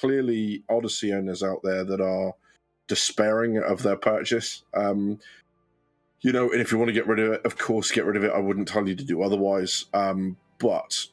clearly 0.00 0.62
Odyssey 0.68 1.12
owners 1.12 1.42
out 1.42 1.62
there 1.62 1.84
that 1.84 2.00
are 2.00 2.34
despairing 2.88 3.58
of 3.58 3.82
their 3.82 3.96
purchase. 3.96 4.64
Um, 4.74 5.18
you 6.22 6.32
know, 6.32 6.50
and 6.50 6.60
if 6.60 6.72
you 6.72 6.78
want 6.78 6.88
to 6.88 6.94
get 6.94 7.06
rid 7.06 7.18
of 7.18 7.32
it, 7.32 7.44
of 7.44 7.56
course, 7.56 7.90
get 7.90 8.04
rid 8.04 8.16
of 8.16 8.24
it. 8.24 8.32
I 8.32 8.38
wouldn't 8.38 8.68
tell 8.68 8.88
you 8.88 8.94
to 8.94 9.04
do 9.04 9.22
otherwise. 9.22 9.86
Um, 9.94 10.36
but 10.58 11.06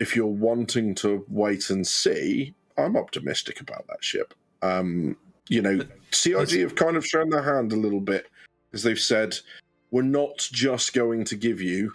if 0.00 0.16
you're 0.16 0.26
wanting 0.26 0.94
to 0.96 1.24
wait 1.28 1.70
and 1.70 1.86
see, 1.86 2.54
I'm 2.76 2.96
optimistic 2.96 3.60
about 3.60 3.86
that 3.88 4.02
ship. 4.02 4.34
Um, 4.62 5.16
you 5.48 5.62
know, 5.62 5.80
CIG 6.10 6.60
have 6.60 6.74
kind 6.74 6.96
of 6.96 7.06
shown 7.06 7.30
their 7.30 7.42
hand 7.42 7.72
a 7.72 7.76
little 7.76 8.00
bit 8.00 8.26
because 8.70 8.82
they've 8.82 8.98
said 8.98 9.36
we're 9.90 10.02
not 10.02 10.38
just 10.38 10.92
going 10.92 11.24
to 11.24 11.36
give 11.36 11.60
you 11.60 11.94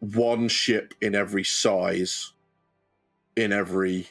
one 0.00 0.48
ship 0.48 0.94
in 1.00 1.14
every 1.14 1.44
size 1.44 2.32
in 3.36 3.52
every 3.52 4.08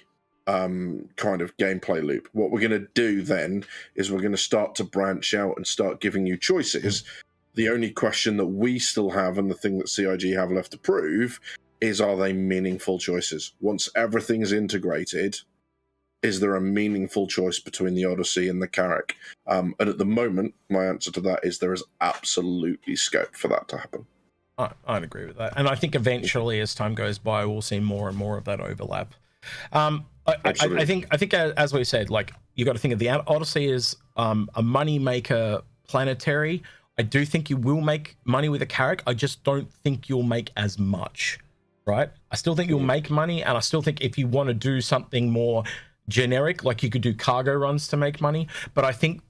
um, 0.48 1.10
kind 1.16 1.41
of 1.41 1.56
gameplay 1.58 2.04
loop. 2.04 2.28
What 2.34 2.52
we're 2.52 2.60
going 2.60 2.72
to 2.72 2.88
do 2.94 3.22
then 3.22 3.66
is 3.96 4.12
we're 4.12 4.20
going 4.20 4.32
to 4.32 4.38
start 4.38 4.76
to 4.76 4.84
branch 4.84 5.34
out 5.34 5.58
and 5.58 5.66
start 5.66 6.02
giving 6.02 6.26
you 6.26 6.38
choices. 6.38 7.04
The 7.56 7.70
only 7.70 7.91
question 7.91 8.38
that 8.38 8.48
we 8.48 8.80
still 8.80 9.12
have, 9.12 9.38
and 9.38 9.50
the 9.50 9.56
thing 9.56 9.78
that 9.78 9.89
CIG 9.89 10.34
have 10.34 10.52
left 10.52 10.72
to 10.72 10.78
prove, 10.78 11.39
is 11.82 12.02
are 12.02 12.16
they 12.16 12.34
meaningful 12.34 12.98
choices? 12.98 13.54
Once 13.62 13.89
everything's 13.96 14.52
integrated, 14.52 15.39
is 16.22 16.39
there 16.39 16.56
a 16.56 16.62
meaningful 16.62 17.28
choice 17.28 17.60
between 17.60 17.96
the 17.96 18.06
Odyssey 18.06 18.48
and 18.48 18.62
the 18.62 18.68
Carrack? 18.68 19.18
Um, 19.46 19.76
and 19.80 19.89
at 19.89 19.98
the 19.98 20.06
moment, 20.06 20.56
my 20.70 20.86
answer 20.86 21.12
to 21.12 21.22
that 21.22 21.41
is 21.44 21.60
there 21.60 21.74
is 21.74 21.84
absolutely 22.00 22.96
scope 22.96 23.36
for 23.36 23.50
that 23.50 23.68
to 23.68 23.78
happen. 23.78 24.06
I, 24.58 24.72
I'd 24.88 25.04
agree 25.04 25.26
with 25.26 25.38
that. 25.38 25.54
And 25.58 25.68
I 25.68 25.76
think 25.76 25.96
eventually, 25.96 26.60
as 26.62 26.74
time 26.74 26.96
goes 26.96 27.20
by, 27.20 27.46
we'll 27.46 27.62
see 27.62 27.80
more 27.80 28.08
and 28.08 28.18
more 28.18 28.38
of 28.38 28.46
that 28.46 28.62
overlap 28.62 29.14
Um, 29.72 30.06
I, 30.26 30.36
I, 30.46 30.54
I, 30.62 30.86
think 30.86 31.08
I 31.12 31.18
think 31.18 31.34
as 31.34 31.74
we 31.74 31.84
said, 31.84 32.10
like 32.10 32.34
you 32.56 32.66
got 32.66 32.74
to 32.74 32.80
think 32.80 32.94
of 32.94 33.00
the 33.00 33.10
Odyssey 33.10 33.72
as 33.72 33.96
um, 34.16 34.50
a 34.56 34.62
money 34.62 35.00
maker 35.00 35.62
planetary. 35.88 36.64
I 36.98 37.02
do 37.02 37.26
think 37.26 37.50
you 37.50 37.58
will 37.58 37.82
make 37.82 38.18
money 38.24 38.50
with 38.50 38.62
a 38.62 38.66
Carrack. 38.66 39.02
I 39.08 39.14
just 39.14 39.44
don't 39.44 39.72
think 39.72 40.10
you'll 40.10 40.24
make 40.24 40.52
as 40.56 40.78
much, 40.78 41.39
right? 41.86 42.10
I 42.32 42.36
still 42.36 42.56
think 42.56 42.70
you'll 42.70 42.80
mm. 42.80 42.86
make 42.86 43.10
money, 43.10 43.44
and 43.44 43.58
I 43.58 43.62
still 43.62 43.82
think 43.82 44.02
if 44.02 44.18
you 44.18 44.28
want 44.28 44.48
to 44.48 44.54
do 44.54 44.80
something 44.80 45.32
more 45.32 45.64
generic, 46.08 46.64
like 46.64 46.84
you 46.84 46.89
could 46.89 47.02
do 47.02 47.14
cargo 47.14 47.54
runs 47.54 47.88
to 47.89 47.98
make 47.98 48.22
money. 48.22 48.48
But 48.76 48.86
I 48.86 48.91
think 48.91 49.22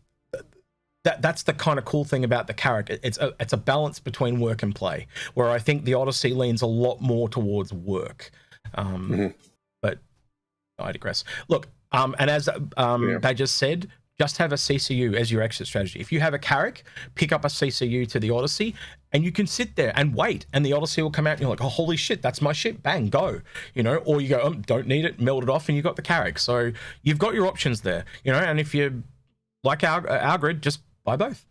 that 1.03 1.21
that's 1.21 1.43
the 1.43 1.53
kind 1.53 1.79
of 1.79 1.85
cool 1.85 2.03
thing 2.03 2.23
about 2.23 2.47
the 2.47 2.53
Carrack. 2.53 2.89
It's 2.89 3.17
a 3.17 3.33
it's 3.39 3.53
a 3.53 3.57
balance 3.57 3.99
between 3.99 4.39
work 4.39 4.63
and 4.63 4.75
play. 4.75 5.07
Where 5.33 5.49
I 5.49 5.59
think 5.59 5.85
the 5.85 5.93
Odyssey 5.93 6.33
leans 6.33 6.61
a 6.61 6.67
lot 6.67 7.01
more 7.01 7.29
towards 7.29 7.71
work. 7.73 8.31
Um, 8.75 9.09
mm-hmm. 9.09 9.27
I 10.79 10.91
digress. 10.91 11.23
Look, 11.47 11.67
um, 11.91 12.15
and 12.19 12.29
as 12.29 12.49
um, 12.77 13.09
yeah. 13.09 13.17
they 13.19 13.33
just 13.33 13.57
said, 13.57 13.89
just 14.19 14.37
have 14.37 14.51
a 14.51 14.55
CCU 14.55 15.15
as 15.15 15.31
your 15.31 15.41
exit 15.41 15.67
strategy. 15.67 15.99
If 15.99 16.11
you 16.11 16.19
have 16.19 16.33
a 16.33 16.39
Carrack, 16.39 16.83
pick 17.15 17.31
up 17.31 17.45
a 17.45 17.47
CCU 17.47 18.07
to 18.09 18.19
the 18.19 18.29
Odyssey, 18.29 18.75
and 19.11 19.23
you 19.23 19.31
can 19.31 19.47
sit 19.47 19.75
there 19.75 19.91
and 19.95 20.15
wait, 20.15 20.45
and 20.53 20.65
the 20.65 20.73
Odyssey 20.73 21.01
will 21.01 21.11
come 21.11 21.25
out, 21.25 21.33
and 21.33 21.41
you're 21.41 21.49
like, 21.49 21.61
oh, 21.61 21.69
holy 21.69 21.97
shit, 21.97 22.21
that's 22.21 22.41
my 22.41 22.53
shit, 22.53 22.83
bang, 22.83 23.09
go, 23.09 23.41
you 23.73 23.81
know, 23.81 23.97
or 23.97 24.21
you 24.21 24.29
go, 24.29 24.41
um, 24.41 24.61
don't 24.61 24.87
need 24.87 25.05
it, 25.05 25.19
melt 25.19 25.43
it 25.43 25.49
off, 25.49 25.67
and 25.67 25.75
you 25.75 25.81
got 25.81 25.95
the 25.95 26.01
Carrack. 26.01 26.37
So 26.37 26.71
you've 27.01 27.17
got 27.17 27.33
your 27.33 27.47
options 27.47 27.81
there, 27.81 28.05
you 28.23 28.31
know, 28.31 28.39
and 28.39 28.59
if 28.59 28.75
you 28.75 29.03
like 29.63 29.83
our, 29.83 30.07
our 30.09 30.37
grid, 30.37 30.61
just 30.61 30.81
buy 31.03 31.15
both. 31.15 31.45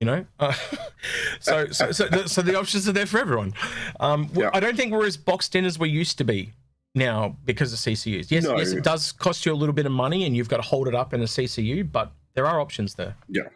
You 0.00 0.06
know, 0.06 0.26
uh, 0.38 0.54
so, 1.40 1.66
so 1.70 1.90
so 1.90 2.06
the, 2.06 2.28
so 2.28 2.40
the 2.40 2.56
options 2.56 2.88
are 2.88 2.92
there 2.92 3.06
for 3.06 3.18
everyone. 3.18 3.52
Um, 3.98 4.30
yeah. 4.32 4.50
I 4.52 4.60
don't 4.60 4.76
think 4.76 4.92
we're 4.92 5.06
as 5.06 5.16
boxed 5.16 5.56
in 5.56 5.64
as 5.64 5.76
we 5.76 5.88
used 5.88 6.18
to 6.18 6.24
be 6.24 6.52
now 6.98 7.36
because 7.44 7.72
of 7.72 7.78
CCUs. 7.78 8.30
Yes, 8.30 8.44
no. 8.44 8.56
yes, 8.56 8.72
it 8.72 8.84
does 8.84 9.12
cost 9.12 9.46
you 9.46 9.52
a 9.52 9.54
little 9.54 9.72
bit 9.72 9.86
of 9.86 9.92
money, 9.92 10.24
and 10.24 10.36
you've 10.36 10.48
got 10.48 10.56
to 10.58 10.62
hold 10.62 10.88
it 10.88 10.94
up 10.94 11.14
in 11.14 11.20
a 11.22 11.24
CCU, 11.24 11.90
but 11.90 12.12
there 12.34 12.46
are 12.46 12.60
options 12.60 12.94
there. 12.94 13.16
Yeah. 13.28 13.48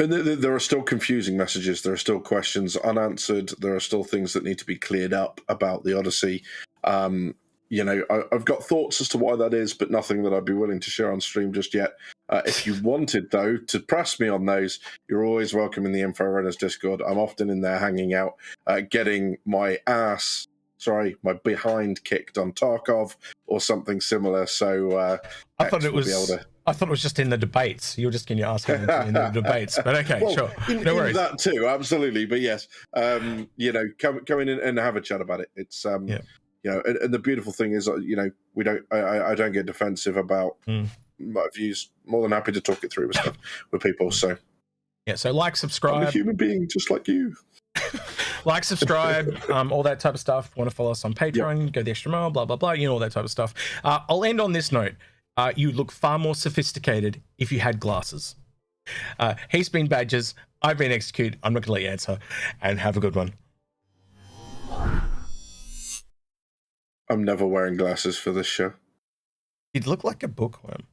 And 0.00 0.12
there 0.12 0.54
are 0.54 0.60
still 0.60 0.82
confusing 0.82 1.36
messages. 1.36 1.82
There 1.82 1.92
are 1.92 1.98
still 1.98 2.18
questions 2.18 2.76
unanswered. 2.76 3.52
There 3.60 3.74
are 3.76 3.80
still 3.80 4.02
things 4.02 4.32
that 4.32 4.42
need 4.42 4.58
to 4.58 4.66
be 4.66 4.76
cleared 4.76 5.12
up 5.12 5.40
about 5.48 5.84
the 5.84 5.96
Odyssey. 5.96 6.42
Um, 6.82 7.36
you 7.68 7.84
know, 7.84 8.04
I, 8.10 8.22
have 8.32 8.44
got 8.44 8.62
thoughts 8.62 9.00
as 9.00 9.08
to 9.10 9.18
why 9.18 9.36
that 9.36 9.54
is, 9.54 9.74
but 9.74 9.90
nothing 9.90 10.22
that 10.22 10.32
I'd 10.32 10.44
be 10.44 10.52
willing 10.52 10.80
to 10.80 10.90
share 10.90 11.12
on 11.12 11.20
stream 11.20 11.52
just 11.52 11.74
yet. 11.74 11.92
Uh, 12.28 12.42
if 12.46 12.66
you 12.66 12.80
wanted, 12.82 13.30
though, 13.30 13.56
to 13.56 13.80
press 13.80 14.18
me 14.20 14.28
on 14.28 14.46
those, 14.46 14.80
you're 15.08 15.24
always 15.24 15.54
welcome 15.54 15.86
in 15.86 15.92
the 15.92 16.02
Info 16.02 16.24
Runners 16.24 16.56
Discord. 16.56 17.02
I'm 17.02 17.18
often 17.18 17.50
in 17.50 17.60
there 17.60 17.78
hanging 17.78 18.14
out, 18.14 18.34
uh, 18.66 18.80
getting 18.80 19.38
my 19.44 19.78
ass 19.86 20.46
sorry, 20.78 21.16
my 21.22 21.34
behind 21.44 22.02
kicked 22.04 22.38
on 22.38 22.52
Tarkov 22.52 23.16
or 23.46 23.60
something 23.60 24.00
similar. 24.00 24.46
So 24.46 24.92
uh, 24.92 25.18
I 25.58 25.68
thought 25.68 25.84
it 25.84 25.92
was. 25.92 26.06
To... 26.06 26.44
I 26.66 26.72
thought 26.72 26.88
it 26.88 26.90
was 26.90 27.02
just 27.02 27.18
in 27.18 27.30
the 27.30 27.38
debates. 27.38 27.96
You 27.96 28.06
were 28.06 28.12
just 28.12 28.26
going 28.26 28.38
to 28.38 28.46
ask 28.46 28.68
in 28.68 28.86
the 28.86 29.30
debates, 29.34 29.78
but 29.84 29.94
okay, 29.96 30.20
well, 30.20 30.34
sure, 30.34 30.50
in, 30.68 30.82
no 30.82 30.96
worries. 30.96 31.14
that 31.14 31.38
too, 31.38 31.66
absolutely. 31.68 32.26
But 32.26 32.40
yes, 32.40 32.66
um, 32.94 33.48
you 33.56 33.72
know, 33.72 33.84
come 33.98 34.24
come 34.24 34.40
in 34.40 34.48
and 34.48 34.78
have 34.78 34.96
a 34.96 35.00
chat 35.00 35.20
about 35.20 35.40
it. 35.40 35.50
It's 35.54 35.86
um, 35.86 36.08
yeah. 36.08 36.20
you 36.64 36.72
know, 36.72 36.82
and, 36.84 36.96
and, 36.98 37.14
the 37.14 37.20
beautiful 37.20 37.52
thing 37.52 37.72
is, 37.72 37.88
uh, 37.88 37.96
you 37.96 38.16
know, 38.16 38.30
we 38.54 38.64
don't. 38.64 38.84
I, 38.90 39.30
I 39.30 39.34
don't 39.34 39.52
get 39.52 39.66
defensive 39.66 40.16
about 40.16 40.56
mm. 40.66 40.88
my 41.20 41.46
views. 41.54 41.90
More 42.04 42.22
than 42.22 42.32
happy 42.32 42.52
to 42.52 42.60
talk 42.60 42.82
it 42.82 42.92
through 42.92 43.08
with 43.08 43.16
stuff 43.16 43.36
with 43.70 43.82
people. 43.82 44.10
So 44.10 44.36
yeah, 45.06 45.14
so 45.14 45.32
like, 45.32 45.56
subscribe. 45.56 45.94
I'm 45.94 46.02
a 46.08 46.10
human 46.10 46.34
being 46.34 46.68
just 46.68 46.90
like 46.90 47.06
you. 47.06 47.36
like, 48.46 48.64
subscribe, 48.64 49.38
um, 49.50 49.72
all 49.72 49.82
that 49.82 50.00
type 50.00 50.14
of 50.14 50.20
stuff. 50.20 50.56
Want 50.56 50.70
to 50.70 50.74
follow 50.74 50.92
us 50.92 51.04
on 51.04 51.12
Patreon? 51.12 51.64
Yep. 51.64 51.72
Go 51.72 51.82
the 51.82 51.90
extra 51.90 52.10
mile, 52.10 52.30
blah 52.30 52.46
blah 52.46 52.56
blah. 52.56 52.72
You 52.72 52.86
know 52.86 52.94
all 52.94 52.98
that 53.00 53.12
type 53.12 53.24
of 53.24 53.30
stuff. 53.30 53.52
Uh, 53.84 54.00
I'll 54.08 54.24
end 54.24 54.40
on 54.40 54.52
this 54.52 54.72
note. 54.72 54.94
Uh, 55.36 55.52
you 55.54 55.70
look 55.70 55.92
far 55.92 56.18
more 56.18 56.34
sophisticated 56.34 57.20
if 57.36 57.52
you 57.52 57.60
had 57.60 57.78
glasses. 57.78 58.36
Uh, 59.18 59.34
he's 59.50 59.68
been 59.68 59.86
badges. 59.86 60.34
I've 60.62 60.78
been 60.78 60.92
execute. 60.92 61.34
I'm 61.42 61.52
not 61.52 61.64
going 61.64 61.66
to 61.66 61.72
let 61.72 61.82
you 61.82 61.88
answer. 61.88 62.18
And 62.62 62.78
have 62.78 62.96
a 62.96 63.00
good 63.00 63.14
one. 63.14 63.34
I'm 67.10 67.22
never 67.22 67.46
wearing 67.46 67.76
glasses 67.76 68.16
for 68.16 68.32
this 68.32 68.46
show. 68.46 68.72
You'd 69.74 69.86
look 69.86 70.04
like 70.04 70.22
a 70.22 70.28
bookworm. 70.28 70.84